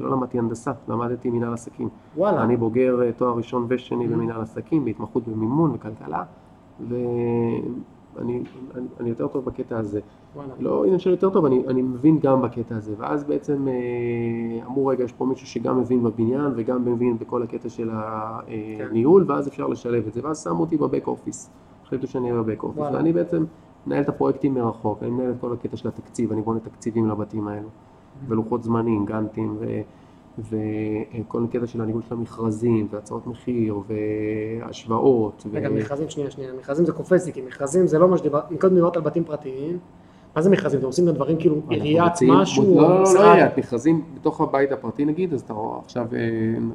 לא 0.01 0.11
למדתי 0.11 0.39
הנדסה, 0.39 0.73
למדתי 0.89 1.31
מנהל 1.31 1.53
עסקים. 1.53 1.89
וואלה, 2.17 2.43
אני 2.43 2.57
בוגר 2.57 3.11
תואר 3.17 3.37
ראשון 3.37 3.67
ושני. 3.69 4.09
במנהל 4.09 4.41
עסקים, 4.41 4.85
בהתמחות 4.85 5.29
במימון 5.29 5.71
וכלכלה, 5.75 6.23
אני, 8.19 8.43
אני 9.01 9.09
יותר 9.09 9.29
טוב 9.29 9.45
בקטע 9.45 9.79
הזה. 9.79 10.01
וואלה, 10.37 10.55
לא 10.59 10.85
עניין 10.85 10.99
של 10.99 11.11
יותר 11.11 11.31
טוב, 11.31 11.45
אני, 11.45 11.63
אני 11.69 11.83
מבין 11.83 12.19
גם 12.19 12.43
בקטע 12.43 12.77
הזה, 12.77 12.95
ואז 12.99 13.25
בעצם 13.25 13.69
אה, 13.69 14.67
אמרו 14.67 14.87
רגע, 14.87 15.05
יש 15.05 15.13
פה 15.13 15.27
מישהו 15.27 15.47
שגם 15.47 15.81
מבין 15.81 16.03
בבניין 16.03 16.53
וגם 16.57 16.85
מבין 16.85 17.19
בכל 17.19 17.43
הקטע 17.43 17.69
של 17.69 17.91
הניהול, 17.93 19.25
ואז 19.29 19.49
אפשר 19.49 19.67
לשלב 19.67 20.07
את 20.07 20.13
זה, 20.13 20.21
ואז 20.25 20.45
שמו 20.45 20.61
אותי 20.61 20.77
בבק 20.77 21.07
אופיס, 21.07 21.51
החליטו 21.85 22.07
שאני 22.07 22.31
אהיה 22.31 22.43
בבק 22.43 22.63
אופיס. 22.63 22.83
ואני 22.93 23.13
בעצם 23.13 23.45
מנהל 23.87 24.03
את 24.03 24.09
הפרויקטים 24.09 24.55
מרחוק, 24.55 25.03
אני 25.03 25.11
מנהל 25.11 25.31
את 25.31 25.37
כל 25.41 25.53
הקטע 25.53 25.77
של 25.77 25.89
התקציב, 25.89 26.33
אני 26.33 26.43
בונה 26.43 26.61
תקציבים 26.61 27.09
לבתים 27.09 27.49
האלו, 27.49 27.69
ולוחות 28.29 28.63
זמנים, 28.63 29.05
גאנטים, 29.05 29.57
ו... 29.61 29.81
וכל 30.39 31.45
הקטע 31.45 31.67
של 31.67 31.81
הניהול 31.81 32.03
של 32.09 32.15
המכרזים, 32.15 32.89
והצעות 32.91 33.27
מחיר, 33.27 33.81
והשוואות, 33.89 35.47
רגע, 35.53 35.69
ו... 35.71 35.75
מכרזים, 35.75 36.09
שנייה, 36.09 36.31
שנייה, 36.31 36.53
מכרזים 36.59 36.87
זה 36.87 36.93
קופץ 36.93 37.27
לי, 37.27 37.33
כי 37.33 37.43
מכרזים 37.43 37.87
זה 37.87 37.99
לא 37.99 38.09
מה 38.09 38.19
שדיברת, 38.19 38.45
קודם 38.61 38.75
דיברת 38.75 38.97
על 38.97 39.03
בתים 39.03 39.25
פרטיים, 39.25 39.79
מה 40.37 40.43
זה 40.43 40.51
מכרזים? 40.51 40.79
אתם 40.79 40.87
עושים 40.87 41.07
גם 41.07 41.15
דברים 41.15 41.37
כאילו 41.37 41.57
עיריית 41.69 42.13
משהו, 42.29 42.65
לא, 42.65 42.83
לא, 42.83 42.89
לא, 42.89 42.95
לא 42.97 43.03
משרד? 43.03 43.21
עיריית, 43.21 43.59
מכרזים 43.59 44.05
בתוך 44.15 44.41
הבית 44.41 44.73
הפרטי 44.73 45.05
נגיד, 45.05 45.35
אז 45.35 45.41
אתה 45.41 45.55
עכשיו 45.85 46.07
אה, 46.13 46.19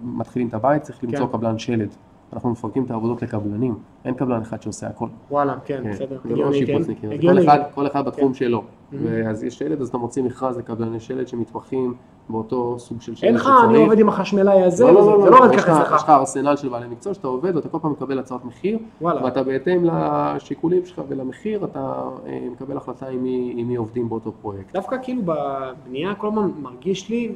מתחילים 0.04 0.47
את 0.47 0.54
הבית, 0.54 0.82
צריך 0.82 1.04
למצוא 1.04 1.26
כן. 1.26 1.32
קבלן 1.32 1.58
שלד. 1.58 1.89
אנחנו 2.33 2.49
מפרקים 2.49 2.83
את 2.83 2.91
העבודות 2.91 3.21
לקבלנים, 3.21 3.75
אין 4.05 4.13
קבלן 4.13 4.41
אחד 4.41 4.61
שעושה 4.61 4.87
הכל. 4.87 5.07
וואלה, 5.31 5.55
כן, 5.65 5.79
כן, 5.83 5.91
בסדר. 5.91 6.17
זה 6.29 6.35
לא 6.35 6.45
כן. 6.45 6.53
שיפוצניקים, 6.53 7.09
זה 7.09 7.17
כל. 7.21 7.39
אחד, 7.43 7.59
כל 7.75 7.87
אחד 7.87 8.05
בתחום 8.05 8.27
כן. 8.27 8.33
שלו. 8.33 8.59
Mhm. 8.59 8.95
ואז 9.03 9.43
יש 9.43 9.57
שלד, 9.57 9.81
אז 9.81 9.87
אתה 9.89 9.97
מוציא 9.97 10.23
מכרז 10.23 10.57
לקבלני 10.57 10.99
שלד 10.99 11.27
שמתמחים 11.27 11.93
באותו 12.29 12.79
סוג 12.79 13.01
של 13.01 13.15
שלד 13.15 13.27
אין 13.27 13.35
לך, 13.35 13.49
אני 13.69 13.77
עובד 13.83 13.99
עם 13.99 14.09
החשמלאי 14.09 14.63
הזה, 14.63 14.83
לא, 14.83 14.91
לא, 14.93 14.99
וזה- 14.99 15.09
לא, 15.11 15.21
זה 15.23 15.29
לא 15.29 15.37
עובד 15.39 15.55
ככה 15.55 15.71
לך- 15.71 15.79
יש 15.79 15.93
לך 15.93 15.93
אצלך. 15.93 16.09
ארסנל 16.09 16.55
של 16.55 16.69
בעלי 16.69 16.87
מקצוע 16.87 17.13
שאתה 17.13 17.27
עובד 17.27 17.55
ואתה 17.55 17.69
כל 17.69 17.77
פעם 17.81 17.91
מקבל 17.91 18.19
הצעות 18.19 18.45
מחיר. 18.45 18.77
ואתה 19.01 19.43
בהתאם 19.43 19.85
לשיקולים 19.85 20.85
שלך 20.85 21.01
ולמחיר 21.07 21.63
אתה 21.65 21.93
אה, 22.25 22.47
מקבל 22.51 22.77
החלטה 22.77 23.07
עם 23.07 23.23
מי 23.67 23.75
עובדים 23.75 24.09
באותו 24.09 24.31
פרויקט. 24.41 24.73
דווקא 24.73 24.95
כאילו 25.03 25.21
בבנייה 25.25 26.15
כל 26.15 26.27
הזמן 26.27 26.51
מרגיש 26.61 27.09
לי, 27.09 27.31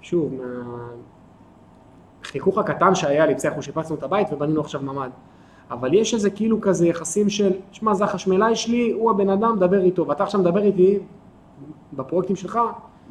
שוב, 0.00 0.32
מהחיכוך 2.24 2.58
הקטן 2.58 2.94
שהיה 2.94 3.26
לי, 3.26 3.34
בסדר, 3.34 3.48
אנחנו 3.48 3.62
שיפצנו 3.62 3.96
את 3.96 4.02
הבית 4.02 4.32
ובנינו 4.32 4.60
עכשיו 4.60 4.82
ממ"ד. 4.82 5.10
אבל 5.70 5.94
יש 5.94 6.14
איזה 6.14 6.30
כאילו 6.30 6.60
כזה 6.60 6.88
יחסים 6.88 7.28
של, 7.30 7.52
שמע, 7.72 7.94
זה 7.94 8.04
החשמלאי 8.04 8.56
שלי, 8.56 8.92
הוא 8.92 9.10
הבן 9.10 9.28
אדם, 9.28 9.56
דבר 9.58 9.80
איתו, 9.80 10.06
ואתה 10.08 10.22
עכשיו 10.22 10.40
מדבר 10.40 10.62
איתי 10.62 10.98
בפרויקטים 11.92 12.36
שלך, 12.36 12.58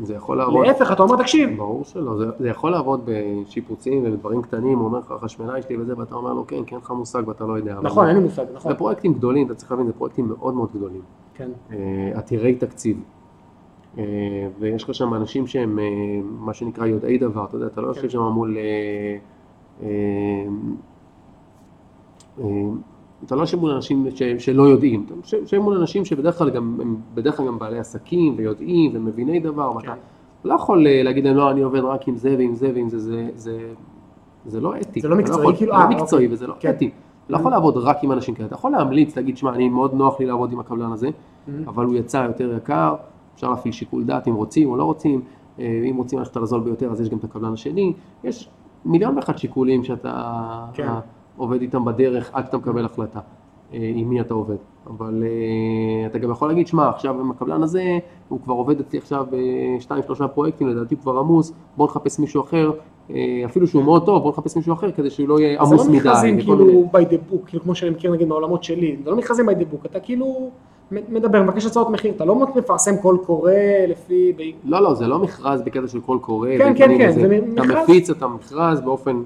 זה 0.04 0.13
יכול 0.13 0.38
לעבוד, 0.38 0.65
להפך, 0.65 0.91
אתה 0.91 1.04
אומר, 1.04 1.17
תקשיב, 1.17 1.58
ברור 1.58 1.84
שלא, 1.84 2.17
זה, 2.17 2.26
זה 2.39 2.49
יכול 2.49 2.71
לעבוד 2.71 3.02
בשיפוצים 3.06 4.04
ובדברים 4.06 4.41
קטנים, 4.41 4.78
הוא 4.78 4.86
אומר 4.86 4.99
לך 4.99 5.12
החשמלאי 5.12 5.62
שלי 5.62 5.78
וזה 5.78 5.97
ואתה 5.97 6.15
אומר 6.15 6.34
לו 6.34 6.47
כן, 6.47 6.63
כי 6.63 6.76
אין 6.76 6.82
לך 6.84 6.91
מושג 6.91 7.28
ואתה 7.28 7.43
לא 7.43 7.54
יודע. 7.54 7.78
נכון, 7.82 8.08
אין 8.08 8.17
לי 8.17 8.23
מושג, 8.23 8.45
נכון, 8.54 8.71
זה 8.71 8.78
פרויקטים 8.78 9.13
גדולים, 9.13 9.47
אתה 9.47 9.56
צריך 9.56 9.71
להבין, 9.71 9.88
זה 9.88 9.93
פרויקטים 9.93 10.28
מאוד 10.28 10.54
מאוד 10.54 10.69
גדולים. 10.76 11.02
כן, 11.36 11.49
אה, 11.71 12.12
עתירי 12.13 12.56
תקציב. 12.56 12.97
אה, 13.98 14.04
ויש 14.60 14.84
לך 14.84 14.94
שם 14.96 15.14
אנשים 15.14 15.48
שהם 15.48 15.80
אה, 15.80 15.84
מה 16.40 16.54
שנקרא 16.54 16.86
יודעי 16.86 17.18
דבר, 17.18 17.46
אתה 17.46 17.56
יודע, 17.56 17.68
אתה 17.68 17.82
לא 17.82 17.88
יושב 17.88 18.02
כן. 18.02 18.10
שם 18.10 18.20
מול... 18.22 18.58
אה, 19.84 20.46
אתה 23.26 23.36
לא 23.36 23.42
יושב 23.42 23.60
מול 23.60 23.72
אנשים 23.72 24.06
ש, 24.16 24.24
שלא 24.24 24.64
יודעים, 24.64 25.04
אתה 25.06 25.14
יושב- 25.14 25.38
יושב 25.38 25.58
מול 25.60 25.78
אנשים 25.78 26.06
שבדרך 26.06 26.38
כלל 26.38 26.50
גם, 26.50 26.78
הם 26.82 26.96
בדרך 27.14 27.38
כלל 27.38 27.48
גם 27.48 27.60
בעלי 27.60 27.80
עסקים 27.80 28.34
ויודעים 28.38 28.92
ומביני 28.96 29.40
דבר, 29.40 29.72
כן. 29.82 29.88
ואתה 29.90 29.94
לא 30.44 30.54
יכול 30.54 30.86
להגיד 30.90 31.26
להם 31.26 31.36
לא, 31.36 31.52
אני 31.52 31.62
עובד 31.62 31.80
רק 31.80 32.08
עם 32.08 32.16
זה 32.16 32.36
ועם 32.38 32.56
זה 32.56 32.72
ועם 32.76 32.90
זה, 32.90 33.00
זה, 33.00 33.30
זה, 33.36 33.74
זה 34.46 34.62
לא 34.62 34.74
אתי. 34.82 35.02
זה 35.02 35.08
לא 35.08 35.14
אתה 35.16 35.22
מקצועי, 35.22 35.42
יכול- 35.42 35.56
כאילו, 35.56 35.72
זה 35.74 35.78
אה, 35.78 35.90
לא 35.90 35.96
מקצועי 35.96 36.24
אוקיי. 36.26 36.34
וזה 36.34 36.48
לא 36.48 36.54
כן. 36.60 36.70
אתי. 36.70 36.90
אתה 37.26 37.34
לא 37.34 37.38
יכול 37.38 37.52
לעבוד 37.52 37.78
רק 37.78 38.04
עם 38.04 38.12
אנשים 38.12 38.36
כאלה, 38.36 38.48
אתה 38.48 38.56
יכול 38.56 38.72
להמליץ, 38.72 39.16
להגיד, 39.16 39.38
שמע, 39.38 39.54
אני 39.54 39.70
מאוד 39.70 39.94
נוח 39.94 40.20
לי 40.20 40.26
לעבוד 40.26 40.52
עם 40.52 40.60
הקבלן 40.60 40.92
הזה, 40.92 41.10
אבל 41.68 41.86
הוא 41.86 41.96
יצא 41.96 42.18
יותר 42.18 42.54
יקר, 42.58 42.96
אפשר 43.36 43.50
להפעיל 43.50 43.72
שיקול 43.74 44.04
דעת 44.04 44.28
אם 44.28 44.36
רוצים 44.36 44.69
או 44.69 44.76
לא 44.76 44.84
רוצים, 44.84 45.22
אה, 45.60 45.65
אם 45.89 45.96
רוצים 45.98 46.19
ללכת 46.19 46.38
על 46.38 46.43
הזול 46.43 46.62
ביותר 46.62 46.91
אז 46.91 47.02
יש 47.02 47.10
גם 47.10 47.17
את 47.17 47.24
הקבלן 47.24 47.54
השני, 47.54 47.93
יש 48.24 48.50
מיליון 48.86 49.15
ואחד 49.15 49.38
שיקולים 49.38 49.84
שאתה 49.84 50.24
כן. 50.74 50.88
עובד 51.38 51.62
איתם 51.62 51.86
בדרך 51.86 52.30
עד 52.34 52.46
שאתה 52.46 52.58
מקבל 52.58 52.86
החלטה 52.86 53.19
אה, 53.74 53.91
עם 53.96 54.10
מי 54.10 54.22
אתה 54.22 54.34
עובד, 54.34 54.56
אבל 54.88 55.24
אה, 55.24 56.06
אתה 56.06 56.17
גם 56.19 56.32
יכול 56.32 56.48
להגיד, 56.48 56.67
שמע, 56.67 56.89
עכשיו 56.89 57.19
עם 57.19 57.32
הקבלן 57.32 57.63
הזה, 57.63 57.84
הוא 58.30 58.39
כבר 58.43 58.54
עובד 58.54 58.80
אצלי 58.80 59.00
עכשיו 59.00 59.26
בשתיים 59.78 60.04
שלושה 60.04 60.28
פרויקטים, 60.28 60.67
לדעתי 60.67 60.96
הוא 60.96 61.02
כבר 61.02 61.17
עמוס, 61.19 61.54
בוא 61.78 61.86
נחפש 61.86 62.19
מישהו 62.19 62.41
אחר, 62.41 62.72
אפילו 63.46 63.67
שהוא 63.67 63.84
מאוד 63.84 64.06
טוב, 64.06 64.24
בוא 64.24 64.32
נחפש 64.32 64.56
מישהו 64.58 64.74
אחר 64.74 64.91
כדי 64.91 65.10
שהוא 65.10 65.28
לא 65.30 65.39
יהיה 65.39 65.65
זה 65.65 65.74
עמוס 65.74 65.86
לא 65.86 65.91
מדי. 65.91 65.98
מכרזים 66.00 66.38
וכל 66.41 66.56
מיני- 66.56 66.69
כאילו 66.72 66.89
by 66.93 67.10
the 67.10 67.32
book, 67.34 67.46
כאילו 67.48 67.63
כמו 67.63 67.76
שאני 67.76 67.91
מכיר 67.91 68.12
נגיד 68.12 68.28
מהעולמות 68.28 68.63
שלי, 68.63 68.98
זה 69.04 69.10
לא 69.10 69.15
מכרזים 69.17 69.50
by 69.50 69.54
the 69.54 69.74
book, 69.74 69.86
אתה 69.86 70.00
כאילו 70.00 70.50
מדבר, 70.91 71.43
מבקש 71.43 71.65
הצעות 71.65 71.89
מחיר, 71.89 72.13
אתה 72.15 72.26
לא 72.26 72.36
מפרסם 72.56 72.98
קול 72.98 73.17
קורא 73.26 73.52
לפי, 73.88 74.34
לא, 74.65 74.80
לא, 74.80 74.93
זה 74.93 75.08
לא 75.08 75.19
מכרז 75.19 75.62
בקטע 75.62 75.88
של 75.88 76.02
קול 76.02 76.19
קורא. 76.19 76.50
כן, 76.58 76.74
כן, 76.78 77.08
וזה. 77.10 77.22
זה 77.22 77.39
אתה 77.54 77.62
מכרז- 77.63 77.84
מפיץ 77.84 78.10
את 78.10 78.22
המכרז 78.22 78.82
באופן 78.82 79.24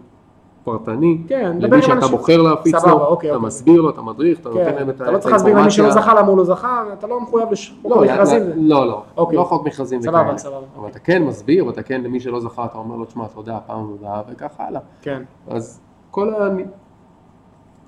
פרטני, 0.64 1.18
כן, 1.28 1.52
מדבר 1.56 1.68
למי 1.68 1.76
עם 1.76 1.82
שאתה 1.82 1.94
אנשים. 1.94 2.12
בוחר 2.12 2.42
להפיץ 2.42 2.76
סבבה, 2.76 2.92
לו, 2.92 3.06
אוקיי, 3.06 3.30
אתה 3.30 3.36
אוקיי. 3.36 3.48
מסביר 3.48 3.82
לו, 3.82 3.90
אתה 3.90 4.02
מדריך, 4.02 4.40
אתה 4.40 4.50
נותן 4.50 4.64
כן, 4.66 4.76
להם 4.76 4.90
את 4.90 4.96
אתה 4.96 5.12
לא 5.12 5.18
צריך 5.18 5.34
להסביר 5.34 5.56
למי 5.58 5.72
שלא 5.72 5.84
האינפורמציה. 5.84 6.12
זכה 6.14 6.22
למה 6.22 6.30
הוא 6.30 6.38
לא 6.38 6.44
זכה, 6.44 6.84
אתה 6.94 7.08
לא 7.08 7.22
מחויב 7.22 7.48
לחוק 7.52 7.92
לא, 7.92 8.02
המכרזים. 8.02 8.42
לא, 8.56 8.88
לא, 8.88 9.02
אוקיי. 9.18 9.38
לא 9.38 9.44
חוק 9.44 9.66
מכרזים 9.68 10.02
סבבה, 10.02 10.22
וכאלה. 10.22 10.38
סבבה. 10.38 10.58
אבל 10.80 10.88
אתה 10.90 11.00
כן 11.00 11.24
מסביר, 11.24 11.66
ואתה 11.68 11.84
כן 11.84 12.02
למי 12.04 12.20
שלא 12.20 12.40
זכה, 12.40 12.66
אתה 12.66 12.78
אומר 12.78 12.96
לו, 12.96 13.06
תשמע, 13.06 13.26
תודה, 13.28 13.58
פעם 13.68 13.94
הבאה, 14.00 14.22
וכך 14.32 14.52
הלאה. 14.60 14.82
כן, 15.02 15.24
אז 15.48 15.80
כל, 16.12 16.30
ה... 16.34 16.50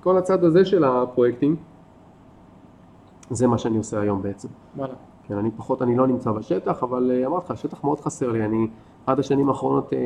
כל 0.02 0.16
הצד 0.18 0.44
הזה 0.44 0.64
של 0.64 0.84
הפרויקטים, 0.84 1.56
זה 3.30 3.46
מה 3.46 3.58
שאני 3.58 3.78
עושה 3.78 4.00
היום 4.00 4.22
בעצם. 4.22 4.48
וואלה. 4.76 4.92
כן, 5.28 5.34
אני 5.38 5.50
פחות, 5.56 5.82
אני 5.82 5.96
לא 5.96 6.06
נמצא 6.06 6.32
בשטח, 6.32 6.82
אבל 6.82 7.10
אה, 7.14 7.26
אמרתי 7.26 7.44
לך, 7.44 7.50
השטח 7.50 7.84
מאוד 7.84 8.00
חסר 8.00 8.32
לי, 8.32 8.44
אני 8.44 8.66
עד 9.06 9.18
השנים 9.18 9.48
האחרונות 9.48 9.92
אה, 9.92 9.98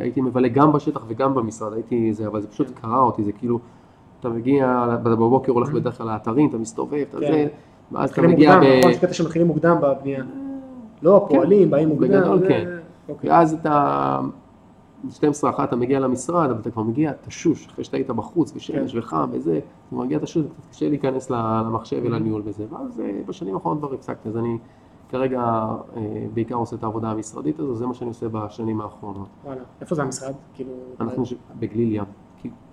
הייתי 0.00 0.20
מבלה 0.20 0.48
גם 0.48 0.72
בשטח 0.72 1.04
וגם 1.08 1.34
במשרד, 1.34 1.72
הייתי 1.72 2.12
זה, 2.12 2.26
אבל 2.26 2.40
זה 2.40 2.48
פשוט 2.48 2.70
קרע 2.80 2.98
אותי, 3.00 3.24
זה 3.24 3.32
כאילו, 3.32 3.58
אתה 4.20 4.28
מגיע, 4.28 4.86
בבוקר 5.02 5.52
הולך 5.52 5.70
בדרך 5.72 5.98
כלל 5.98 6.06
לאתרים, 6.06 6.48
אתה 6.48 6.58
מסתובב, 6.58 6.94
אתה 7.10 7.18
כן. 7.20 7.26
זה, 7.32 7.46
ואז 7.92 8.10
אתה 8.10 8.22
מגיע, 8.22 8.56
ב... 8.56 8.62
נכון, 8.78 8.90
יש 8.90 8.98
קטע 8.98 9.12
שמתחילים 9.12 9.46
מוקדם 9.48 9.76
בבנייה. 9.82 10.24
לא, 11.02 11.26
כן. 11.28 11.34
פועלים, 11.36 11.70
באים 11.70 11.88
מוקדם. 11.88 12.08
בגדול, 12.20 12.38
זה- 12.38 12.48
כן. 12.48 12.68
אוקיי. 13.08 13.30
ואז 13.30 13.52
אתה, 13.54 14.20
12 15.10 15.50
אחת 15.50 15.68
אתה 15.68 15.76
מגיע 15.76 16.00
למשרד, 16.00 16.50
אבל 16.50 16.60
אתה 16.60 16.70
כבר 16.70 16.82
מגיע 16.82 17.12
תשוש, 17.12 17.66
אחרי 17.66 17.84
שאתה 17.84 17.96
היית 17.96 18.10
בחוץ, 18.10 18.52
ושמש 18.56 18.92
כן. 18.92 18.98
וחם 18.98 19.28
וזה, 19.32 19.60
אתה 19.88 19.96
מגיע 19.96 20.18
תשוש, 20.18 20.44
קצת 20.58 20.70
קשה 20.70 20.88
להיכנס 20.88 21.30
למחשב 21.30 21.96
Mm-hmm. 22.02 22.06
ולניהול 22.06 22.42
וזה, 22.44 22.64
ואז 22.70 23.00
אה, 23.00 23.20
בשנים 23.26 23.54
האחרונות 23.54 23.78
כבר 23.82 23.94
הפסקתי, 23.94 24.28
אז 24.28 24.36
אני 24.36 24.58
כרגע 25.08 25.40
אה, 25.40 25.76
בעיקר 26.34 26.54
עושה 26.54 26.76
את 26.76 26.82
העבודה 26.84 27.10
המשרדית 27.10 27.58
הזו, 27.58 27.74
זה 27.74 27.86
מה 27.86 27.94
שאני 27.94 28.08
עושה 28.08 28.28
בשנים 28.28 28.80
האחרונות. 28.80 29.28
וואלה. 29.44 29.60
איפה 29.80 29.94
זה 29.94 30.02
המשרד? 30.02 30.32
כאילו... 30.54 30.70
אנחנו 31.00 31.26
ש- 31.26 31.34
בגליל 31.58 31.92
ים, 31.94 32.04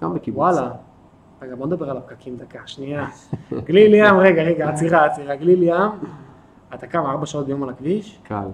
גם 0.01 0.13
בקיבוץ. 0.13 0.37
וואלה. 0.39 0.71
רגע, 1.41 1.55
בוא 1.55 1.65
נדבר 1.67 1.89
על 1.89 1.97
הפקקים 1.97 2.35
דקה, 2.37 2.59
שנייה. 2.65 3.07
גליל 3.53 3.93
ים, 3.93 4.15
רגע, 4.25 4.41
רגע, 4.43 4.69
עצירה, 4.69 5.05
עצירה. 5.05 5.35
גליל 5.35 5.63
ים, 5.63 5.91
אתה 6.73 6.87
קם 6.87 6.99
ארבע 7.05 7.25
שעות 7.25 7.45
ביום 7.45 7.63
על 7.63 7.69
הכביש, 7.69 8.19
קל, 8.23 8.47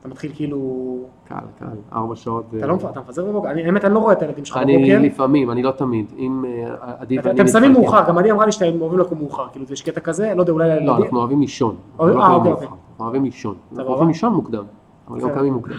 אתה 0.00 0.08
מתחיל 0.08 0.32
כאילו... 0.34 0.98
קל, 1.28 1.34
קל, 1.58 1.66
ארבע 1.92 2.16
שעות. 2.16 2.44
אתה 2.58 2.66
לא 2.66 2.74
אתה 2.90 3.00
מפזר 3.00 3.24
בבוקר? 3.24 3.50
אני- 3.50 3.64
האמת, 3.64 3.84
אני 3.84 3.94
לא 3.94 3.98
רואה 3.98 4.12
את 4.12 4.22
הילדים 4.22 4.44
שלך 4.44 4.56
אני 4.56 4.76
בבוקר. 4.78 4.98
לפעמים, 5.02 5.50
אני 5.50 5.62
לא 5.62 5.70
תמיד, 5.70 6.12
אם 6.18 6.44
אה, 6.48 6.74
עדי 6.98 7.18
ואני 7.18 7.30
אתם 7.40 7.46
שמים. 7.46 7.72
מאוחר, 7.72 8.08
גם 8.08 8.18
עדי 8.18 8.30
אמרה 8.30 8.46
לי 8.46 8.52
שאתם 8.52 8.80
אוהבים 8.80 8.98
לקום 8.98 9.18
מאוחר, 9.18 9.48
כאילו 9.52 9.66
יש 9.70 9.82
קטע 9.82 10.00
כזה, 10.00 10.32
לא 10.34 10.42
יודע, 10.42 10.52
אולי 10.52 10.86
לא. 10.86 10.96
אנחנו 10.96 11.18
אוהבים 11.18 11.40
לישון. 11.40 11.76
אה, 12.00 12.06
לא 12.06 12.22
אה, 12.22 12.34
אוקיי, 12.34 12.52
אוקיי. 12.52 12.66
אנחנו 12.66 12.78
אוהבים 13.04 13.24
לישון. 13.24 13.54
אנחנו. 13.72 13.88
אוהבים 13.90 14.08
לישון 14.08 14.32
מוקדם, 14.32 14.64
אבל 15.08 15.20
גם 15.20 15.28
בסדר. 15.28 15.38
קמים 15.38 15.52
מוקדם. 15.52 15.76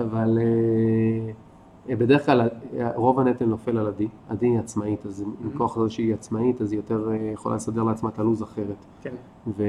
אבל 0.00 0.38
אה, 0.40 1.32
בדרך 1.88 2.26
כלל 2.26 2.48
רוב 2.94 3.20
הנטל 3.20 3.44
נופל 3.44 3.78
על 3.78 3.86
עדי. 3.86 4.08
עדי 4.28 4.46
היא 4.46 4.58
עצמאית, 4.58 5.06
אז 5.06 5.24
Mm-hmm. 5.42 5.46
מכוח 5.54 5.78
זה 5.78 5.90
שהיא 5.90 6.14
עצמאית, 6.14 6.60
אז 6.60 6.72
היא 6.72 6.78
יותר 6.78 7.10
אה, 7.10 7.30
יכולה 7.32 7.56
לסדר 7.56 7.82
לעצמה 7.82 8.08
את 8.08 8.18
הלו"ז 8.18 8.42
אחרת. 8.42 8.76
כן, 9.02 9.14
ו... 9.46 9.62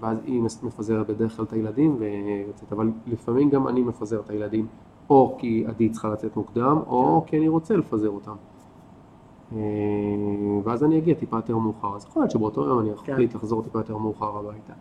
ואז 0.00 0.18
היא 0.24 0.42
מפזרת 0.42 1.06
בדרך 1.06 1.36
כלל 1.36 1.44
את 1.44 1.52
הילדים 1.52 1.96
ויוצאת, 1.98 2.72
אבל 2.72 2.90
לפעמים 3.06 3.50
גם 3.50 3.68
אני 3.68 3.82
מפזר 3.82 4.20
את 4.20 4.30
הילדים, 4.30 4.66
או 5.10 5.36
כי 5.38 5.64
עדי 5.66 5.88
צריכה 5.88 6.08
לצאת 6.08 6.36
מוקדם, 6.36 6.78
או 6.86 7.22
כן. 7.24 7.30
כי 7.30 7.38
אני 7.38 7.48
רוצה 7.48 7.76
לפזר 7.76 8.08
אותם. 8.08 8.34
אה, 9.52 9.58
ואז 10.64 10.84
אני 10.84 10.98
אגיע 10.98 11.14
טיפה 11.14 11.36
יותר 11.36 11.56
מאוחר, 11.56 11.96
אז 11.96 12.04
יכול 12.04 12.22
להיות 12.22 12.30
שבאותו 12.30 12.64
יום 12.64 12.80
אני 12.80 12.90
כן. 13.04 13.12
אחליט 13.12 13.34
לחזור 13.34 13.62
טיפה 13.62 13.78
יותר 13.78 13.96
מאוחר 13.96 14.38
הביתה. 14.38 14.72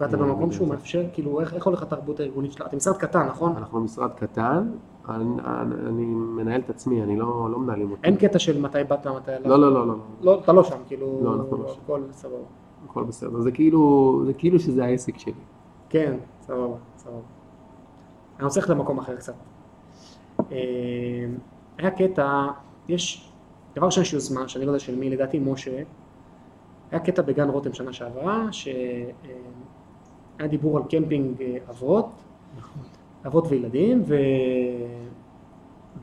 ואתה 0.00 0.16
אה, 0.16 0.22
במקום 0.22 0.52
שהוא. 0.52 0.68
מאפשר, 0.68 1.04
כאילו, 1.12 1.40
איך 1.40 1.54
איך 1.54 1.66
הולך 1.66 1.82
התרבות 1.82 2.20
הארגונית 2.20 2.52
שלה? 2.52 2.66
אתם 2.66 2.76
משרד 2.76 2.96
קטן, 2.96 3.26
נכון? 3.26 3.56
אנחנו 3.56 3.80
משרד 3.80 4.10
קטן, 4.14 4.70
אני, 5.08 6.04
מנהל 6.04 6.60
את 6.60 6.70
עצמי, 6.70 7.02
אני 7.02 7.16
לא, 7.16 7.48
לא 7.50 7.58
מנהלים 7.58 7.90
אותי. 7.90 8.00
אין 8.04 8.16
קטע 8.16 8.38
של 8.38 8.60
מתי 8.60 8.78
באת, 8.88 9.06
מתי. 9.06 9.30
לא, 9.44 9.60
לא, 9.60 9.72
לא, 9.72 9.86
לא, 9.86 9.94
לא, 10.22 10.40
אתה 10.40 10.52
לא 10.52 10.64
שם, 10.64 10.76
כאילו... 10.86 11.20
לא, 11.24 11.34
אנחנו 11.34 11.56
לא 11.56 11.68
שם. 11.68 11.80
הכל 11.84 12.02
סבבה. 12.12 12.36
הכל 12.84 13.04
בסדר, 13.04 13.40
זה 13.40 13.52
כאילו, 13.52 14.22
זה 14.26 14.34
כאילו 14.34 14.58
שזה 14.58 14.84
העסק 14.84 15.18
שלי. 15.18 15.32
כן, 15.88 16.16
סבבה, 16.40 16.76
סבבה. 16.96 17.16
אני 18.38 18.44
רוצה 18.44 18.60
ללכת 18.60 18.70
למקום 18.70 18.98
אחר 18.98 19.16
קצת. 19.16 19.34
אה, 20.52 20.56
היה 21.78 21.90
קטע, 21.90 22.46
יש, 22.88 23.32
דבר 23.76 23.86
ראשון 23.86 24.02
יש 24.02 24.12
יוזמה, 24.12 24.48
שאני 24.48 24.64
לא 24.64 24.70
יודע 24.70 24.78
של 24.78 24.96
מי, 24.98 25.10
לדעתי 25.10 25.38
משה, 25.38 25.82
היה 26.90 27.00
קטע 27.00 27.22
בגן 27.22 27.48
רותם 27.48 27.72
שנה 27.74 27.92
שעברה, 27.92 28.48
שהיה 30.36 30.48
דיבור 30.48 30.76
על 30.76 30.82
קמפינג 30.90 31.42
אה, 31.42 31.56
אבות, 31.70 32.08
אבות 33.26 33.46
וילדים, 33.50 34.02
ו... 34.06 34.16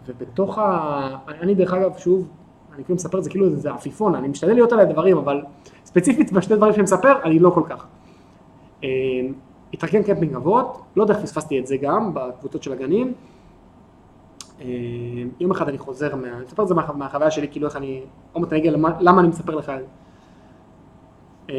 ובתוך 0.05 0.57
ה... 0.57 1.17
אני 1.27 1.55
דרך 1.55 1.73
אגב, 1.73 1.97
שוב, 1.97 2.27
אני 2.75 2.83
כאילו 2.83 2.95
מספר 2.95 3.17
את 3.19 3.23
זה 3.23 3.29
כאילו 3.29 3.55
זה 3.55 3.71
עפיפון, 3.73 4.15
אני 4.15 4.27
משתדל 4.27 4.53
להיות 4.53 4.71
על 4.71 4.79
הדברים, 4.79 5.17
אבל 5.17 5.41
ספציפית 5.85 6.31
בשני 6.31 6.55
דברים 6.55 6.73
שאני 6.73 6.83
מספר, 6.83 7.23
אני 7.23 7.39
לא 7.39 7.49
כל 7.49 7.63
כך. 7.69 7.85
אה, 8.83 8.89
התארגן 9.73 10.03
קמפינג 10.03 10.35
אבות, 10.35 10.81
לא 10.95 11.03
יודע 11.03 11.13
איך 11.13 11.23
פספסתי 11.23 11.59
את 11.59 11.67
זה 11.67 11.77
גם 11.77 12.13
בקבוצות 12.13 12.63
של 12.63 12.71
הגנים. 12.73 13.13
אה, 14.61 14.65
יום 15.39 15.51
אחד 15.51 15.69
אני 15.69 15.77
חוזר, 15.77 16.15
מה, 16.15 16.27
אני 16.27 16.45
מספר 16.45 16.63
את 16.63 16.67
זה 16.67 16.75
מה, 16.75 16.87
מהחוויה 16.95 17.31
שלי, 17.31 17.47
כאילו 17.51 17.67
איך 17.67 17.75
אני, 17.75 18.01
אני 18.35 18.57
אגיע 18.57 18.71
למה, 18.71 18.97
למה 18.99 19.19
אני 19.21 19.27
מספר 19.27 19.55
לך. 19.55 19.71
אה, 21.49 21.55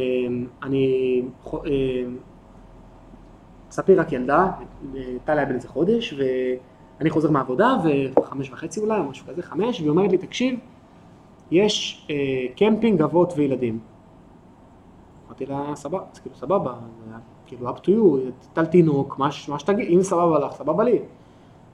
אני, 0.62 1.22
חו- 1.42 1.64
אה, 1.64 2.04
ספיר 3.74 4.00
רק 4.00 4.12
ילדה, 4.12 4.50
אה, 4.94 5.00
טליה 5.24 5.44
בן 5.44 5.54
איזה 5.54 5.68
חודש, 5.68 6.12
ואני 6.12 6.58
אני 7.00 7.10
חוזר 7.10 7.30
מהעבודה, 7.30 7.76
וחמש 8.16 8.50
וחצי 8.50 8.80
אולי, 8.80 9.00
או 9.00 9.04
משהו 9.04 9.26
כזה, 9.26 9.42
חמש, 9.42 9.80
והיא 9.80 9.90
אומרת 9.90 10.10
לי, 10.10 10.18
תקשיב, 10.18 10.58
יש 11.50 12.06
אה, 12.10 12.16
קמפינג 12.56 13.02
אבות 13.02 13.32
וילדים. 13.36 13.78
אמרתי 15.26 15.46
לה, 15.46 15.72
סבבה, 15.74 16.00
אז 16.12 16.18
כאילו 16.18 16.36
סבבה, 16.36 16.72
זה 17.06 17.14
כאילו 17.46 17.68
up 17.68 17.78
to 17.78 17.88
you, 17.88 18.30
טל 18.52 18.66
תינוק, 18.66 19.18
מה 19.18 19.32
שתגיד, 19.32 19.88
אם 19.88 20.02
סבבה 20.02 20.38
לך, 20.38 20.52
סבבה 20.52 20.84
לי. 20.84 20.98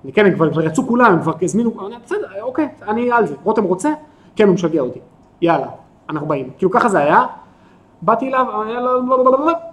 אני 0.05 0.13
כן, 0.13 0.27
הם 0.27 0.35
כבר, 0.35 0.53
כבר 0.53 0.67
יצאו 0.67 0.87
כולם, 0.87 1.13
הם 1.13 1.23
כבר 1.23 1.33
הזמינו, 1.43 1.71
בסדר, 2.05 2.43
אוקיי, 2.43 2.69
אני 2.83 3.13
על 3.13 3.27
זה. 3.27 3.35
רותם 3.45 3.65
רוצה? 3.65 3.93
כן, 4.37 4.47
הוא 4.47 4.55
משגע 4.55 4.81
אותי. 4.81 5.01
יאללה, 5.43 5.69
אנחנו 6.11 6.27
באים. 6.27 6.51
כאילו 6.59 6.71
ככה 6.71 6.89
זה 6.89 6.99
היה. 6.99 7.27
באתי 8.03 8.29
אליו, 8.29 8.47
יאללה, 8.69 8.91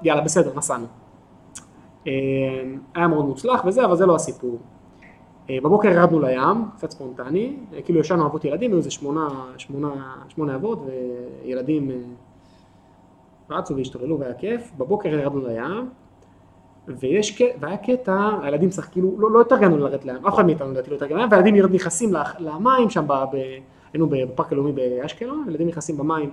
יאללה, 0.03 0.21
בסדר, 0.21 0.51
נסענו. 0.55 0.85
אה, 2.07 2.11
היה 2.95 3.07
מאוד 3.07 3.25
מוצלח 3.25 3.65
וזה, 3.65 3.85
אבל 3.85 3.95
זה 3.95 4.05
לא 4.05 4.15
הסיפור. 4.15 4.57
אה, 5.49 5.57
בבוקר 5.63 5.87
ירדנו 5.87 6.19
לים, 6.19 6.65
קצת 6.75 6.91
ספונטני, 6.91 7.57
אה, 7.73 7.81
כאילו 7.81 7.99
ישנו 7.99 8.25
אבות 8.25 8.45
ילדים, 8.45 8.71
היו 8.71 8.77
איזה 8.77 8.91
שמונה, 8.91 9.27
שמונה, 9.57 10.15
שמונה 10.27 10.55
אבות 10.55 10.85
וילדים 11.45 11.91
רצו 13.49 13.75
והשתוללו 13.75 14.19
והיה 14.19 14.33
כיף, 14.33 14.71
בבוקר 14.77 15.09
ירדנו 15.09 15.47
לים, 15.47 15.89
ויש, 16.87 17.41
והיה 17.59 17.77
קטע, 17.77 18.29
הילדים 18.41 18.71
שחק, 18.71 18.91
כאילו, 18.91 19.19
לא, 19.19 19.31
לא 19.31 19.41
התארגנו 19.41 19.77
לרדת 19.77 20.05
לים, 20.05 20.27
אף 20.27 20.33
אחד 20.33 20.45
מאיתנו 20.45 20.71
לדעתי 20.71 20.89
לא 20.89 20.95
התארגן 20.95 21.17
לים, 21.17 21.27
והילדים 21.31 21.55
נכנסים 21.55 22.13
למים 22.39 22.89
שם, 22.89 23.07
ב, 23.07 23.13
ב, 23.13 23.37
היינו 23.93 24.07
בפארק 24.09 24.51
הלאומי 24.51 24.71
באשקלון, 24.71 25.45
ילדים 25.47 25.67
נכנסים 25.67 25.97
במים, 25.97 26.29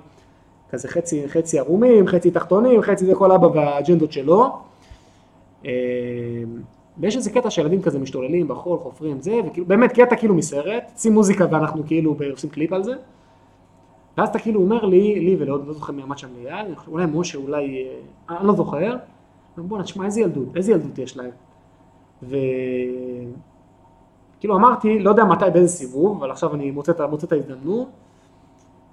כזה 0.71 0.89
חצי, 0.89 1.29
חצי 1.29 1.59
ערומים, 1.59 2.07
חצי 2.07 2.31
תחתונים, 2.31 2.83
חצי 2.83 3.07
זה 3.07 3.15
כל 3.15 3.33
אבא 3.33 3.47
והאג'נדות 3.47 4.13
שלו. 4.13 4.53
אה, 5.67 5.71
ויש 6.99 7.17
איזה 7.17 7.31
קטע 7.31 7.51
שילדים 7.51 7.83
כזה 7.83 7.99
משתוללים 7.99 8.49
בחול, 8.49 8.79
חופרים 8.79 9.21
זה, 9.21 9.41
וכאילו, 9.47 9.67
באמת 9.67 9.93
קטע 9.93 10.17
כאילו 10.17 10.35
מסרט, 10.35 10.93
שים 10.97 11.13
מוזיקה 11.13 11.47
ואנחנו 11.51 11.83
כאילו 11.87 12.17
עושים 12.33 12.51
קליפ 12.51 12.73
על 12.73 12.85
זה. 12.85 12.95
ואז 14.19 14.29
אתה 14.29 14.39
כאילו 14.39 14.61
אומר 14.61 14.85
לי, 14.85 15.21
לי 15.21 15.37
ולעוד, 15.39 15.67
לא 15.67 15.73
זוכר 15.73 15.93
מי 15.93 16.03
עמד 16.03 16.19
שם 16.19 16.29
ליד, 16.43 16.67
אולי 16.89 17.07
משה, 17.13 17.39
אולי, 17.39 17.87
אה, 18.31 18.39
אני 18.39 18.47
לא 18.47 18.55
זוכר, 18.55 18.97
בואנה, 19.57 19.85
תשמע, 19.85 20.05
איזה 20.05 20.21
ילדות, 20.21 20.57
איזה 20.57 20.73
ילדות 20.73 20.99
יש 20.99 21.17
להם. 21.17 21.31
וכאילו 22.23 23.37
אמרתי, 24.57 24.99
לא 24.99 25.11
יודע 25.11 25.25
מתי, 25.25 25.45
באיזה 25.53 25.69
סיבוב, 25.69 26.19
אבל 26.19 26.31
עכשיו 26.31 26.55
אני 26.55 26.71
מוצא, 26.71 26.93
את 26.93 27.33
ההזדמנות, 27.33 27.89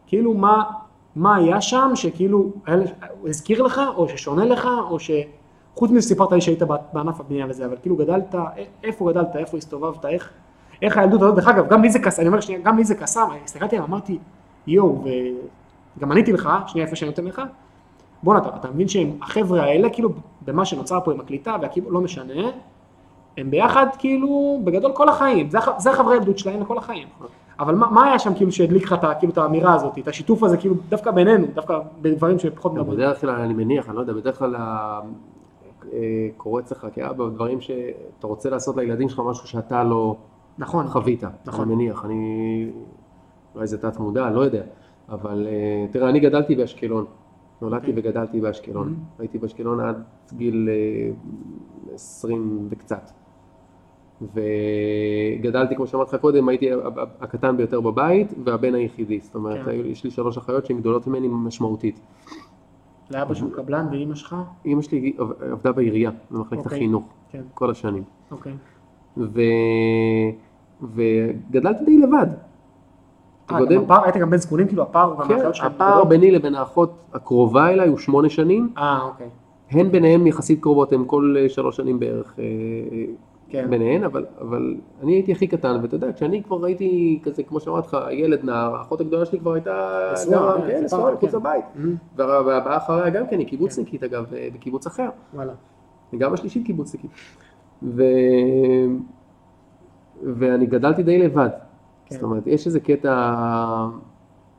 כאילו 0.08 0.34
מה, 0.34 0.64
מה 1.16 1.36
היה 1.36 1.62
שם 1.62 1.92
שכאילו, 1.96 2.52
הוא 3.20 3.30
הזכיר 3.30 3.62
לך, 3.62 3.82
או 3.96 4.10
ששונה 4.10 4.46
לך, 4.46 4.68
או 4.90 5.00
ש... 5.00 5.12
חוץ 5.76 5.92
מזה 5.92 6.08
סיפרת 6.08 6.32
לי 6.32 6.42
שהיית 6.42 6.62
בענף 6.94 7.20
הבנייה 7.20 7.46
וזה, 7.50 7.66
אבל 7.66 7.76
כאילו 7.82 7.96
גדלת, 7.96 8.36
איפה 8.84 9.12
גדלת, 9.12 9.36
איפה 9.36 9.58
הסתובבת, 9.58 10.06
איך, 10.06 10.30
איך 10.82 10.98
הילדות 10.98 11.22
הזאת, 11.22 11.36
דרך 11.36 11.48
אגב, 11.48 11.68
גם 11.68 11.82
לי 11.82 11.90
זה 11.90 12.00
קסם, 12.00 12.22
אני 12.22 12.28
אומר 12.28 12.40
שנייה, 12.40 12.62
גם 12.64 12.78
לי 12.78 12.84
זה 12.84 12.96
קסם, 12.96 13.28
הסתכלתי 13.44 13.76
עליו, 13.76 13.88
אמרתי, 13.88 14.20
יואו, 14.68 15.04
וגם 15.98 16.12
עניתי 16.12 16.32
לך, 16.34 16.50
שנייה 16.68 16.86
איפה 16.86 16.96
שאני 16.96 17.10
נותן 17.10 17.26
לך, 17.26 17.42
בואנה, 18.24 18.40
אתה, 18.40 18.50
אתה 18.56 18.68
מבין 18.72 18.88
שהם, 18.88 19.12
החבר'ה 19.22 19.64
האלה, 19.64 19.90
כאילו, 19.90 20.10
במה 20.46 20.66
שנוצר 20.66 21.00
פה 21.04 21.12
עם 21.12 21.20
הקליטה, 21.20 21.56
והכאילו, 21.62 21.92
לא 21.92 22.02
משנה, 22.02 22.50
הם 23.38 23.52
ביחד, 23.52 23.88
כאילו, 23.98 24.62
בגדול 24.64 24.92
כל 24.94 25.10
החיים, 25.10 25.50
זה, 25.50 25.58
זה 25.78 25.92
החברי 25.92 26.16
ילדות 26.16 26.38
שלהם 26.38 26.62
לכל 26.62 26.78
החיים. 26.78 27.08
אבל 27.60 27.76
מה, 27.76 27.90
מה 27.90 28.06
היה 28.08 28.20
שם 28.20 28.34
כאילו 28.34 28.52
שהדליק 28.52 28.84
לך 28.84 28.96
כאילו, 29.20 29.34
את 29.34 29.38
האמירה 29.38 29.74
הזאת, 29.74 29.98
את 29.98 30.08
השיתוף 30.08 30.44
הזה, 30.44 30.58
כאילו, 30.58 30.76
דווקא 30.90 31.12
בינינו, 31.12 31.48
דווקא 31.54 31.80
בדברים 32.02 32.40
שפחות 32.40 32.74
מדברים. 32.74 32.98
בדרך 32.98 33.22
כלל, 33.22 33.30
אני 33.30 33.54
מניח, 33.54 33.88
אני 33.90 33.96
לא 33.96 34.02
יודע, 34.02 34.14
בדרך 34.14 34.40
כלל 34.40 34.56
קורץ 36.38 36.72
לך 36.72 36.88
כאבא, 36.94 37.30
דברים 37.30 37.62
שאתה 37.62 38.28
רוצה 38.28 38.50
לעשות 38.50 38.78
לילדים 38.78 39.10
שלך 39.10 39.22
משהו 39.26 39.48
שאתה 39.48 39.84
לא 39.84 40.16
נכון, 40.58 40.88
חווית, 40.88 41.24
נכון. 41.46 41.66
אני 41.66 41.76
מניח, 41.76 42.06
אני, 42.06 42.70
אולי 43.56 43.68
זה 43.68 43.78
תת 43.82 44.00
מודע, 44.00 44.30
לא 44.30 44.42
יודע, 44.42 44.64
אבל 45.10 45.48
אה, 45.50 45.86
תראה, 45.92 46.10
אני 46.10 46.20
גדלתי 46.20 46.56
באשקלון, 46.56 47.06
נולדתי 47.62 47.92
אוקיי. 47.92 48.10
וגדלתי 48.10 48.42
באשקלון, 48.42 48.88
Mhm. 48.88 49.20
הייתי 49.22 49.38
באשקלון 49.38 49.80
עד 49.80 50.04
גיל 50.34 50.70
אה, 50.72 51.12
20 51.94 52.68
וקצת, 52.70 53.12
וגדלתי, 55.42 55.76
כמו 55.76 55.88
שאמרתי 55.88 56.16
לך 56.16 56.22
קודם, 56.22 56.50
הייתי 56.50 56.70
הקטן 57.22 57.58
ביותר 57.58 57.82
בבית 57.82 58.34
והבן 58.46 58.76
היחידי, 58.76 59.20
זאת 59.20 59.36
אומרת, 59.36 59.66
כן. 59.66 59.70
היו 59.72 59.84
לי- 59.84 59.90
יש 59.90 60.04
לי 60.04 60.12
שלוש 60.12 60.38
אחיות 60.38 60.66
שהן 60.66 60.78
גדולות 60.78 61.08
ממני 61.08 61.28
משמעותית. 61.28 62.00
לאבא 63.12 63.34
שהוא 63.34 63.52
קבלן 63.52 63.88
ואימא 63.92 64.16
שלך? 64.16 64.36
אימא 64.66 64.82
שלי 64.82 65.14
עבדה 65.52 65.72
בעירייה, 65.72 66.12
במחלקת 66.32 66.66
אוקיי. 66.66 66.78
החינוך, 66.78 67.04
כן, 67.32 67.42
כל 67.54 67.72
השנים. 67.72 68.04
אוקיי. 68.32 68.54
ו... 69.18 69.42
וגדלתי 70.82 71.86
די 71.86 71.98
לבד. 71.98 72.28
אה, 73.52 73.60
גודל? 73.60 73.76
גם 73.76 73.84
הפער, 73.84 74.04
היית 74.04 74.18
גם 74.18 74.30
בן 74.30 74.38
זקונים, 74.38 74.68
כאילו 74.68 74.84
הפער 74.84 75.16
גם 75.20 75.28
כן, 75.28 75.34
מהאחיות 75.34 75.56
שלך 75.56 75.66
הפער? 75.66 76.04
ביני 76.04 76.32
לבין 76.32 76.56
האחות 76.56 76.94
הקרובה 77.14 77.70
אליי 77.70 77.88
הוא 77.88 77.98
שמונה 77.98 78.30
שנים, 78.30 78.74
אה, 78.78 79.02
אוקיי. 79.02 79.30
הן 79.72 79.92
ביניהן 79.92 80.28
יחסית 80.28 80.62
קרובות, 80.62 80.94
הן 80.94 81.04
כל 81.08 81.36
אה, 81.40 81.50
שלוש 81.50 81.78
שנים 81.78 82.00
בערך 82.00 82.36
אה, 82.40 82.44
כן. 83.52 83.70
ביניהן, 83.70 84.04
אבל, 84.04 84.26
אבל 84.42 84.76
אני 85.04 85.14
הייתי 85.14 85.32
הכי 85.32 85.48
קטן, 85.48 85.78
ואתה 85.82 85.96
יודע, 85.96 86.14
כשאני 86.14 86.44
כבר 86.44 86.66
הייתי 86.66 87.20
כזה, 87.24 87.44
כמו 87.44 87.60
שאמרתי 87.60 87.88
לך, 87.88 87.98
ילד 88.12 88.44
נער, 88.44 88.76
האחות 88.76 89.02
הגדולה 89.02 89.26
שלי 89.26 89.40
כבר 89.40 89.54
הייתה... 89.54 90.00
נשואה, 90.14 90.62
כן, 90.62 90.68
כן, 90.68 90.84
נשואה 90.84 91.14
מחוץ 91.14 91.32
כן. 91.32 91.38
לבית. 91.38 91.66
וה- 92.16 92.46
והבאה 92.46 92.78
אחריה 92.78 93.10
גם 93.10 93.28
כן, 93.28 93.40
היא 93.40 93.48
קיבוצניקית 93.48 94.04
אגב, 94.04 94.34
אה, 94.34 94.48
בקיבוץ 94.54 94.88
אחר. 94.88 95.10
וואלה. 95.34 95.54
וגם 96.14 96.34
השלישית 96.34 96.66
קיבוצניקית. 96.66 97.12
ו... 97.84 98.04
ואני 100.24 100.66
גדלתי 100.66 101.04
די 101.04 101.18
לבד. 101.18 101.50
כן. 102.06 102.16
זאת 102.16 102.24
אומרת, 102.24 102.48
יש 102.48 102.68
איזה 102.68 102.80
קטע 102.80 103.36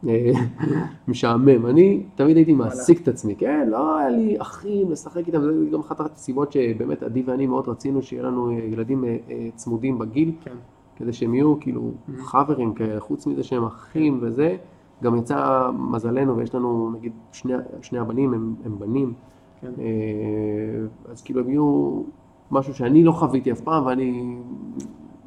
משעמם. 1.09 1.67
אני 1.67 2.03
תמיד 2.15 2.37
הייתי 2.37 2.55
מעסיק 2.55 3.03
את 3.03 3.09
עצמי, 3.09 3.35
כן? 3.37 3.69
לא 3.71 3.97
היה 3.99 4.09
לי 4.11 4.41
אחים 4.41 4.91
לשחק 4.91 5.27
איתם, 5.27 5.41
זה 5.43 5.71
גם 5.73 5.81
אחת 5.81 6.01
הסיבות 6.01 6.53
שבאמת 6.53 7.03
עדי 7.03 7.23
ואני 7.27 7.47
מאוד 7.47 7.69
רצינו 7.69 8.03
שיהיה 8.03 8.23
לנו 8.23 8.51
אה, 8.51 8.55
ילדים 8.55 9.05
אה, 9.05 9.17
אה, 9.31 9.49
צמודים 9.55 9.99
בגיל, 9.99 10.33
כן. 10.41 10.55
כדי 10.97 11.13
שהם 11.13 11.35
יהיו 11.35 11.61
כאילו 11.61 11.91
Mhm. 12.09 12.13
חברים 12.23 12.75
כאלה, 12.75 13.01
חוץ 13.01 13.27
מזה 13.27 13.43
שהם 13.43 13.65
אחים 13.65 14.19
וזה. 14.23 14.57
גם 15.03 15.17
יצא 15.17 15.71
מזלנו 15.79 16.37
ויש 16.37 16.55
לנו 16.55 16.91
נגיד 16.91 17.13
שני, 17.33 17.53
שני 17.83 17.99
הבנים 17.99 18.35
הם, 18.35 18.55
הם 18.65 18.79
בנים, 18.79 19.13
כן. 19.61 19.73
אה, 19.79 19.85
אז 21.13 21.23
כאילו 21.23 21.41
הם 21.41 21.49
יהיו 21.51 22.03
משהו 22.51 22.75
שאני 22.75 23.05
לא 23.05 23.13
חוויתי 23.13 23.53
אף 23.53 23.61
פעם 23.61 23.87
ואני 23.87 24.37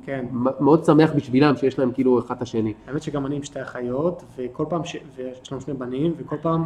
כן. 0.06 0.26
מאוד 0.60 0.84
שמח 0.84 1.12
בשבילם 1.16 1.56
שיש 1.58 1.80
להם 1.80 1.92
כאילו 1.92 2.20
אחד 2.20 2.36
את 2.36 2.42
השני. 2.42 2.74
האמת 2.88 3.02
שגם 3.02 3.26
אני 3.26 3.36
עם 3.36 3.44
שתי 3.44 3.62
אחיות, 3.62 4.24
וכל 4.38 4.66
פעם, 4.70 4.86
ש... 4.86 4.96
ויש 5.16 5.52
לנו 5.52 5.62
שני 5.62 5.74
בנים, 5.74 6.14
וכל 6.18 6.36
פעם 6.42 6.64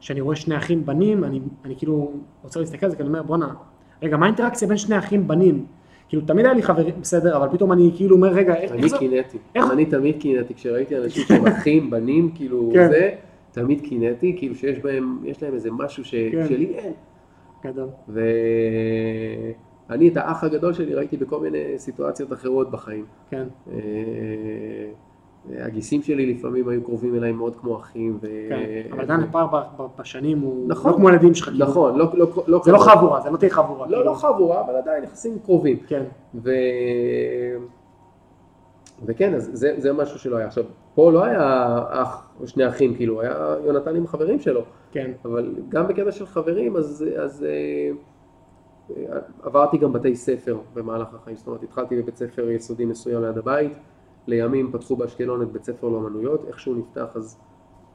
שאני 0.00 0.20
רואה 0.20 0.36
שני 0.36 0.56
אחים 0.56 0.86
בנים, 0.86 1.24
אני, 1.24 1.40
אני 1.64 1.76
כאילו 1.76 2.10
רוצה 2.42 2.60
להסתכל 2.60 2.86
על 2.86 2.90
זה, 2.90 2.96
כי 2.96 3.02
אני 3.02 3.08
אומר, 3.08 3.22
בואנה, 3.22 3.54
רגע, 4.02 4.16
מה 4.16 4.26
האינטראקציה 4.26 4.68
בין 4.68 4.76
שני 4.76 4.98
אחים 4.98 5.28
בנים? 5.28 5.66
כאילו, 6.08 6.22
תמיד 6.26 6.44
היה 6.46 6.54
לי 6.54 6.62
חברים, 6.62 6.94
בסדר, 7.00 7.36
אבל 7.36 7.48
פתאום 7.52 7.72
אני 7.72 7.90
כאילו 7.96 8.16
אומר, 8.16 8.28
רגע, 8.28 8.54
איך 8.54 8.72
אני 8.72 8.88
זה... 8.88 8.98
קינאתי, 8.98 9.38
איך- 9.54 9.70
אני 9.72 9.86
תמיד 9.86 10.16
קינאתי, 10.20 10.54
כשראיתי 10.54 10.96
אנשים 10.98 11.22
שהם 11.24 11.46
אחים, 11.56 11.90
בנים, 11.90 12.30
כאילו 12.34 12.70
כן. 12.74 12.88
זה, 12.90 13.10
תמיד 13.52 13.80
קינאתי, 13.80 14.34
כאילו 14.38 14.54
שיש 14.54 14.78
בהם, 14.78 15.18
יש 15.24 15.42
להם 15.42 15.54
איזה 15.54 15.70
משהו 15.72 16.04
ש- 16.04 16.14
כן. 16.32 16.46
שלי 16.48 16.72
אין. 16.74 16.92
גדול. 17.64 17.88
ואני 19.90 20.08
את 20.08 20.16
האח 20.16 20.44
הגדול 20.44 20.72
שלי 20.72 20.94
ראיתי 20.94 21.16
בכל 21.16 21.40
מיני 21.40 21.78
סיטואציות 21.78 22.32
אחרות 22.32 22.70
בחיים. 22.70 23.04
כן, 23.30 23.46
אה, 23.72 23.76
הגיסים 25.50 26.02
שלי 26.02 26.34
לפעמים 26.34 26.68
היו 26.68 26.84
קרובים 26.84 27.14
אליי 27.14 27.32
מאוד 27.32 27.56
כמו 27.56 27.76
אחים. 27.76 28.18
ו... 28.22 28.28
כן. 28.48 28.62
אבל 28.92 29.00
עדיין 29.00 29.20
הפער 29.20 29.46
בשנים 29.98 30.40
הוא 30.40 30.68
נכון. 30.68 30.92
לא 30.92 30.96
כמו 30.96 31.10
ילדים 31.10 31.34
שלך, 31.34 31.48
כאילו. 31.48 31.66
נכון, 31.66 31.98
לא, 31.98 32.12
לא, 32.14 32.26
לא, 32.46 32.60
זה 32.64 32.72
לא. 32.72 32.78
חבורה, 32.78 33.20
זה 33.20 33.30
לא 33.30 33.36
תהיה 33.36 33.50
חבורה. 33.50 33.86
לא, 33.86 33.96
כאילו. 33.96 34.04
לא 34.04 34.14
חבורה, 34.14 34.60
אבל 34.60 34.74
עדיין 34.76 35.04
יחסים 35.04 35.38
קרובים. 35.44 35.78
כן, 35.86 36.02
ו... 36.34 36.50
וכן, 39.06 39.34
אז 39.34 39.50
זה, 39.52 39.74
זה 39.76 39.92
משהו 39.92 40.18
שלא 40.18 40.36
היה. 40.36 40.46
עכשיו, 40.46 40.64
פה 40.94 41.12
לא 41.12 41.24
היה 41.24 41.82
אח 41.88 42.28
או 42.40 42.46
שני 42.46 42.68
אחים, 42.68 42.94
כאילו, 42.94 43.20
היה 43.20 43.54
יונתן 43.64 43.96
עם 43.96 44.04
החברים 44.04 44.40
שלו, 44.40 44.62
כן, 44.92 45.10
אבל 45.24 45.54
גם 45.68 45.88
בקטע 45.88 46.12
של 46.12 46.26
חברים, 46.26 46.76
אז, 46.76 47.04
אז 47.24 47.44
אה, 47.44 47.90
עברתי 49.42 49.78
גם 49.78 49.92
בתי 49.92 50.16
ספר 50.16 50.58
במהלך 50.74 51.14
החיים, 51.14 51.36
זאת 51.36 51.46
אומרת, 51.46 51.62
התחלתי 51.62 52.02
בבית 52.02 52.16
ספר 52.16 52.50
יסודי 52.50 52.84
מסוים 52.84 53.22
ליד 53.22 53.38
הבית, 53.38 53.72
לימים 54.26 54.72
פתחו 54.72 54.96
באשקלון 54.96 55.42
את 55.42 55.52
בית 55.52 55.64
ספר 55.64 55.88
לאומנויות, 55.88 56.44
איך 56.48 56.60
שהוא 56.60 56.76
נפתח 56.76 57.06
אז 57.14 57.38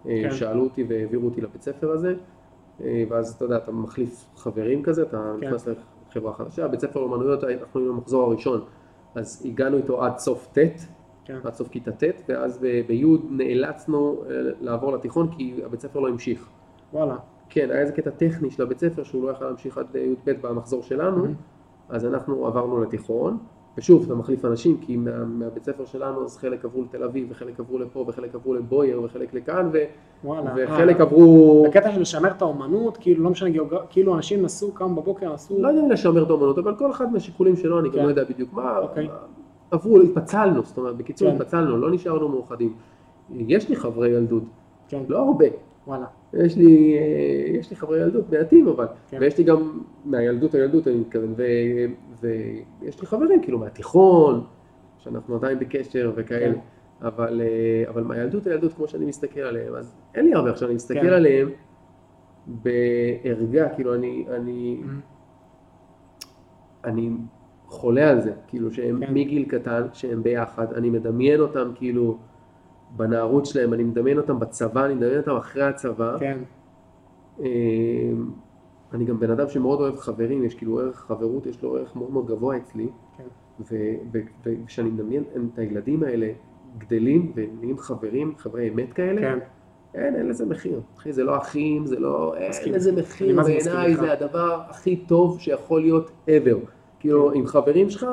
אה, 0.06 0.22
כן. 0.24 0.32
שאלו 0.32 0.64
אותי 0.64 0.84
והעבירו 0.89 1.26
אותי 1.26 1.42
לבית 1.42 1.62
ספר 1.62 1.92
הזה, 1.92 2.16
אה, 2.84 3.04
ואז 3.10 3.34
אתה 3.34 3.46
יודע, 3.46 3.58
אתה 3.58 3.72
מחליף 3.72 4.26
חברים 4.36 4.84
כזה, 4.84 5.02
אתה 5.02 5.34
כן. 5.39 5.48
נכנס 5.48 5.68
לחברה 6.08 6.34
חדשה, 6.34 6.68
בית 6.68 6.80
ספר 6.80 7.00
לאומנויות, 7.00 7.44
אנחנו 7.44 7.80
היינו 7.80 7.94
במחזור 7.94 8.24
הראשון, 8.24 8.66
אז 9.16 9.46
הגענו 9.46 9.78
איתו 9.78 10.04
עד 10.04 10.18
סוף 10.18 10.48
ט', 10.54 10.58
כן, 11.26 11.38
עד 11.44 11.54
סוף 11.54 11.68
כיתה 11.68 11.92
ט', 11.92 12.04
ואז 12.30 12.60
בי' 12.88 13.06
נאלצנו 13.30 14.24
אה, 14.30 14.36
לעבור 14.60 14.94
לתיכון 14.94 15.32
כי 15.32 15.60
הבית 15.66 15.80
ספר 15.80 16.00
לא 16.00 16.08
המשיך. 16.08 16.50
וואלה. 16.94 17.16
כן, 17.54 17.68
היה 17.72 17.82
איזה 17.82 17.93
קטע 17.93 18.10
טכני 18.10 18.52
של 18.52 18.64
הבית 18.64 18.80
ספר 18.80 19.04
שהוא 19.04 19.24
לא 19.24 19.32
יכל 19.32 19.45
להמשיך 19.45 19.78
עד 19.78 19.86
אה, 19.95 20.02
י"ב 20.02 20.32
במחזור 20.41 20.82
שלנו, 20.84 21.26
Mhm. 21.26 21.28
אז 21.89 22.06
אנחנו 22.06 22.47
עברנו 22.47 22.82
לתיכון, 22.82 23.38
ושוב, 23.78 24.04
אתה 24.06 24.16
מחליף 24.16 24.45
אנשים, 24.45 24.78
כי 24.82 24.97
מה, 24.97 25.26
מהבית 25.26 25.64
ספר 25.64 25.86
שלנו 25.86 26.24
אז 26.24 26.38
חלק 26.38 26.66
עברו 26.66 26.82
לתל 26.82 27.04
אביב, 27.04 27.28
וחלק 27.32 27.60
עברו 27.60 27.80
לפה, 27.80 28.06
וחלק 28.08 28.36
עברו 28.36 28.54
לבויאר, 28.54 29.04
וחלק 29.04 29.34
לכאן, 29.34 29.70
ו, 29.74 29.78
וואלה. 30.24 30.54
וחלק 30.58 30.97
אה, 30.97 31.02
עברו, 31.02 31.66
הקטע 31.70 31.91
של 31.91 32.02
לשמר 32.02 32.32
את 32.32 32.41
האומנות, 32.41 32.97
כאילו 32.97 33.24
לא 33.24 33.30
משנה 33.30 33.49
גיאוגרפיה, 33.49 33.88
כאילו 33.89 34.16
אנשים 34.16 34.41
נסעו, 34.41 34.72
קמו 34.72 35.02
בבוקר, 35.02 35.34
נסעו, 35.34 35.62
לא 35.62 35.68
יודע 35.68 35.82
אם 35.82 35.91
לשמר 35.91 36.24
את 36.24 36.30
האומנות, 36.30 36.58
אבל 36.58 36.76
כל 36.76 36.91
אחד 36.91 37.14
מהשיקולים 37.14 37.56
שלו, 37.56 37.80
אני 37.80 37.89
גם 37.89 37.95
כן. 37.95 38.04
לא 38.04 38.10
יודע 38.10 38.24
בדיוק 38.24 38.54
מה, 38.54 38.78
אוקיי. 38.78 39.10
עברו, 39.72 40.02
התפצלנו, 40.02 40.64
זאת 40.64 40.78
אומרת, 40.78 40.97
בקיצור 40.97 41.30
כן. 41.30 41.36
התפצלנו, 41.36 41.78
לא 41.78 41.91
נשארנו 41.91 42.30
מאוחדים. 42.30 42.74
יש 43.32 43.70
לי 43.70 43.76
חברי 43.76 44.10
ילדות, 44.10 44.43
כן, 44.88 45.04
לא 45.08 45.18
הרבה, 45.20 45.45
וואלה, 45.88 46.06
יש 46.34 46.58
לי, 46.58 46.98
יש 47.60 47.70
לי 47.70 47.76
חברי 47.76 48.00
ילדות, 48.00 48.30
מעטים 48.30 48.68
אבל, 48.68 48.88
כן. 49.10 49.18
ויש 49.22 49.38
לי 49.38 49.44
גם 49.44 49.82
מהילדות 50.06 50.54
הילדות 50.56 50.88
אני 50.88 50.96
מתכוון, 50.96 51.34
ו, 51.38 51.44
ויש 52.22 53.02
לי 53.02 53.08
חברים 53.08 53.42
כאילו 53.42 53.60
מהתיכון, 53.60 54.44
שאנחנו 54.98 55.36
עדיין 55.36 55.60
בקשר 55.60 56.12
וכאלה, 56.16 56.54
כן. 56.54 56.60
אבל, 57.02 57.42
אה, 57.42 57.90
אבל 57.90 58.04
מהילדות 58.04 58.48
הילדות 58.48 58.74
כמו 58.74 58.88
שאני 58.88 59.06
מסתכל 59.06 59.40
עליהם, 59.40 59.76
אז 59.76 59.96
אין 60.16 60.26
לי 60.26 60.34
הרבה 60.34 60.50
עכשיו, 60.52 60.68
אני 60.68 60.76
מסתכל 60.76 61.02
כן. 61.02 61.14
עליהם 61.14 61.50
בערגה, 62.48 63.70
כאילו 63.70 63.96
אני, 63.96 64.26
אני, 64.36 64.82
אני 66.84 67.10
חולה 67.66 68.10
על 68.10 68.22
זה, 68.22 68.32
כאילו 68.48 68.72
שהם 68.72 69.06
כן. 69.06 69.14
מגיל 69.14 69.46
קטן, 69.50 69.82
שהם 69.94 70.24
ביחד, 70.24 70.74
אני 70.74 70.90
מדמיין 70.90 71.40
אותם 71.40 71.72
כאילו 71.76 72.18
בנערות 72.98 73.46
שלהם, 73.46 73.74
אני 73.74 73.84
מדמיין 73.84 74.18
אותם 74.18 74.39
בצבא, 74.39 74.86
אני 74.86 74.94
מדמיין 74.94 75.18
אותם 75.18 75.36
אחרי 75.36 75.64
הצבא. 75.64 76.18
כן, 76.20 76.38
אמ, 77.39 77.46
אני 78.94 79.06
גם 79.06 79.20
בן 79.20 79.32
אדם 79.32 79.50
שמאוד 79.50 79.80
אוהב 79.80 79.98
חברים, 79.98 80.44
יש 80.44 80.56
כאילו 80.56 80.80
ערך 80.80 80.96
חברות, 80.96 81.46
יש 81.46 81.64
לו 81.64 81.78
ערך 81.78 81.96
מאוד 81.96 82.12
מאוד 82.12 82.28
גבוה 82.28 82.58
אצלי, 82.58 82.89
כן, 83.18 83.24
וכשאני 84.44 84.89
מדמיין 84.89 85.24
את 85.54 85.60
הילדים 85.60 86.04
האלה 86.04 86.32
גדלים 86.78 87.32
ונהיים 87.36 87.78
חברים, 87.78 88.34
חברי 88.38 88.70
אמת 88.70 88.94
כאלה, 88.94 89.22
כן, 89.22 89.39
אין, 89.94 90.16
אין 90.16 90.28
לזה 90.28 90.46
מחיר. 90.46 90.82
אחי, 90.98 91.14
זה 91.14 91.24
לא 91.24 91.38
אחים, 91.38 91.86
זה 91.86 92.00
לא... 92.00 92.36
מסכים. 92.50 92.68
אין 92.68 92.76
לזה 92.76 92.92
מחיר, 92.92 93.42
בעיניי. 93.44 93.96
זה 93.96 94.12
הדבר 94.14 94.62
הכי 94.70 94.96
טוב 94.96 95.39
שיכול 95.39 95.82
להיות 95.82 96.12
ever. 96.28 96.66
כאילו, 97.00 97.32
עם 97.32 97.46
חברים 97.46 97.89
שלך, 97.89 98.08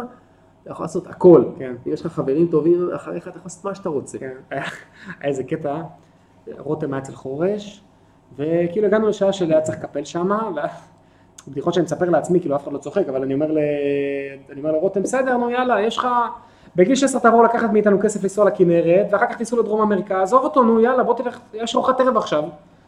אתה 0.68 0.74
יכול 0.74 0.84
לעשות 0.84 1.06
הכל. 1.06 1.44
כן. 1.58 1.74
אם 1.86 1.92
יש 1.92 2.06
לך 2.06 2.12
חברים 2.12 2.46
טובים 2.50 2.88
אחריך, 2.94 3.28
אתה 3.28 3.36
יכול 3.36 3.42
לעשות 3.44 3.64
מה 3.64 3.74
שאתה 3.74 3.88
רוצה. 3.88 4.18
כן, 4.18 4.32
היה 4.50 4.62
היה 5.20 5.30
איזה 5.30 5.44
קטע, 5.44 5.82
רותם 6.58 6.94
היה 6.94 7.02
אצל 7.02 7.12
חורש, 7.12 7.82
וכאילו 8.36 8.86
הגענו 8.86 9.08
לשעה 9.08 9.32
שהיה 9.32 9.60
צריך 9.60 9.78
לקפל 9.78 10.04
שמה, 10.04 10.50
בדיחות 11.48 11.74
שאני 11.74 11.84
מספר 11.84 12.10
לעצמי, 12.10 12.40
כאילו 12.40 12.56
אף 12.56 12.64
אחד 12.64 12.72
לא 12.72 12.78
צוחק, 12.78 13.08
אבל 13.08 13.22
אני 13.22 13.34
אומר, 13.34 13.52
ל... 13.52 13.58
אני 14.50 14.60
אומר 14.60 14.72
לרותם, 14.72 15.02
בסדר, 15.02 15.36
נו 15.36 15.50
יאללה, 15.50 15.80
יש 15.80 15.98
לך, 15.98 16.08
בגיל 16.76 16.94
16 16.94 17.20
תעבור 17.20 17.44
לקחת 17.44 17.72
מאיתנו 17.72 18.00
כסף 18.00 18.22
לנסוע 18.22 18.44
לכנרת, 18.44 19.06
ואחר 19.10 19.26
כך 19.26 19.36
תיסעו 19.36 19.58
לדרום 19.58 19.80
אמריקה, 19.80 20.22
עזוב 20.22 20.44
אותו, 20.44 20.62
נו 20.62 20.80
יאללה, 20.80 21.02
בוא 21.02 21.14
תלך, 21.14 21.40
יש 21.54 21.74
ארוחת 21.74 22.00
ערב 22.00 22.16
עכשיו, 22.16 22.44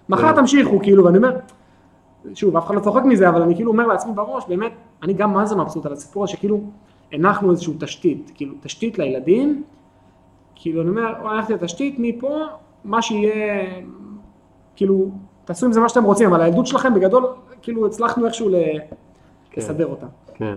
מחר 0.09 0.29
כן. 0.29 0.37
תמשיכו, 0.37 0.79
כאילו, 0.83 1.05
ואני 1.05 1.17
אומר, 1.17 1.37
שוב, 2.35 2.57
אף 2.57 2.67
אחד 2.67 2.75
לא 2.75 2.81
צוחק 2.81 3.03
מזה, 3.05 3.29
אבל 3.29 3.43
אני 3.43 3.55
כאילו 3.55 3.71
אומר 3.71 3.87
לעצמי 3.87 4.13
בראש, 4.13 4.45
באמת, 4.49 4.73
אני 5.03 5.13
גם 5.13 5.33
מה 5.33 5.47
זה 5.47 5.57
מבסוט 5.57 5.87
על 5.87 5.93
הסיפור 5.93 6.25
הזה, 6.25 6.33
שכאילו, 6.33 6.61
הנחנו 7.13 7.51
איזושהי 7.51 7.75
תשתית, 7.81 8.33
כאילו, 8.35 8.55
תשתית 8.61 8.99
לילדים, 8.99 9.63
כאילו, 10.55 10.83
אני 10.83 10.91
אומר, 10.91 11.29
הלכתי 11.29 11.53
לתשתית, 11.53 11.97
מפה, 11.99 12.39
מה 12.85 13.03
שיהיה, 13.03 13.65
כאילו, 14.77 15.11
תעשו 15.45 15.67
עם 15.67 15.73
זה 15.73 15.81
מה 15.81 15.89
שאתם 15.89 16.05
רוצים, 16.05 16.29
אבל 16.33 16.41
הילדות 16.43 16.67
שלכם 16.67 16.95
בגדול, 16.95 17.27
כאילו, 17.63 17.87
הצלחנו 17.87 18.27
איכשהו 18.27 18.49
ל- 18.49 18.55
כן. 19.51 19.61
לסדר 19.61 19.87
אותה. 19.87 20.07
כן. 20.35 20.55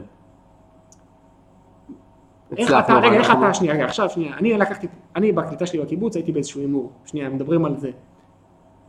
איך 2.57 2.73
אתה, 2.79 2.93
רגע, 2.97 3.15
איך 3.17 3.31
אתה, 3.31 3.53
שנייה, 3.53 3.73
רגע, 3.73 3.85
עכשיו, 3.85 4.09
שנייה, 4.09 4.37
אני 4.37 4.57
לקחתי, 4.57 4.87
אני 5.15 5.31
בקליטה 5.31 5.65
שלי 5.65 5.79
בקיבוץ 5.81 6.15
הייתי 6.15 6.31
באיזשהו 6.31 6.61
הימור, 6.61 6.91
שנייה, 7.05 7.29
מדברים 7.29 7.65
על 7.65 7.77
זה. 7.77 7.91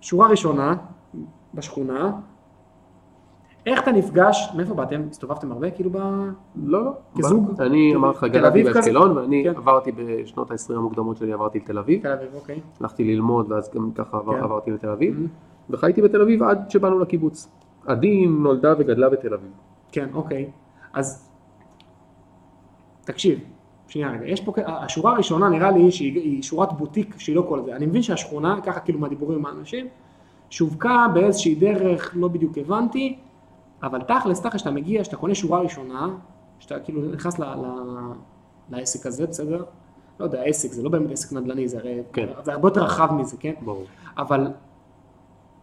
שורה 0.00 0.28
ראשונה, 0.28 0.74
בשכונה, 1.54 2.12
איך 3.66 3.82
אתה 3.82 3.92
נפגש, 3.92 4.48
מאיפה 4.56 4.74
באתם? 4.74 5.02
הסתובבתם 5.10 5.52
הרבה, 5.52 5.70
כאילו, 5.70 5.90
ב... 5.90 5.96
לא, 6.56 6.84
לא. 6.84 6.90
כזוג? 7.18 7.60
אני 7.60 7.90
תל- 7.90 7.96
אמר 7.96 8.10
לך, 8.10 8.24
גדלתי? 8.24 8.62
באשקלון, 8.62 9.16
ואני 9.16 9.44
כן. 9.44 9.56
עברתי 9.56 9.92
בשנות 9.92 10.50
ה-20 10.50 10.72
המוקדמות 10.74 11.16
שלי, 11.16 11.32
עברתי 11.32 11.58
לתל 11.58 11.78
אביב. 11.78 12.02
תל 12.02 12.12
אביב, 12.12 12.28
אוקיי. 12.34 12.60
הלכתי 12.80 13.04
ללמוד, 13.04 13.52
ואז 13.52 13.70
גם 13.74 13.90
ככה 13.94 14.18
כן. 14.30 14.42
עברתי 14.42 14.70
לתל 14.70 14.88
אביב. 14.88 15.26
וחייתי 15.70 16.02
בתל 16.02 16.22
אביב 16.22 16.42
עד 16.42 16.70
שבאנו 16.70 16.98
לקיבוץ. 16.98 17.48
עדי 17.86 18.26
נולדה 18.26 18.74
וגדלה 18.78 19.10
בתל 19.10 19.34
אביב. 19.34 19.50
כן, 19.92 20.08
אוקיי. 20.14 20.50
אז 20.92 21.30
תקשיב, 23.04 23.38
שנייה 23.88 24.10
רגע, 24.10 24.26
יש 24.26 24.40
פה, 24.40 24.52
השורה 24.66 25.12
הראשונה 25.12 25.48
נראה 25.48 25.70
לי 25.70 25.90
שהיא 25.92 26.14
היא 26.20 26.42
שורת 26.42 26.72
בוטיק 26.72 27.14
שהיא 27.18 27.36
לא 27.36 27.44
כל 27.48 27.62
זה. 27.64 27.76
אני 27.76 27.86
מבין 27.86 28.02
שהשכונה, 28.02 28.60
ככה 28.60 28.80
כאילו 28.80 28.98
מהדיבורים 28.98 29.38
עם 29.38 29.46
האנשים, 29.46 29.86
שווקה 30.50 31.06
באיזושהי 31.14 31.54
דרך, 31.54 32.12
לא 32.16 32.28
בדיוק 32.28 32.58
הבנתי, 32.58 33.16
אבל 33.84 34.02
תכלס, 34.02 34.40
תכלס, 34.40 34.60
שאתה 34.60 34.70
מגיע, 34.70 35.04
שאתה 35.04 35.16
קונה 35.16 35.34
שורה 35.34 35.60
ראשונה, 35.60 36.08
שאתה 36.58 36.80
כאילו 36.80 37.02
נכנס 37.02 37.38
ל, 37.38 37.44
ל, 37.44 37.66
לעסק 38.70 39.06
הזה, 39.06 39.26
בסדר? 39.26 39.64
לא 40.20 40.24
יודע, 40.24 40.42
עסק, 40.42 40.72
זה 40.72 40.82
לא 40.82 40.90
באמת 40.90 41.10
עסק 41.10 41.32
נדל"ני, 41.32 41.68
זה 41.68 41.78
הרי, 41.78 42.02
כן. 42.12 42.26
זה 42.42 42.52
הרבה 42.52 42.68
יותר 42.68 42.84
רחב 42.84 43.12
מזה, 43.12 43.36
כן? 43.36 43.52
ברור. 43.64 43.84
אבל 44.18 44.48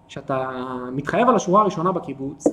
כשאתה 0.07 0.49
מתחייב 0.91 1.30
על 1.30 1.36
השורה 1.36 1.61
הראשונה 1.61 1.91
בקיבוץ, 1.91 2.47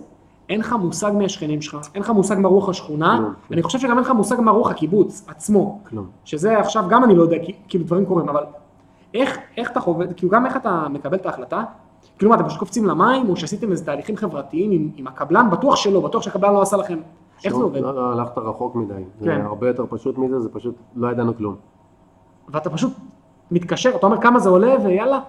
אין 0.49 0.61
לך 0.61 0.73
מושג 0.73 1.11
מי 1.15 1.25
השכנים 1.25 1.63
שלך, 1.63 1.77
אין 1.95 2.03
לך 2.03 2.11
מושג 2.11 2.37
מה 2.39 2.49
רוח 2.49 2.69
השכונה, 2.69 3.17
כלום. 3.17 3.35
אני 3.51 3.63
חושב 3.63 3.79
שגם 3.79 3.91
אין 3.91 4.05
לך 4.05 4.11
מושג 4.11 4.41
מה 4.41 4.51
רוח 4.51 4.71
הקיבוץ 4.71 5.25
עצמו, 5.29 5.81
כלום. 5.89 6.07
שזה 6.25 6.59
עכשיו 6.59 6.85
גם 6.89 7.05
אני 7.05 7.15
לא 7.15 7.23
יודע, 7.23 7.37
כאילו 7.69 7.85
דברים 7.85 8.07
קורים, 8.07 8.29
אבל 8.29 8.45
איך, 9.15 9.39
איך 9.57 9.71
אתה 9.71 9.81
חווה, 9.81 10.13
כאילו 10.13 10.33
גם 10.33 10.47
איך 10.47 10.57
אתה 10.57 10.87
מקבל 10.91 11.17
את 11.17 11.27
ההחלטה, 11.27 11.65
כאילו 12.19 12.31
מה, 12.31 12.37
אתם 12.37 12.45
פשוט 12.45 12.59
קופצים 12.59 12.87
למים, 12.87 13.29
או 13.29 13.37
שעשיתם 13.37 13.71
איזה 13.71 13.85
תהליכים 13.85 14.17
חברתיים 14.17 14.71
עם, 14.71 14.91
עם 14.97 15.07
הקבלן, 15.07 15.51
בטוח 15.51 15.77
שלא, 15.77 16.01
בטוח 16.01 16.23
שהקבלן 16.23 16.53
לא 16.53 16.63
עשה 16.63 16.77
לכם, 16.77 16.99
איך 17.45 17.57
זה 17.57 17.63
עובד? 17.63 17.81
לא, 17.81 17.95
לא, 17.95 18.13
הלכת 18.13 18.39
רחוק 18.39 18.75
מדי. 18.75 18.95
זה 19.21 19.27
כן. 19.27 19.41
הרבה 19.41 19.69
יותר 19.69 19.85
פשוט 19.89 20.19
מזה, 20.19 20.41
זה 20.41 20.49
פשוט 20.49 20.75
לא 20.97 21.11
ידענו 21.11 21.37
כלום. 21.37 21.55
ואתה 22.49 22.71
פשוט 22.71 22.93
מתקשר, 23.51 23.91
אתה 23.97 24.07
אומר 24.07 24.21
כמה 24.21 24.39
זה 24.39 24.49
עולה, 24.49 24.77
ויאללה, 24.85 25.21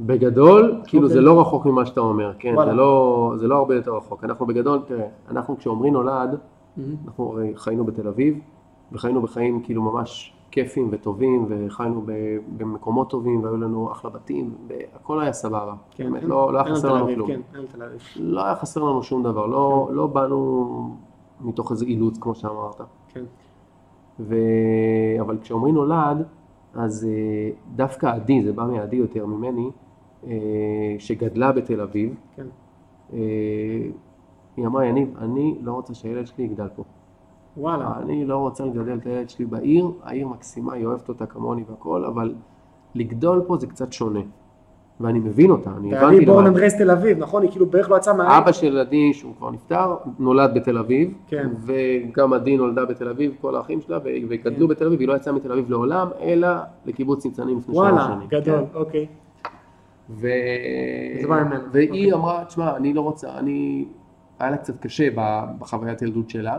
בגדול, 0.00 0.80
כאילו 0.86 1.02
אוקיי. 1.02 1.14
זה 1.14 1.20
לא 1.20 1.40
רחוק 1.40 1.66
ממה 1.66 1.86
שאתה 1.86 2.00
אומר, 2.00 2.32
כן, 2.38 2.52
וואלה. 2.54 2.70
זה 2.70 2.76
לא, 2.76 3.32
זה 3.36 3.48
לא 3.48 3.56
הרבה 3.56 3.74
יותר 3.74 3.96
רחוק. 3.96 4.24
אנחנו 4.24 4.46
בגדול, 4.46 4.82
תראה, 4.86 5.06
אנחנו 5.30 5.58
כשעמרי 5.58 5.90
נולד, 5.90 6.38
אנחנו 7.06 7.32
הרי 7.32 7.52
חיינו 7.56 7.84
בתל 7.84 8.08
אביב, 8.08 8.38
וחיינו 8.92 9.22
בחיים 9.22 9.62
כאילו 9.62 9.82
ממש 9.82 10.34
כיפים 10.52 10.88
וטובים, 10.92 11.46
וחיינו 11.48 12.02
במקומות 12.56 13.10
טובים, 13.10 13.44
והיו 13.44 13.56
לנו 13.56 13.92
אחלה 13.92 14.10
בתים, 14.10 14.54
והכל 14.68 15.20
היה 15.20 15.32
סבבה. 15.32 15.74
כן, 15.90 16.04
באמת, 16.04 16.20
אין- 16.22 16.30
לא, 16.30 16.52
לא 16.52 16.58
היה 16.64 16.74
חסר 16.74 16.94
לנו 16.94 17.06
כלום. 17.14 17.28
כן, 17.28 17.40
אין 17.54 17.64
תל 17.72 17.82
אביב, 17.82 18.00
לא 18.16 18.44
היה 18.44 18.56
חסר 18.56 18.82
לנו 18.82 19.02
שום 19.02 19.22
דבר, 19.22 19.46
לא, 19.46 19.88
לא 19.92 20.06
באנו 20.06 20.96
מתוך 21.40 21.70
איזה 21.72 21.84
אילוץ, 21.84 22.18
כמו 22.18 22.34
שאמרת. 22.34 22.80
כן, 23.08 23.24
ו... 24.20 24.36
אבל 25.20 25.38
כשעמרי 25.42 25.72
נולד, 25.72 26.24
אז 26.74 27.08
אה, 27.10 27.50
דווקא 27.76 28.06
עדי, 28.06 28.42
זה 28.42 28.52
בא 28.52 28.64
מעדי 28.64 28.96
יותר 28.96 29.26
ממני, 29.26 29.70
אה, 30.26 30.32
שגדלה 30.98 31.52
בתל 31.52 31.80
אביב, 31.80 32.14
כן, 32.36 32.46
אה, 33.12 33.18
היא 34.56 34.66
אמרה, 34.66 34.84
יניב, 34.86 35.14
אני 35.18 35.58
לא 35.62 35.72
רוצה 35.72 35.94
שהילד 35.94 36.26
שלי 36.26 36.44
יגדל 36.44 36.68
פה. 36.76 36.82
וואלה, 37.56 37.92
אני 38.02 38.24
לא 38.24 38.36
רוצה 38.36 38.64
לגדל 38.64 38.96
את 38.96 39.06
הילד 39.06 39.30
שלי 39.30 39.44
בעיר, 39.44 39.90
העיר 40.02 40.28
מקסימה, 40.28 40.74
היא 40.74 40.86
אוהבת 40.86 41.08
אותה 41.08 41.26
כמוני 41.26 41.64
והכל, 41.70 42.04
אבל 42.04 42.34
לגדול 42.94 43.42
פה 43.46 43.56
זה 43.56 43.66
קצת 43.66 43.92
שונה. 43.92 44.20
ואני 45.00 45.18
מבין 45.18 45.50
אותה, 45.50 45.70
אני 45.76 45.96
הבנתי 45.96 46.14
ואני 46.14 46.26
בורן 46.26 46.44
למה. 46.44 46.48
אנדרס 46.48 46.74
תל 46.74 46.90
אביב, 46.90 47.18
נכון? 47.18 47.42
היא 47.42 47.50
כאילו 47.50 47.66
בערך 47.66 47.90
לא 47.90 47.96
יצאה 47.96 48.14
מהעיר. 48.14 48.38
אבא 48.38 48.52
של 48.52 48.78
עדי, 48.78 49.12
שהוא 49.12 49.34
כבר 49.38 49.50
נפטר, 49.50 49.96
נולד 50.18 50.54
בתל 50.54 50.78
אביב, 50.78 51.14
כן. 51.26 51.48
וגם 51.64 52.32
עדי 52.32 52.56
נולדה 52.56 52.84
בתל 52.84 53.08
אביב, 53.08 53.34
כל 53.40 53.56
האחים 53.56 53.80
שלה, 53.80 53.98
וגדלו 54.28 54.66
כן. 54.66 54.74
בתל 54.74 54.86
אביב, 54.86 55.00
היא 55.00 55.08
לא 55.08 55.14
יצאה 55.16 55.32
מתל 55.32 55.52
אביב 55.52 55.70
לעולם, 55.70 56.08
אלא 56.20 56.48
לקיבוץ 56.86 57.24
ניצנים 57.24 57.58
לפני 57.58 57.74
שלוש 57.74 57.76
וואלה, 57.76 58.04
שנים. 58.06 58.28
גדול, 58.28 58.58
כן. 58.58 58.78
אוקיי. 58.78 59.06
ו... 60.10 60.26
והיא 61.72 61.88
אוקיי. 61.90 62.12
אמרה, 62.12 62.44
תשמע, 62.44 62.76
אני 62.76 62.92
לא 62.92 63.00
רוצה, 63.00 63.38
אני... 63.38 63.84
היה 64.38 64.50
לה 64.50 64.56
קצת 64.56 64.80
קשה 64.80 65.08
בחוויית 65.58 66.02
ילדות 66.02 66.30
שלה, 66.30 66.58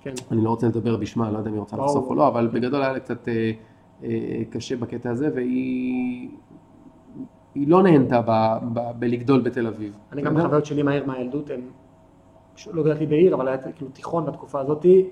כן, 0.00 0.14
אני 0.30 0.44
לא 0.44 0.50
רוצה 0.50 0.66
לדבר 0.66 0.96
בשמה, 0.96 1.30
לא 1.30 1.38
יודע 1.38 1.50
אם 1.50 1.54
היא 1.54 1.60
רוצה. 1.60 1.76
לחשוף 1.76 2.10
או 2.10 2.14
לא, 2.14 2.28
אבל 2.28 2.48
בגדול 2.52 2.82
היה 2.82 2.92
לה 2.92 3.00
קצת 3.00 3.28
אה, 3.28 3.52
אה, 4.04 4.42
קשה 4.50 4.76
בקטע 4.76 5.10
הזה, 5.10 5.28
והיא 5.34 6.28
היא 7.54 7.68
לא 7.68 7.82
נהנתה 7.82 8.22
ב- 8.26 8.58
ב- 8.72 8.90
בלגדול 8.98 9.40
בתל 9.40 9.66
אביב. 9.66 9.92
אני 10.12 10.22
גם? 10.22 10.34
בחוויות 10.34 10.66
שלי 10.66 10.82
מהעיר 10.82 11.06
מהילדות, 11.06 11.50
הם... 11.50 11.60
לא 12.72 12.82
גדלתי 12.82 13.06
בעיר, 13.06 13.34
אבל 13.34 13.48
היה 13.48 13.58
כאילו 13.58 13.90
תיכון 13.90 14.26
בתקופה 14.26 14.60
הזאתי, 14.60 15.08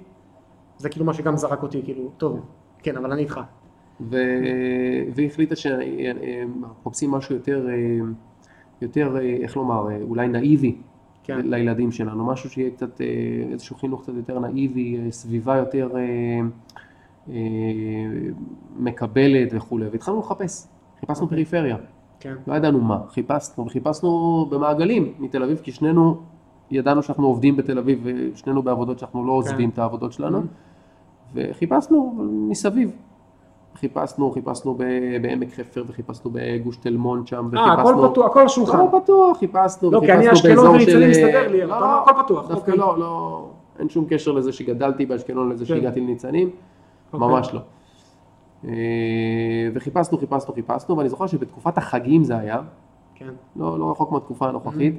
זה 0.76 0.88
כאילו 0.88 1.04
מה 1.04 1.14
שגם 1.14 1.36
זרק 1.36 1.62
אותי, 1.62 1.82
כאילו, 1.84 2.10
טוב, 2.16 2.40
כן, 2.78 2.96
אבל 2.96 3.12
אני 3.12 3.22
איתך. 3.22 3.40
ו... 4.00 4.16
והיא 5.14 5.26
החליטה 5.26 5.56
שאנחנו 5.56 6.60
מחפשים 6.84 7.10
משהו 7.10 7.34
יותר, 7.34 7.66
אה, 7.68 7.74
יותר, 8.82 9.16
אה, 9.16 9.36
איך 9.42 9.56
לומר, 9.56 9.90
אה, 9.90 9.98
אולי 10.02 10.28
נאיבי, 10.28 10.76
כן. 11.28 11.40
לילדים 11.44 11.92
שלנו, 11.92 12.26
משהו 12.26 12.50
שיהיה 12.50 12.70
קצת, 12.70 13.00
אה, 13.00 13.06
איזשהו 13.52 13.76
חינוך 13.76 14.02
קצת 14.02 14.12
יותר 14.16 14.38
נאיבי, 14.38 14.98
אה, 14.98 15.10
סביבה 15.10 15.56
יותר 15.56 15.90
אה, 15.96 16.00
אה, 17.28 17.34
מקבלת 18.76 19.48
וכולי, 19.52 19.86
והתחלנו 19.88 20.18
לחפש, 20.18 20.66
חיפשנו 21.00 21.24
אוקיי. 21.24 21.36
פריפריה, 21.36 21.76
כן, 22.20 22.34
לא 22.46 22.54
ידענו 22.54 22.80
מה, 22.80 23.00
חיפשנו, 23.08 23.66
וחיפשנו 23.66 24.46
במעגלים 24.50 25.12
מתל 25.18 25.42
אביב, 25.42 25.60
כי 25.62 25.72
שנינו 25.72 26.20
ידענו 26.70 27.02
שאנחנו 27.02 27.26
עובדים 27.26 27.56
בתל 27.56 27.78
אביב, 27.78 28.00
ושנינו 28.04 28.62
בעבודות 28.62 28.98
שאנחנו 28.98 29.26
לא 29.26 29.32
עוזבים 29.32 29.70
את 29.70 29.78
העבודות 29.78 30.12
שלנו, 30.12 30.42
וחיפשנו 31.34 32.14
מסביב. 32.50 32.92
חיפשנו, 33.74 34.30
חיפשנו 34.30 34.78
בעמק 35.22 35.54
חפר 35.54 35.84
וחיפשנו 35.88 36.30
בגוש 36.34 36.76
תל 36.76 36.96
מונד 36.96 37.26
שם, 37.26 37.50
אה, 37.56 37.72
הכל 37.72 37.94
פתוח, 38.10 38.26
הכל 38.26 38.40
על 38.40 38.46
השולחן. 38.46 38.78
הכל 38.78 38.98
פתוח, 39.02 39.38
חיפשנו, 39.38 39.90
לא, 39.90 40.00
כי 40.00 40.12
אני 40.12 40.28
וחיפשנו 40.28 40.50
אשקלון 40.50 40.74
וניצנים 40.74 41.10
מסתדר 41.10 41.48
לי, 41.48 41.64
אבל 41.64 41.72
אתה 41.72 41.84
אומר, 41.84 41.98
הכל 41.98 42.22
פתוח, 42.24 42.48
דווקא 42.48 42.70
אוקיי. 42.70 42.76
לא, 42.76 42.98
לא, 42.98 43.46
אין 43.78 43.88
שום 43.88 44.04
קשר 44.08 44.32
לזה 44.32 44.52
שגדלתי 44.52 45.06
באשקלון 45.06 45.48
לזה 45.48 45.64
כן. 45.64 45.74
שהגעתי 45.74 46.00
לניצנים, 46.00 46.50
אוקיי. 47.12 47.28
ממש 47.28 47.54
לא. 47.54 47.60
אה, 48.64 48.72
וחיפשנו, 49.74 50.18
חיפשנו, 50.18 50.54
חיפשנו, 50.54 50.98
ואני 50.98 51.08
זוכר 51.08 51.26
שבתקופת 51.26 51.78
החגים 51.78 52.24
זה 52.24 52.38
היה, 52.38 52.60
כן, 53.14 53.30
לא, 53.56 53.78
לא 53.78 53.90
רחוק 53.90 54.12
מהתקופה 54.12 54.48
הנוכחית, 54.48 54.94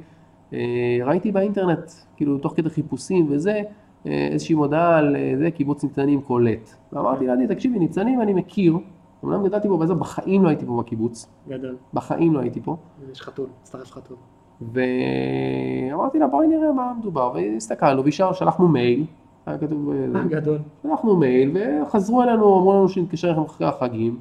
אה, 0.53 0.97
ראיתי 1.05 1.31
באינטרנט, 1.31 1.91
כאילו 2.15 2.37
תוך 2.37 2.53
כדי 2.55 2.69
חיפושים 2.69 3.27
וזה, 3.29 3.51
אה, 3.51 3.61
איזושהי 4.05 4.55
מודעה 4.55 4.97
על 4.97 5.15
אה, 5.15 5.33
זה, 5.37 5.51
קיבוץ 5.51 5.83
ניצנים 5.83 6.21
קולט. 6.21 6.69
ואמרתי 6.93 7.27
לעדי, 7.27 7.47
תקשיבי, 7.47 7.79
ניצנים 7.79 8.21
אני 8.21 8.33
מכיר, 8.33 8.77
אמנם 9.25 9.47
גדלתי 9.47 9.67
פה 9.67 9.77
באזור, 9.77 9.97
בחיים 9.97 10.43
לא 10.43 10.49
הייתי 10.49 10.65
פה 10.65 10.77
בקיבוץ, 10.77 11.27
גדול. 11.47 11.75
בחיים 11.93 12.33
לא 12.33 12.39
הייתי 12.39 12.61
פה. 12.61 12.75
יש 13.11 13.21
חתול, 13.21 13.47
מצטרף 13.61 13.91
חתול. 13.91 14.17
ואמרתי 14.61 16.19
לה 16.19 16.27
בואי 16.27 16.47
נראה 16.47 16.71
מה 16.71 16.93
מדובר, 16.99 17.31
והסתכלנו 17.35 18.03
וישר 18.03 18.33
שלחנו 18.33 18.67
מייל, 18.67 19.05
היה 19.45 19.57
כתוב, 19.57 19.91
אה, 19.91 20.23
גדול. 20.39 20.57
שלחנו 20.83 21.15
מייל 21.15 21.57
וחזרו 21.81 22.23
אלינו, 22.23 22.59
אמרו 22.59 22.73
לנו 22.73 22.89
שנתקשר 22.89 23.27
אליכם 23.27 23.41
אחרי 23.41 23.67
החגים, 23.67 24.19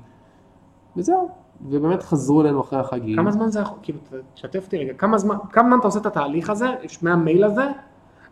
וזהו, 0.96 1.28
ובאמת 1.68 2.02
חזרו 2.02 2.40
אלינו 2.40 2.60
אחרי 2.60 2.78
החגים. 2.78 3.16
כמה 3.16 3.30
זמן 3.30 3.48
זה 3.48 3.60
יכול, 3.60 3.78
כאילו, 3.82 3.98
תשתף 4.34 4.64
אותי 4.64 4.78
רגע, 4.78 4.94
כמה 4.94 5.18
זמן, 5.18 5.36
כמה 5.52 5.68
זמן 5.68 5.78
אתה 5.78 5.86
עושה 5.86 6.00
את 6.00 6.06
התהליך 6.06 6.50
הזה, 6.50 6.66
מהמייל 7.02 7.44
הזה, 7.44 7.64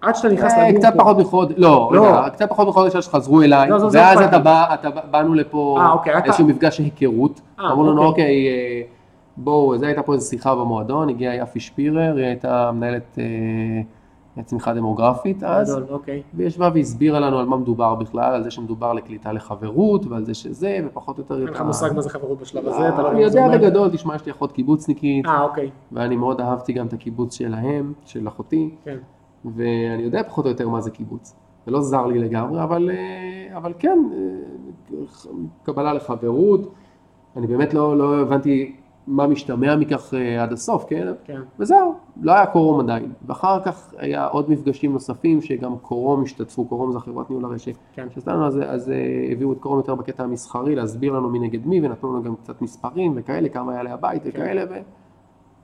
עד 0.00 0.14
שאתה 0.16 0.28
נכנס 0.28 0.52
אה, 0.52 0.68
לגור 0.68 0.80
קצת 0.80 0.92
פה. 0.92 0.98
פחות 0.98 1.18
מחודש, 1.18 1.54
לא, 1.58 1.90
לא. 1.94 2.06
רגע, 2.20 2.28
קצת 2.30 2.48
פחות 2.50 2.68
מחודש 2.68 2.96
עד 2.96 3.00
שחזרו 3.02 3.42
אליי, 3.42 3.68
לא, 3.70 3.78
זה 3.88 3.98
ואז 3.98 4.20
אתה. 4.20 4.38
בא, 4.38 4.74
אתה 4.74 4.90
בא- 4.90 5.00
באנו 5.10 5.34
לפה 5.34 5.78
אה, 5.80 5.92
אוקיי, 5.92 6.14
איזשהו 6.24 6.46
מפגש 6.46 6.78
היכרות, 6.78 7.40
אה, 7.60 7.72
אמרו 7.72 7.82
לנו 7.82 8.02
אוקיי. 8.04 8.24
אוקיי, 8.24 8.86
בואו, 9.36 9.78
זה 9.78 9.86
הייתה 9.86 10.02
פה 10.02 10.14
איזו 10.14 10.28
שיחה 10.28 10.54
במועדון, 10.54 11.08
הגיעה 11.08 11.34
יפי 11.36 11.60
שפירר, 11.60 12.16
היא 12.16 12.26
הייתה 12.26 12.70
מנהלת 12.74 13.18
צמיחה 14.44 14.74
דמוגרפית 14.74 15.42
אז, 15.42 15.80
אוקיי. 15.90 16.22
וישבה 16.34 16.70
והסבירה 16.74 17.20
לנו 17.20 17.38
על 17.38 17.46
מה 17.46 17.56
מדובר 17.56 17.94
בכלל, 17.94 18.34
על 18.34 18.42
זה 18.42 18.50
שמדובר 18.50 18.92
לקליטה 18.92 19.32
לחברות, 19.32 20.06
ועל 20.06 20.24
זה 20.24 20.34
שזה, 20.34 20.78
ופחות 20.86 21.18
או 21.18 21.22
יותר... 21.22 21.34
אין 21.38 21.48
לך 21.48 21.60
מושג 21.60 21.90
מה 21.94 22.00
זה 22.02 22.10
חברות 22.10 22.38
בשלב 22.40 22.68
הזה, 22.68 22.88
אתה 22.88 23.02
לא 23.02 23.10
אני 23.10 23.22
יודע. 23.22 23.48
בגדול, 23.48 23.88
תשמע, 23.88 24.14
יש 24.14 24.26
לי 24.26 24.32
אחות 24.32 24.52
קיבוצניקית, 24.52 25.26
ואני 25.92 26.16
מאוד 26.16 26.40
אהבתי 26.40 26.72
גם 26.72 26.86
את 26.86 26.92
הקיבוץ 26.92 27.34
שלהם, 27.34 27.92
של 28.04 28.28
אחותי, 28.28 28.70
כן. 28.84 28.96
ואני 29.54 30.02
יודע 30.02 30.22
פחות 30.22 30.44
או 30.44 30.50
יותר 30.50 30.68
מה 30.68 30.80
זה 30.80 30.90
קיבוץ. 30.90 31.36
זה 31.66 31.72
לא 31.72 31.80
זר 31.80 32.06
לי 32.06 32.18
לגמרי, 32.18 32.62
אבל, 32.62 32.90
אה, 32.90 33.56
אבל 33.56 33.72
כן, 33.78 33.98
אה, 34.12 34.98
קבלה 35.62 35.92
לחברות, 35.92 36.72
אני 37.36 37.46
באמת 37.46 37.74
לא, 37.74 37.98
לא 37.98 38.20
הבנתי 38.20 38.76
מה 39.06 39.26
משתמע 39.26 39.76
מכך 39.76 40.14
אה, 40.14 40.42
עד 40.42 40.52
הסוף, 40.52 40.84
כן? 40.88 41.06
כן. 41.24 41.40
וזהו, 41.58 41.94
לא 42.20 42.32
היה 42.32 42.46
קורום 42.46 42.80
עדיין. 42.80 43.12
ואחר 43.26 43.62
כך 43.64 43.94
היה 43.98 44.26
עוד 44.26 44.50
מפגשים 44.50 44.92
נוספים 44.92 45.42
שגם 45.42 45.78
קורום 45.78 46.22
השתתפו, 46.22 46.64
קורום 46.64 46.92
זה 46.92 47.00
חברת 47.00 47.30
ניהול 47.30 47.44
הרשת. 47.44 47.76
כן. 47.92 48.06
שעשתה 48.10 48.32
לנו, 48.32 48.46
אז, 48.46 48.60
אז 48.66 48.92
הביאו 49.32 49.52
את 49.52 49.58
קורום 49.58 49.78
יותר 49.78 49.94
בקטע 49.94 50.24
המסחרי, 50.24 50.74
להסביר 50.74 51.12
לנו 51.12 51.30
מי 51.30 51.38
נגד 51.38 51.66
מי, 51.66 51.86
ונתנו 51.86 52.12
לנו 52.12 52.22
גם 52.22 52.36
קצת 52.36 52.62
מספרים 52.62 53.12
וכאלה, 53.16 53.48
כמה 53.48 53.72
היה 53.72 53.82
לבית 53.82 54.22
כן. 54.22 54.28
וכאלה, 54.28 54.64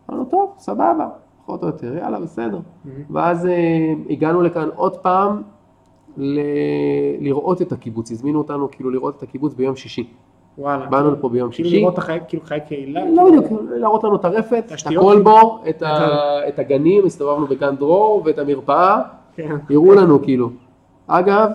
ואמרנו, 0.09 0.25
טוב, 0.25 0.55
סבבה, 0.59 1.09
פחות 1.47 1.63
או 1.63 1.67
יותר, 1.67 1.97
יאללה, 1.97 2.21
בסדר. 2.21 2.59
מהמם. 2.85 3.03
ואז 3.11 3.47
אה, 3.47 3.53
הגענו 4.11 4.43
לכאן 4.43 4.69
עוד 4.77 4.97
פעם 4.97 5.43
ל... 6.17 6.41
לראות 7.21 7.63
את 7.63 7.73
הקיבוץ, 7.73 8.11
הזמינו 8.13 8.39
אותנו 8.39 8.71
כאילו 8.71 8.91
לראות 8.91 9.17
את 9.17 9.23
הקיבוץ 9.23 9.55
ביום 9.55 9.77
שישי. 9.77 10.07
וואלה. 10.59 10.87
באנו 10.87 11.11
לפה 11.11 11.29
ביום 11.29 11.51
כאילו 11.51 11.69
שישי. 11.69 11.81
לראות 11.81 11.93
את 11.95 11.99
החיי, 11.99 12.21
כאילו 12.29 12.43
חיי 12.47 12.61
קהילה. 12.69 13.01
לא 13.01 13.23
כאילו- 13.29 13.43
בדיוק, 13.43 13.61
להראות 13.71 14.05
לנו 14.05 14.17
את 14.17 14.25
הרפת, 14.25 14.65
את. 14.67 14.87
הקולבור, 14.97 15.65
את, 15.69 15.83
ה... 15.83 16.09
את 16.49 16.59
הגנים, 16.59 17.07
הסתובבנו 17.07 17.47
בגן 17.47 17.77
דרור 17.77 18.23
ואת 18.25 18.39
המרפאה, 18.39 19.01
כן. 19.37 19.57
הראו 19.71 19.95
לנו 19.95 20.23
כאילו. 20.23 20.51
אגב, 21.07 21.51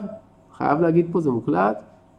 חייב 0.58 0.82
להגיד 0.82 1.08
פה, 1.12 1.20
זה 1.20 1.32
מוקלט, 1.32 1.78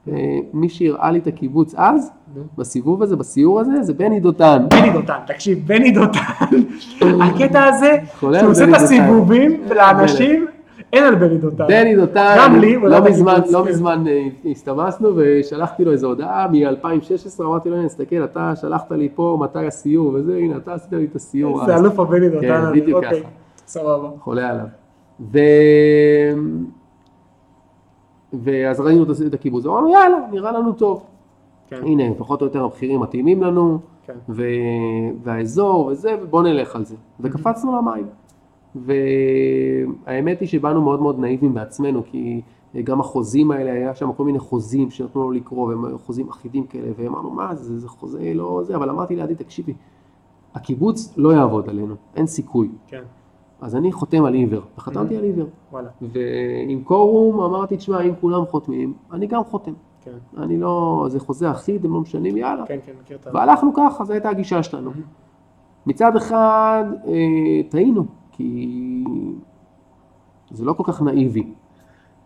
אה, 0.08 0.14
מי 0.52 0.68
שהראה 0.68 1.10
לי 1.10 1.18
את 1.18 1.26
הקיבוץ 1.26 1.74
אז. 1.76 2.12
בסיבוב 2.58 3.02
הזה, 3.02 3.16
בסיור 3.16 3.60
הזה, 3.60 3.82
זה 3.82 3.94
בני 3.94 4.20
דותן. 4.20 4.66
בני 4.70 4.90
דותן, 4.92 5.18
תקשיב, 5.26 5.62
בני 5.66 5.90
דותן, 5.90 6.18
הקטע 7.24 7.64
הזה, 7.64 7.96
שהוא 8.20 8.30
עושה 8.50 8.64
את. 8.64 8.74
הסיבובים 8.74 9.60
לאנשים, 9.76 10.46
אין 10.92 11.04
על 11.04 11.14
בני 11.14 11.38
דותן. 11.38 11.66
בני 11.68 11.96
דותן, 11.96 12.36
גם 12.38 12.60
לי, 12.60 12.76
לא 12.76 12.94
היה 12.94 13.00
מזמן, 13.00 13.40
לא 13.52 13.62
כן. 13.64 13.70
מזמן 13.70 14.04
אה, 14.08 14.28
הסתמסנו 14.50 15.08
ושלחתי 15.16 15.84
לו 15.84 15.92
איזו 15.92 16.06
הודעה 16.08 16.46
מ-2016, 16.48 17.42
אמרתי 17.44 17.70
לו, 17.70 17.76
הנה, 17.76 17.88
תסתכל, 17.88 18.24
אתה 18.24 18.52
שלחת 18.56 18.92
לי 18.92 19.08
פה 19.14 19.38
מתי 19.40 19.66
הסיור 19.66 20.12
וזה, 20.14 20.36
הנה, 20.36 20.56
אתה 20.56 20.74
עשית 20.74 20.92
לי 20.92 21.04
את 21.04 21.16
הסיור 21.16 21.66
זה. 21.66 21.76
אלוף 21.76 22.00
הבני 22.00 22.28
דותן, 22.28 22.40
כן, 22.72 22.80
בדיוק 22.80 23.04
אוקיי, 23.04 23.20
ככה. 23.20 23.28
סבבה. 23.66 24.08
חולה 24.20 24.50
עליו. 24.50 24.66
ו... 25.32 25.38
ואז 28.32 28.80
ראינו 28.80 29.02
את- 29.28 29.34
הקיבוץ, 29.34 29.66
אמרנו 29.66 29.88
יאללה, 29.92 30.16
נראה 30.32 30.52
לנו 30.52 30.72
טוב. 30.72 31.04
כן, 31.68 31.76
הנה, 31.82 32.04
פחות 32.18 32.40
או 32.40 32.46
יותר 32.46 32.64
המחירים 32.64 33.00
מתאימים 33.00 33.42
לנו, 33.42 33.78
כן. 33.82 33.86
ו... 34.28 34.42
והאזור 35.22 35.86
וזה, 35.86 36.16
ובוא 36.22 36.42
נלך 36.42 36.76
על 36.76 36.84
זה. 36.84 36.96
וקפצנו 37.20 37.76
למים. 37.76 38.06
והאמת 38.74 40.40
היא 40.40 40.48
שבאנו 40.48 40.82
מאוד 40.82 41.02
מאוד 41.02 41.18
נאיבים 41.18 41.54
בעצמנו, 41.54 42.02
כי 42.04 42.40
גם 42.84 43.00
החוזים 43.00 43.50
האלה, 43.50 43.72
היה 43.72 43.94
שם 43.94 44.12
כל 44.12 44.24
מיני 44.24 44.38
חוזים 44.38 44.90
שנתנו 44.90 45.22
לנו 45.22 45.30
לקרוא, 45.30 45.68
והם 45.68 45.84
היו 45.84 45.98
חוזים 45.98 46.28
אחידים 46.28 46.66
כאלה, 46.66 46.90
ואמרנו, 46.96 47.30
מה 47.30 47.54
זה, 47.54 47.78
זה 47.78 47.88
חוזה 47.88 48.32
לא 48.34 48.60
זה, 48.64 48.76
אבל 48.76 48.90
אמרתי 48.90 49.16
לעדי, 49.16 49.34
תקשיבי, 49.34 49.74
הקיבוץ 50.54 51.14
לא 51.16 51.32
יעבוד 51.32 51.68
עלינו, 51.68 51.94
אין 52.16 52.26
סיכוי. 52.26 52.68
כן, 52.86 53.02
אז 53.60 53.76
אני 53.76 53.92
חותם 53.92 54.24
על 54.24 54.34
עיוור, 54.34 54.62
וחתמתי 54.78 55.16
על 55.16 55.24
עיוור. 55.24 55.46
וואלה, 55.72 55.88
ועם 56.02 56.82
קורום 56.84 57.40
אמרתי, 57.40 57.76
תשמע, 57.76 58.00
אם 58.00 58.12
כולם 58.20 58.46
חותמים, 58.46 58.94
אני 59.12 59.26
גם 59.26 59.44
חותם. 59.44 59.72
כן, 60.36 60.42
אני 60.42 60.58
לא, 60.58 61.06
זה 61.08 61.20
חוזה 61.20 61.50
אחיד, 61.50 61.84
הם 61.84 61.92
לא 61.92 62.00
משנים, 62.00 62.36
יאללה. 62.36 62.66
כן, 62.66 62.78
כן, 62.86 62.92
מכיר 63.02 63.16
את 63.20 63.26
ה... 63.26 63.30
והלכנו 63.34 63.74
ככה, 63.74 64.04
זו 64.04 64.12
הייתה 64.12 64.28
הגישה 64.28 64.62
שלנו. 64.62 64.90
מצד 65.86 66.16
אחד, 66.16 66.84
אה, 67.06 67.62
טעינו, 67.68 68.04
כי 68.32 69.04
זה 70.50 70.64
לא 70.64 70.72
כל 70.72 70.82
כך 70.86 71.02
נאיבי. 71.02 71.52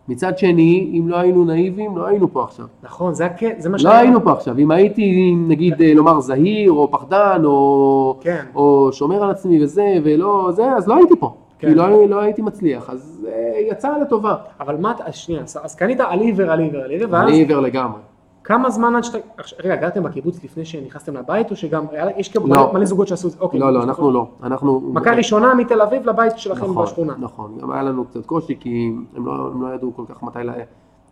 מצד 0.07 0.37
שני, 0.37 0.99
אם 0.99 1.07
לא 1.07 1.15
היינו 1.15 1.45
נאיבים, 1.45 1.97
לא 1.97 2.05
היינו 2.05 2.33
פה 2.33 2.43
עכשיו. 2.43 2.65
נכון, 2.83 3.13
זה 3.13 3.27
זה 3.57 3.69
מה 3.69 3.77
לא 3.77 3.83
שהיה. 3.83 3.99
היינו 3.99 4.23
פה 4.23 4.31
עכשיו. 4.31 4.57
אם 4.57 4.71
הייתי, 4.71 5.35
נגיד, 5.35 5.81
אה, 5.81 5.93
לומר 5.93 6.19
זהיר, 6.19 6.71
או 6.71 6.91
פחדן, 6.91 7.41
או, 7.45 8.17
כן, 8.21 8.45
או 8.55 8.89
שומר 8.91 9.23
על 9.23 9.29
עצמי 9.29 9.63
וזה, 9.63 9.95
ולא 10.03 10.49
זה, 10.51 10.73
אז 10.73 10.87
לא 10.87 10.95
הייתי 10.95 11.13
פה. 11.19 11.35
כן. 11.63 11.69
כי 11.69 11.75
לא, 11.75 12.09
לא 12.09 12.19
הייתי 12.21 12.41
מצליח. 12.41 12.89
אז 12.89 13.27
אה, 13.31 13.59
יצא 13.71 13.97
לטובה. 13.97 14.35
אבל 14.59 14.77
מה, 14.77 14.91
אתה- 14.91 15.11
שנייה, 15.11 15.41
אז- 15.41 15.59
אז 15.63 15.75
קנית 15.75 15.99
על 15.99 16.19
עיוור, 16.19 16.51
על 16.51 16.59
עיוור, 16.59 16.81
על 16.81 16.89
עיוור, 16.89 17.07
ואז 17.13 17.27
אני 17.29 17.37
עיוור 17.37 17.59
לגמרי. 17.59 17.99
כמה 18.43 18.69
זמן 18.69 18.95
עד 18.95 19.03
שאתה... 19.03 19.17
רגע, 19.63 19.75
גרתם 19.75 20.03
בקיבוץ 20.03 20.43
לפני 20.43 20.65
שנכנסתם 20.65 21.17
לבית, 21.17 21.51
או 21.51 21.55
שגם, 21.55 21.85
יש 22.17 22.29
כאילו 22.29 22.47
לא. 22.47 22.71
מלא- 22.73 22.85
זוגות 22.85 23.07
שעשו 23.07 23.27
את 23.27 23.33
זה, 23.33 23.39
אוקיי. 23.39 23.59
לא, 23.59 23.73
לא, 23.73 23.83
אנחנו 23.83 24.11
לא. 24.11 24.27
אנחנו... 24.43 24.81
מכה 24.93 25.11
ראשונה 25.15 25.53
מתל 25.53 25.81
אביב 25.81 26.09
לבית 26.09 26.37
שלכם 26.37 26.65
נכון, 26.65 26.83
בשכונה. 26.85 27.13
נכון, 27.19 27.57
גם 27.61 27.71
היה 27.71 27.83
לנו 27.83 28.05
קצת 28.05 28.25
קושי 28.25 28.55
כי 28.59 28.91
הם 29.15 29.25
לא, 29.25 29.31
הם 29.53 29.61
לא 29.61 29.73
ידעו 29.75 29.93
כל 29.95 30.03
כך 30.07 30.23
מתי, 30.23 30.39
לה... 30.43 30.53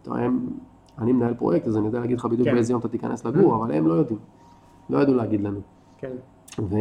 אתה 0.01 0.09
יודע, 0.09 0.21
הם, 0.21 0.39
אני 0.99 1.11
מנהל 1.11 1.33
פרויקט 1.33 1.67
אז 1.67 1.77
אני 1.77 1.85
יודע 1.85 1.99
להגיד 1.99 2.17
לך 2.17 2.25
בדיוק 2.25 2.47
כן. 2.47 2.53
באיזה 2.53 2.73
יום 2.73 2.79
אתה 2.79 2.87
תיכנס 2.87 3.25
לגור, 3.25 3.55
אבל 3.55 3.71
הם 3.73 3.87
לא 3.87 3.93
יודעים, 3.93 4.19
לא 4.89 4.99
ידעו 4.99 5.15
להגיד 5.15 5.41
לנו. 5.41 5.59
כן, 5.97 6.11
ו... 6.59 6.75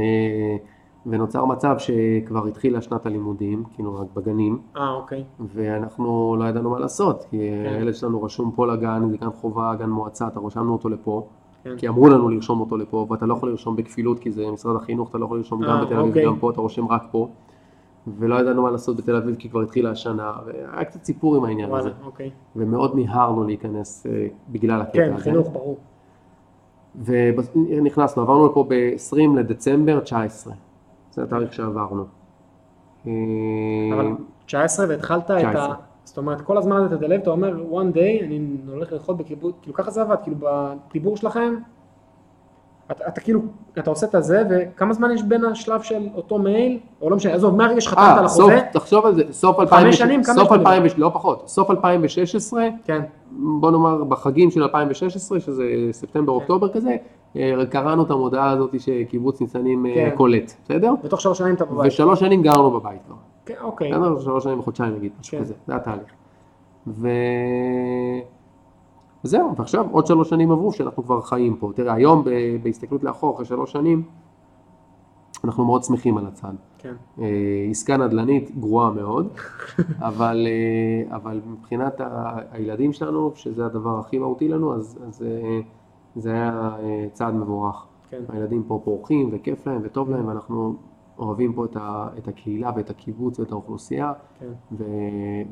ונוצר 1.07 1.45
מצב 1.45 1.77
שכבר 1.79 2.47
התחילה 2.47 2.83
שנת 2.83 3.07
הלימודים, 3.07 3.65
כאילו 3.75 3.95
רק 3.95 4.07
בגנים, 4.15 4.59
אה, 4.77 4.93
אוקיי. 4.93 5.25
ואנחנו 5.41 6.37
לא 6.39 6.45
ידענו 6.45 6.71
מה 6.71 6.79
לעשות, 6.79 7.25
כי 7.31 7.37
כן. 7.37 7.73
הילד 7.75 7.95
שלנו 7.95 8.23
רשום 8.23 8.53
פה 8.55 8.67
לגן, 8.67 9.09
זה 9.11 9.17
גן 9.17 9.31
חובה, 9.31 9.75
גן 9.79 9.91
מועצה, 9.91 10.27
אתה 10.27 10.41
רשמנו 10.41 10.73
אותו 10.73 10.89
לפה, 10.89 11.27
כן. 11.65 11.77
כי 11.77 11.89
אמרו 11.89 12.09
לנו 12.09 12.29
לרשום 12.29 12.61
אותו 12.61 12.77
לפה, 12.77 13.07
ואתה 13.11 13.27
לא 13.27 13.35
יכול 13.35 13.51
לרשום 13.51 13.77
בכפילות, 13.77 14.19
כי 14.19 14.31
זה 14.31 14.51
משרד 14.51 14.77
החינוך, 14.77 15.11
אתה 15.11 15.19
לא 15.19 15.25
יכול 15.25 15.39
לרשום 15.39 15.63
גם 15.63 15.71
אה, 15.71 15.85
בתל 15.85 15.95
אביב 15.95 16.09
אוקיי. 16.09 16.27
וגם 16.27 16.39
פה, 16.39 16.51
אתה 16.51 16.61
רושם 16.61 16.89
רק 16.89 17.03
פה. 17.11 17.29
ולא 18.19 18.41
ידענו 18.41 18.63
מה 18.63 18.71
לעשות 18.71 18.97
בתל 18.97 19.17
אביב, 19.17 19.37
כי 19.39 19.49
כבר 19.49 19.61
התחילה 19.61 19.91
השנה, 19.91 20.33
והיה 20.47 20.85
קצת 20.85 21.05
סיפור 21.05 21.37
עם 21.37 21.45
העניין 21.45 21.73
הזה. 21.73 21.89
וואלה, 21.89 21.95
אוקיי. 22.05 22.31
ומאוד 22.57 22.97
מיהרנו 22.97 23.45
להיכנס 23.45 24.07
אה, 24.07 24.27
בגלל 24.49 24.81
הקטע 24.81 24.99
כן, 24.99 25.13
הזה. 25.13 25.23
חינוך, 25.23 25.49
ברור. 25.53 25.79
ונכנסנו, 27.05 28.23
עברנו 28.23 28.47
לפה 28.47 28.65
ב-20 28.69 29.37
לדצמבר 29.37 30.01
19, 30.01 30.55
זה 31.11 31.23
התאריך 31.23 31.53
שעברנו. 31.53 32.05
אה, 33.07 33.13
אבל 33.95 34.07
19 34.47 34.87
והתחלת 34.89 35.25
את 35.25 35.31
ה... 35.31 35.37
19. 35.39 35.75
זאת 36.05 36.19
אומרת, 36.19 36.41
כל 36.41 36.59
הזמן 36.59 36.87
אתה 36.87 36.97
תדלב, 36.97 37.21
אתה 37.21 37.31
אומר, 37.31 37.57
one 37.71 37.95
day 37.97 38.25
אני 38.25 38.57
הולך 38.69 38.93
לאכול 38.93 39.15
בקיבוץ, 39.15 39.55
כאילו 39.63 39.75
ככה 39.75 39.91
זה 39.91 40.03
עבד, 40.03 40.17
כאילו 40.23 40.37
בדיבור 40.41 41.17
שלכם, 41.17 41.55
אתה, 42.91 43.05
אתה 43.09 43.21
כאילו, 43.21 43.41
אתה 43.79 43.91
עושה 43.91 44.07
את 44.07 44.15
הזה, 44.15 44.43
וכמה 44.51 44.93
זמן 44.93 45.11
יש 45.11 45.23
בין 45.23 45.45
השלב 45.45 45.83
של 45.83 46.09
אותו 46.15 46.39
מייל, 46.39 46.79
או 47.03 47.11
לא 47.11 47.17
משנה, 47.17 47.35
עזוב, 47.35 47.57
מהרגע 47.57 47.81
שחתמת 47.81 48.19
על 48.19 48.23
אה, 48.23 48.29
סוף, 48.29 48.51
החוזה, 48.51 48.61
תחשוב 48.73 49.07
על 49.07 49.15
זה, 49.15 49.23
סוף 49.31 49.61
2000, 49.61 49.93
שנים, 49.93 50.23
כמה 50.23 50.35
סוף 50.35 50.45
יש 50.45 50.51
לנו? 50.51 50.61
2000, 50.61 50.83
לא 50.97 51.11
פחות, 51.15 51.49
סוף 51.49 51.71
2016, 51.71 52.69
כן, 52.85 53.03
בוא 53.33 53.71
נאמר 53.71 54.05
בחגים 54.05 54.51
של 54.51 54.63
2016, 54.63 55.41
שזה 55.41 55.65
ספטמבר-אוקטובר 55.93 56.69
כזה, 56.73 56.97
אה, 57.37 57.67
קראנו 57.71 58.03
את 58.03 58.11
המודעה 58.11 58.51
הזאת 58.51 58.81
שקיבוץ 58.81 59.41
ניצנים 59.41 59.87
אה, 59.87 59.95
כן. 59.95 60.11
קולט, 60.17 60.53
בסדר? 60.65 60.95
בתוך 61.05 61.21
שלוש 61.21 61.39
שנים 61.39 61.55
אתה 61.55 61.65
בבית. 61.65 61.93
ושלוש 61.93 62.21
שנים 62.21 62.43
גרנו 62.43 62.71
בבית 62.71 63.01
כבר. 63.07 63.17
כן, 63.47 63.55
אוקיי? 63.63 63.91
שלוש 64.21 64.45
שנים 64.45 64.59
וחודשיים 64.59 64.95
נגיד, 64.95 65.13
משהו 65.21 65.39
כן. 65.39 65.45
כזה, 65.45 65.55
זה 65.67 65.77
התהליך. 65.77 66.11
ו... 66.87 67.09
וזהו, 69.25 69.57
ועכשיו 69.57 69.87
עוד 69.91 70.07
שלוש 70.07 70.29
שנים 70.31 70.51
עברו 70.53 70.73
שאנחנו 70.73 71.03
כבר 71.05 71.21
חיים 71.21 71.57
פה. 71.57 71.71
תראה, 71.75 71.95
היום 71.95 72.25
ב- 72.25 72.31
בהסתכלות 72.63 73.05
לאחור, 73.05 73.35
אחרי 73.35 73.45
שלוש 73.45 73.73
שנים, 73.73 74.03
אנחנו 75.45 75.65
מאוד 75.65 75.83
שמחים 75.85 76.19
על 76.19 76.27
הצעד. 76.27 76.57
כן, 76.79 76.95
אה, 77.21 77.27
עסקה 77.71 77.97
נדל"נית 77.97 78.59
גרועה 78.59 78.91
מאוד, 78.91 79.29
אבל, 80.09 80.47
אה, 80.47 81.17
אבל 81.17 81.41
מבחינת 81.47 82.01
ה- 82.01 82.07
הילדים 82.51 82.93
שלנו, 82.93 83.31
שזה 83.35 83.67
הדבר 83.67 83.99
הכי 83.99 84.19
מהותי 84.19 84.49
לנו, 84.49 84.75
אז, 84.75 84.99
אז 85.09 85.23
אה, 85.23 85.61
זה 86.17 86.33
היה 86.33 86.77
צעד 87.13 87.35
מבורך. 87.35 87.87
כן, 88.11 88.23
הילדים 88.29 88.63
פה 88.67 88.81
פורחים 88.85 89.29
וכיף 89.33 89.67
להם 89.67 89.81
וטוב 89.85 90.11
להם, 90.11 90.29
ואנחנו 90.29 90.75
אוהבים 91.19 91.53
פה 91.53 91.65
את, 91.65 91.77
ה, 91.77 92.09
את 92.19 92.29
הקהילה 92.29 92.71
ואת 92.77 92.91
הקיבוץ 92.91 93.41
ואת 93.41 93.53
האוכלוסייה, 93.53 94.13
כן, 94.41 94.47
ו, 94.73 94.85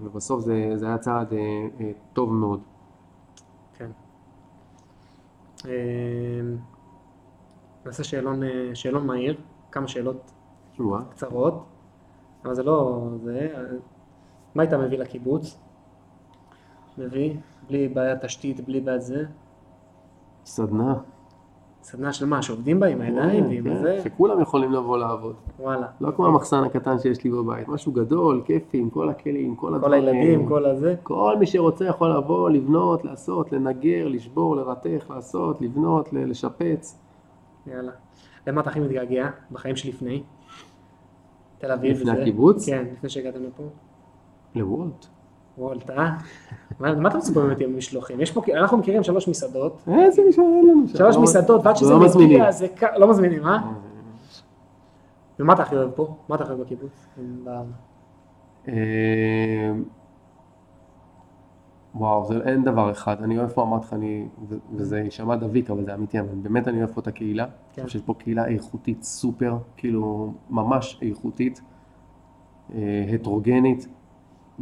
ובסוף 0.02 0.40
זה, 0.40 0.72
זה 0.76 0.86
היה 0.86 0.98
צעד 0.98 1.32
אה, 1.32 1.38
אה, 1.80 1.90
טוב 2.12 2.32
מאוד. 2.32 2.60
אה, 5.66 6.40
נעשה 7.86 8.04
שאלון, 8.04 8.42
אה, 8.42 8.70
שאלון 8.74 9.06
מהיר, 9.06 9.40
כמה 9.72 9.88
שאלות 9.88 10.32
שואה. 10.76 11.00
קצרות, 11.10 11.64
אבל 12.44 12.54
זה 12.54 12.62
לא 12.62 13.08
זה. 13.24 13.54
מה 14.54 14.62
היית 14.62 14.72
מביא 14.74 14.98
לקיבוץ? 14.98 15.58
מביא, 16.98 17.36
בלי 17.66 17.88
בעיית 17.88 18.24
תשתית, 18.24 18.60
בלי 18.60 18.80
בעיית 18.80 19.02
זה. 19.02 19.24
סדנה. 20.44 20.94
סדנה 21.88 22.12
של 22.12 22.26
מה, 22.26 22.42
שעובדים 22.42 22.80
בה 22.80 22.86
עם 22.86 23.00
הידיים 23.00 23.46
ועם 23.48 23.64
כן, 23.64 23.82
זה? 23.82 24.00
שכולם 24.04 24.40
יכולים 24.40 24.72
לבוא 24.72 24.98
לעבוד. 24.98 25.34
וואלה. 25.60 25.86
לא 26.00 26.10
כמו 26.10 26.26
המחסן 26.26 26.64
הקטן 26.64 26.98
שיש 26.98 27.24
לי 27.24 27.30
בבית, 27.30 27.68
משהו 27.68 27.92
גדול, 27.92 28.42
כיפי, 28.44 28.78
עם 28.78 28.90
כל 28.90 29.08
הכלים, 29.08 29.56
כל 29.56 29.68
כל 29.68 29.74
הדברים. 29.74 30.04
הילדים, 30.04 30.48
כל 30.48 30.66
הזה. 30.66 30.94
כל 31.02 31.36
מי 31.38 31.46
שרוצה 31.46 31.84
יכול 31.84 32.16
לבוא, 32.16 32.50
לבנות, 32.50 33.04
לעשות, 33.04 33.52
לנגר, 33.52 34.08
לשבור, 34.08 34.56
לרתך, 34.56 35.10
לעשות, 35.10 35.60
לבנות, 35.60 36.12
לשפץ. 36.12 36.98
יאללה. 37.66 37.92
למה 38.46 38.60
אתה 38.60 38.70
הכי 38.70 38.80
מתגעגע 38.80 39.28
בחיים 39.52 39.76
שלפני? 39.76 40.22
תל 41.58 41.72
אביב 41.72 41.96
לפני 41.96 42.12
וזה? 42.12 42.22
הקיבוץ? 42.22 42.66
כן, 42.68 42.84
לפני 42.92 43.08
שהגעתם 43.08 43.42
לפה. 43.42 43.62
לוולט. 44.54 45.06
וולט, 45.58 45.90
אה? 45.90 46.10
מה 46.80 47.08
אתה 47.08 47.18
פה 47.34 47.40
באמת 47.40 47.60
עם 47.60 47.76
משלוחים? 47.76 48.20
יש 48.20 48.32
פה, 48.32 48.42
אנחנו 48.54 48.78
מכירים 48.78 49.02
שלוש 49.02 49.28
מסעדות, 49.28 49.88
איזה 49.88 50.22
נשאר 50.28 50.44
אין 50.44 50.68
לנו. 50.68 50.88
שלוש 50.88 51.16
מסעדות, 51.16 51.66
ועד 51.66 51.76
שזה 51.76 51.92
לא 51.92 52.00
מזמינים. 52.00 52.40
מגיע, 52.40 52.50
זה 52.52 52.66
לא 52.96 53.10
מזמינים, 53.10 53.46
אה? 53.46 53.58
ומה 55.38 55.52
אתה 55.52 55.62
הכי 55.62 55.76
אוהב 55.76 55.90
פה? 55.90 56.16
מה 56.28 56.36
אתה 56.36 56.44
הכי 56.44 56.52
אוהב 56.52 56.62
בקיבוץ? 56.62 57.06
אה, 58.68 58.72
וואו, 61.94 62.24
זה 62.24 62.40
אין 62.44 62.64
דבר 62.64 62.90
אחד, 62.90 63.22
אני 63.22 63.38
אוהב 63.38 63.50
פה, 63.50 63.62
אמרתי 63.62 63.86
לך, 63.86 63.92
אני, 63.92 64.28
וזה 64.72 65.00
יישמע 65.00 65.36
דביק, 65.36 65.70
אבל 65.70 65.84
זה 65.84 65.94
אמיתי, 65.94 66.20
אבל 66.20 66.34
באמת 66.42 66.68
אני 66.68 66.78
אוהב 66.78 66.90
פה 66.90 67.00
את 67.00 67.06
הקהילה. 67.06 67.44
אני 67.44 67.52
כן. 67.72 67.82
חושב 67.82 67.98
שיש 67.98 68.06
פה 68.06 68.14
קהילה 68.14 68.46
איכותית 68.46 69.02
סופר, 69.02 69.56
כאילו, 69.76 70.32
ממש 70.50 70.98
איכותית, 71.02 71.60
אה, 72.74 73.04
הטרוגנית, 73.14 73.88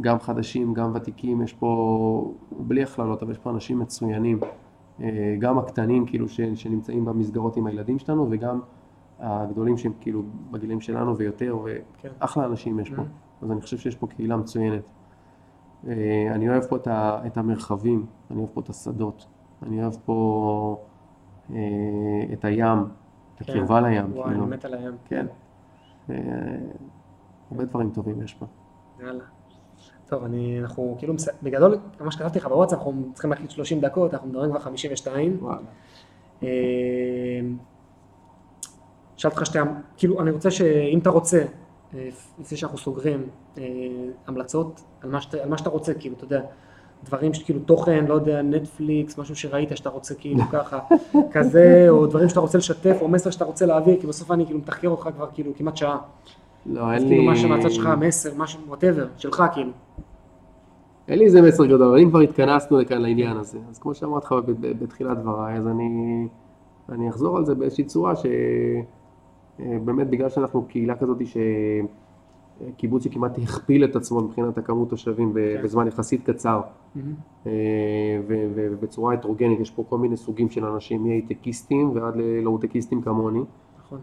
גם 0.01 0.19
חדשים, 0.19 0.73
גם 0.73 0.91
ותיקים, 0.95 1.41
יש 1.41 1.53
פה, 1.53 2.33
בלי 2.51 2.83
הכללות, 2.83 3.23
אבל 3.23 3.31
יש 3.31 3.37
פה 3.37 3.49
אנשים 3.49 3.79
מצוינים, 3.79 4.39
אה, 5.01 5.35
גם 5.39 5.57
הקטנים, 5.59 6.05
כאילו, 6.05 6.29
ש- 6.29 6.41
שנמצאים 6.41 7.05
במסגרות 7.05 7.57
עם 7.57 7.67
הילדים 7.67 7.99
שלנו, 7.99 8.27
וגם 8.29 8.59
הגדולים 9.19 9.77
שהם 9.77 9.93
כאילו 10.01 10.23
בגילים 10.51 10.81
שלנו 10.81 11.17
ויותר, 11.17 11.57
כן. 11.97 12.09
ואחלה 12.19 12.45
אנשים 12.45 12.79
יש 12.79 12.89
פה. 12.89 13.01
Mhm. 13.01 13.05
אז 13.41 13.51
אני 13.51 13.61
חושב 13.61 13.77
שיש 13.77 13.95
פה 13.95 14.07
קהילה 14.07 14.37
מצוינת. 14.37 14.83
אה, 15.87 16.27
אני 16.31 16.49
אוהב 16.49 16.63
פה 16.63 16.75
את, 16.75 16.87
ה, 16.87 17.19
את 17.27 17.37
המרחבים, 17.37 18.05
אני 18.31 18.39
אוהב 18.39 18.49
פה 18.53 18.61
את 18.61 18.69
השדות, 18.69 19.25
אני 19.63 19.81
אוהב 19.81 19.93
פה 20.05 20.77
אה, 21.53 21.57
את 22.33 22.45
הים, 22.45 22.79
את 23.35 23.43
כן. 23.45 23.53
הקרבה 23.53 23.81
לים, 23.81 24.05
וואי, 24.13 24.29
כאילו. 24.29 24.43
אני 24.43 24.51
מת 24.55 24.65
על 24.65 24.73
הים. 24.73 24.93
כן. 25.05 25.25
הרבה 27.51 27.65
דברים 27.65 27.89
טובים 27.89 28.21
יש 28.21 28.33
פה. 28.33 28.45
יאללה. 28.99 29.23
טוב, 30.09 30.23
אני, 30.23 30.59
אנחנו 30.61 30.95
כאילו, 30.99 31.13
מס- 31.13 31.29
בגדול, 31.43 31.77
מה 31.99 32.11
שכתבתי 32.11 32.39
לך 32.39 32.47
בוואטסאפ, 32.47 32.77
אנחנו 32.79 33.09
צריכים 33.13 33.31
להקליט 33.31 33.49
30 33.51 33.81
דקות, 33.81 34.13
אנחנו 34.13 34.29
מדברים 34.29 34.49
כבר 34.49 34.59
52. 34.59 35.37
וואלה. 35.41 35.59
אה, 36.43 36.47
שאלתי 39.17 39.35
אותך 39.37 39.45
שאתה, 39.45 39.63
כאילו, 39.97 40.21
אני 40.21 40.31
רוצה 40.31 40.51
שאם 40.51 40.99
אתה 40.99 41.09
רוצה, 41.09 41.43
אה, 41.95 42.09
לפני 42.39 42.57
שאנחנו 42.57 42.77
סוגרים, 42.77 43.27
אה, 43.57 43.63
המלצות 44.27 44.81
על 45.01 45.09
מה 45.09 45.21
שאתה, 45.21 45.37
על 45.37 45.49
מה 45.49 45.57
שאתה 45.57 45.69
רוצה, 45.69 45.93
כאילו, 45.93 46.15
אתה 46.15 46.23
יודע, 46.23 46.41
דברים 47.03 47.33
שכאילו 47.33 47.59
תוכן, 47.59 48.05
לא 48.05 48.13
יודע, 48.13 48.41
נטפליקס, 48.41 49.17
משהו 49.17 49.35
שראית 49.35 49.77
שאתה 49.77 49.89
רוצה 49.89 50.15
כאילו 50.15 50.41
ככה, 50.53 50.79
כזה, 51.31 51.85
או 51.89 52.05
דברים 52.07 52.29
שאתה 52.29 52.39
רוצה 52.39 52.57
לשתף, 52.57 52.97
או 53.01 53.07
מסר 53.07 53.29
שאתה 53.29 53.45
רוצה 53.45 53.65
להעביר, 53.65 54.01
כי 54.01 54.07
בסוף 54.07 54.31
אני 54.31 54.45
כאילו 54.45 54.59
מתחקר 54.59 54.87
אותך 54.87 55.09
כבר 55.15 55.27
כאילו 55.33 55.51
כמעט 55.57 55.77
שעה. 55.77 55.97
לא, 56.67 56.93
אין 56.93 57.07
לי... 57.07 57.25
מה 57.25 57.35
שמהצד 57.35 57.71
שלך, 57.71 57.89
מסר, 57.99 58.29
משהו, 58.37 58.61
whatever, 58.67 59.07
שלך 59.17 59.43
כאילו. 59.53 59.71
אין 61.07 61.19
לי 61.19 61.25
איזה 61.25 61.41
מסר 61.41 61.65
גדול, 61.65 61.83
אבל 61.83 61.99
אם 61.99 62.09
כבר 62.09 62.19
התכנסנו 62.19 62.79
לכאן 62.79 63.01
לעניין 63.01 63.37
הזה, 63.37 63.59
אז 63.69 63.79
כמו 63.79 63.93
שאמרתי 63.93 64.25
לך 64.25 64.35
בתחילת 64.59 65.17
דבריי, 65.17 65.57
אז 65.57 65.67
אני, 65.67 66.27
אני 66.89 67.09
אחזור 67.09 67.37
על 67.37 67.45
זה 67.45 67.55
באיזושהי 67.55 67.83
צורה 67.83 68.13
שבאמת 69.59 70.09
בגלל 70.09 70.29
שאנחנו 70.29 70.65
קהילה 70.65 70.95
כזאת 70.95 71.17
שקיבוץ 72.71 73.03
שכמעט 73.03 73.37
הכפיל 73.37 73.83
את 73.83 73.95
עצמו 73.95 74.21
מבחינת 74.21 74.57
הכמות 74.57 74.89
תושבים 74.89 75.33
כן. 75.33 75.63
בזמן 75.63 75.87
יחסית 75.87 76.29
קצר. 76.29 76.61
אה, 77.47 77.51
ו- 78.27 78.47
ובצורה 78.55 79.13
הטרוגנית, 79.13 79.59
יש 79.59 79.71
פה 79.71 79.83
כל 79.89 79.97
מיני 79.97 80.17
סוגים 80.17 80.49
של 80.49 80.65
אנשים, 80.65 81.03
מהייטקיסטים 81.03 81.91
ועד 81.93 82.15
ללואו-טקיסטים 82.15 83.01
כמוני. 83.01 83.41
נכון. 83.87 83.99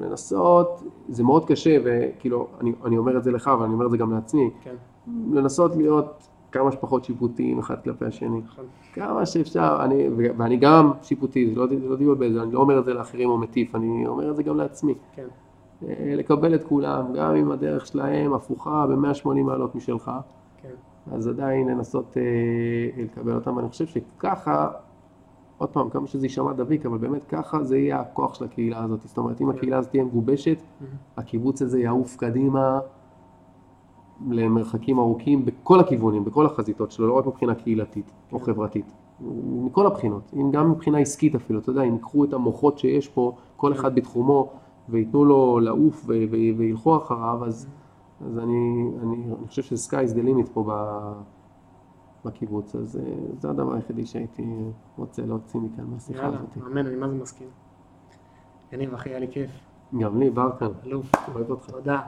ולנסות, 0.00 0.82
זה 1.08 1.24
מאוד 1.24 1.44
קשה, 1.44 1.78
וכאילו, 1.84 2.46
אני, 2.60 2.72
אני 2.84 2.98
אומר 2.98 3.16
את 3.16 3.24
זה 3.24 3.32
לך, 3.32 3.48
אבל 3.48 3.64
אני 3.64 3.74
אומר 3.74 3.86
את 3.86 3.90
זה 3.90 3.96
גם 3.96 4.12
לעצמי, 4.12 4.50
כן, 4.62 4.74
לנסות 5.32 5.76
להיות 5.76 6.28
כמה 6.52 6.72
שפחות 6.72 7.04
שיפוטיים 7.04 7.58
אחד 7.58 7.82
כלפי 7.84 8.04
השני. 8.04 8.40
נכון. 8.44 8.64
כמה 8.92 9.26
שאפשר, 9.26 9.78
אני, 9.84 10.08
ואני 10.36 10.56
גם 10.56 10.92
שיפוטי, 11.02 11.50
זה 11.50 11.60
לא, 11.60 11.66
לא 11.88 12.14
בזה, 12.14 12.42
אני 12.42 12.52
לא 12.52 12.60
אומר 12.60 12.78
את 12.78 12.84
זה 12.84 12.94
לאחרים 12.94 13.30
או 13.30 13.38
מטיף, 13.38 13.74
אני 13.74 14.06
אומר 14.06 14.30
את 14.30 14.36
זה 14.36 14.42
גם 14.42 14.56
לעצמי. 14.56 14.94
כן, 15.14 15.26
אה, 15.88 16.14
לקבל 16.16 16.54
את 16.54 16.64
כולם, 16.64 17.12
גם 17.12 17.34
אם 17.34 17.52
הדרך 17.52 17.86
שלהם 17.86 18.34
הפוכה 18.34 18.86
ב-180 18.86 19.28
מעלות 19.28 19.74
משלך, 19.74 20.10
כן, 20.62 20.74
אז 21.12 21.28
עדיין 21.28 21.68
לנסות 21.68 22.16
אה, 22.16 23.02
לקבל 23.02 23.34
אותם, 23.34 23.56
ואני 23.56 23.68
חושב 23.68 23.86
שככה, 23.86 24.68
עוד 25.62 25.70
פעם, 25.70 25.90
כמה 25.90 26.06
שזה 26.06 26.26
יישמע 26.26 26.52
דביק, 26.52 26.86
אבל 26.86 26.98
באמת 26.98 27.24
ככה 27.24 27.64
זה 27.64 27.78
יהיה 27.78 28.00
הכוח 28.00 28.34
של 28.34 28.44
הקהילה 28.44 28.84
הזאת. 28.84 29.02
זאת 29.02 29.18
אומרת, 29.18 29.40
אם 29.40 29.52
כן. 29.52 29.56
הקהילה 29.56 29.78
הזאת 29.78 29.90
תהיה 29.90 30.04
מגובשת, 30.04 30.56
מהמם. 30.80 30.92
הקיבוץ 31.16 31.62
הזה 31.62 31.80
יעוף 31.80 32.16
קדימה 32.16 32.80
למרחקים 34.30 34.98
ארוכים 34.98 35.44
בכל 35.44 35.80
הכיוונים, 35.80 36.24
בכל 36.24 36.46
החזיתות 36.46 36.90
שלו, 36.90 37.06
לא 37.06 37.12
רק 37.12 37.26
מבחינה 37.26 37.54
קהילתית 37.54 38.12
או 38.32 38.38
כן. 38.38 38.44
חברתית, 38.44 38.92
מכל 39.46 39.86
הבחינות, 39.86 40.32
אם 40.36 40.50
גם 40.50 40.70
מבחינה 40.70 40.98
עסקית 40.98 41.34
אפילו, 41.34 41.60
אתה 41.60 41.70
יודע, 41.70 41.82
אם 41.82 41.92
ייקחו 41.92 42.24
את 42.24 42.32
המוחות 42.32 42.78
שיש 42.78 43.08
פה, 43.08 43.32
כל 43.56 43.72
כן. 43.72 43.80
אחד 43.80 43.94
בתחומו, 43.94 44.50
וייתנו 44.88 45.24
לו 45.24 45.60
לעוף 45.60 46.04
וילכו 46.56 46.96
אחריו, 46.96 47.44
אז, 47.44 47.66
אז 48.26 48.38
אני, 48.38 48.90
אני, 49.02 49.16
אני 49.38 49.46
חושב 49.48 49.62
ש-sky 49.62 50.10
is 50.10 50.14
the 50.14 50.22
limit 50.26 50.48
פה 50.52 50.64
ב- 50.68 51.12
בקיבוץ, 52.24 52.74
אז 52.74 52.96
אה, 52.96 53.02
זה 53.40 53.50
הדבר 53.50 53.74
היחידי 53.74 54.06
שהייתי 54.06 54.46
רוצה 54.98 55.22
להוציא 55.26 55.60
מכאן 55.60 55.84
מהשיחה 55.84 56.22
יאללה, 56.22 56.38
הזאת. 56.38 56.56
אמן, 56.56 56.86
אני 56.86 56.96
מה 56.96 57.08
זה 57.08 57.14
מסכים. 57.14 57.48
יניב, 58.72 58.94
אחי, 58.94 59.10
היה 59.10 59.18
לי 59.18 59.28
כיף. 59.30 59.50
גם 59.98 60.18
לי, 60.18 60.30
ברקן, 60.30 60.66
אלוף, 60.86 61.12
אוהב 61.34 61.50
אותך. 61.50 61.70
תודה. 61.70 62.00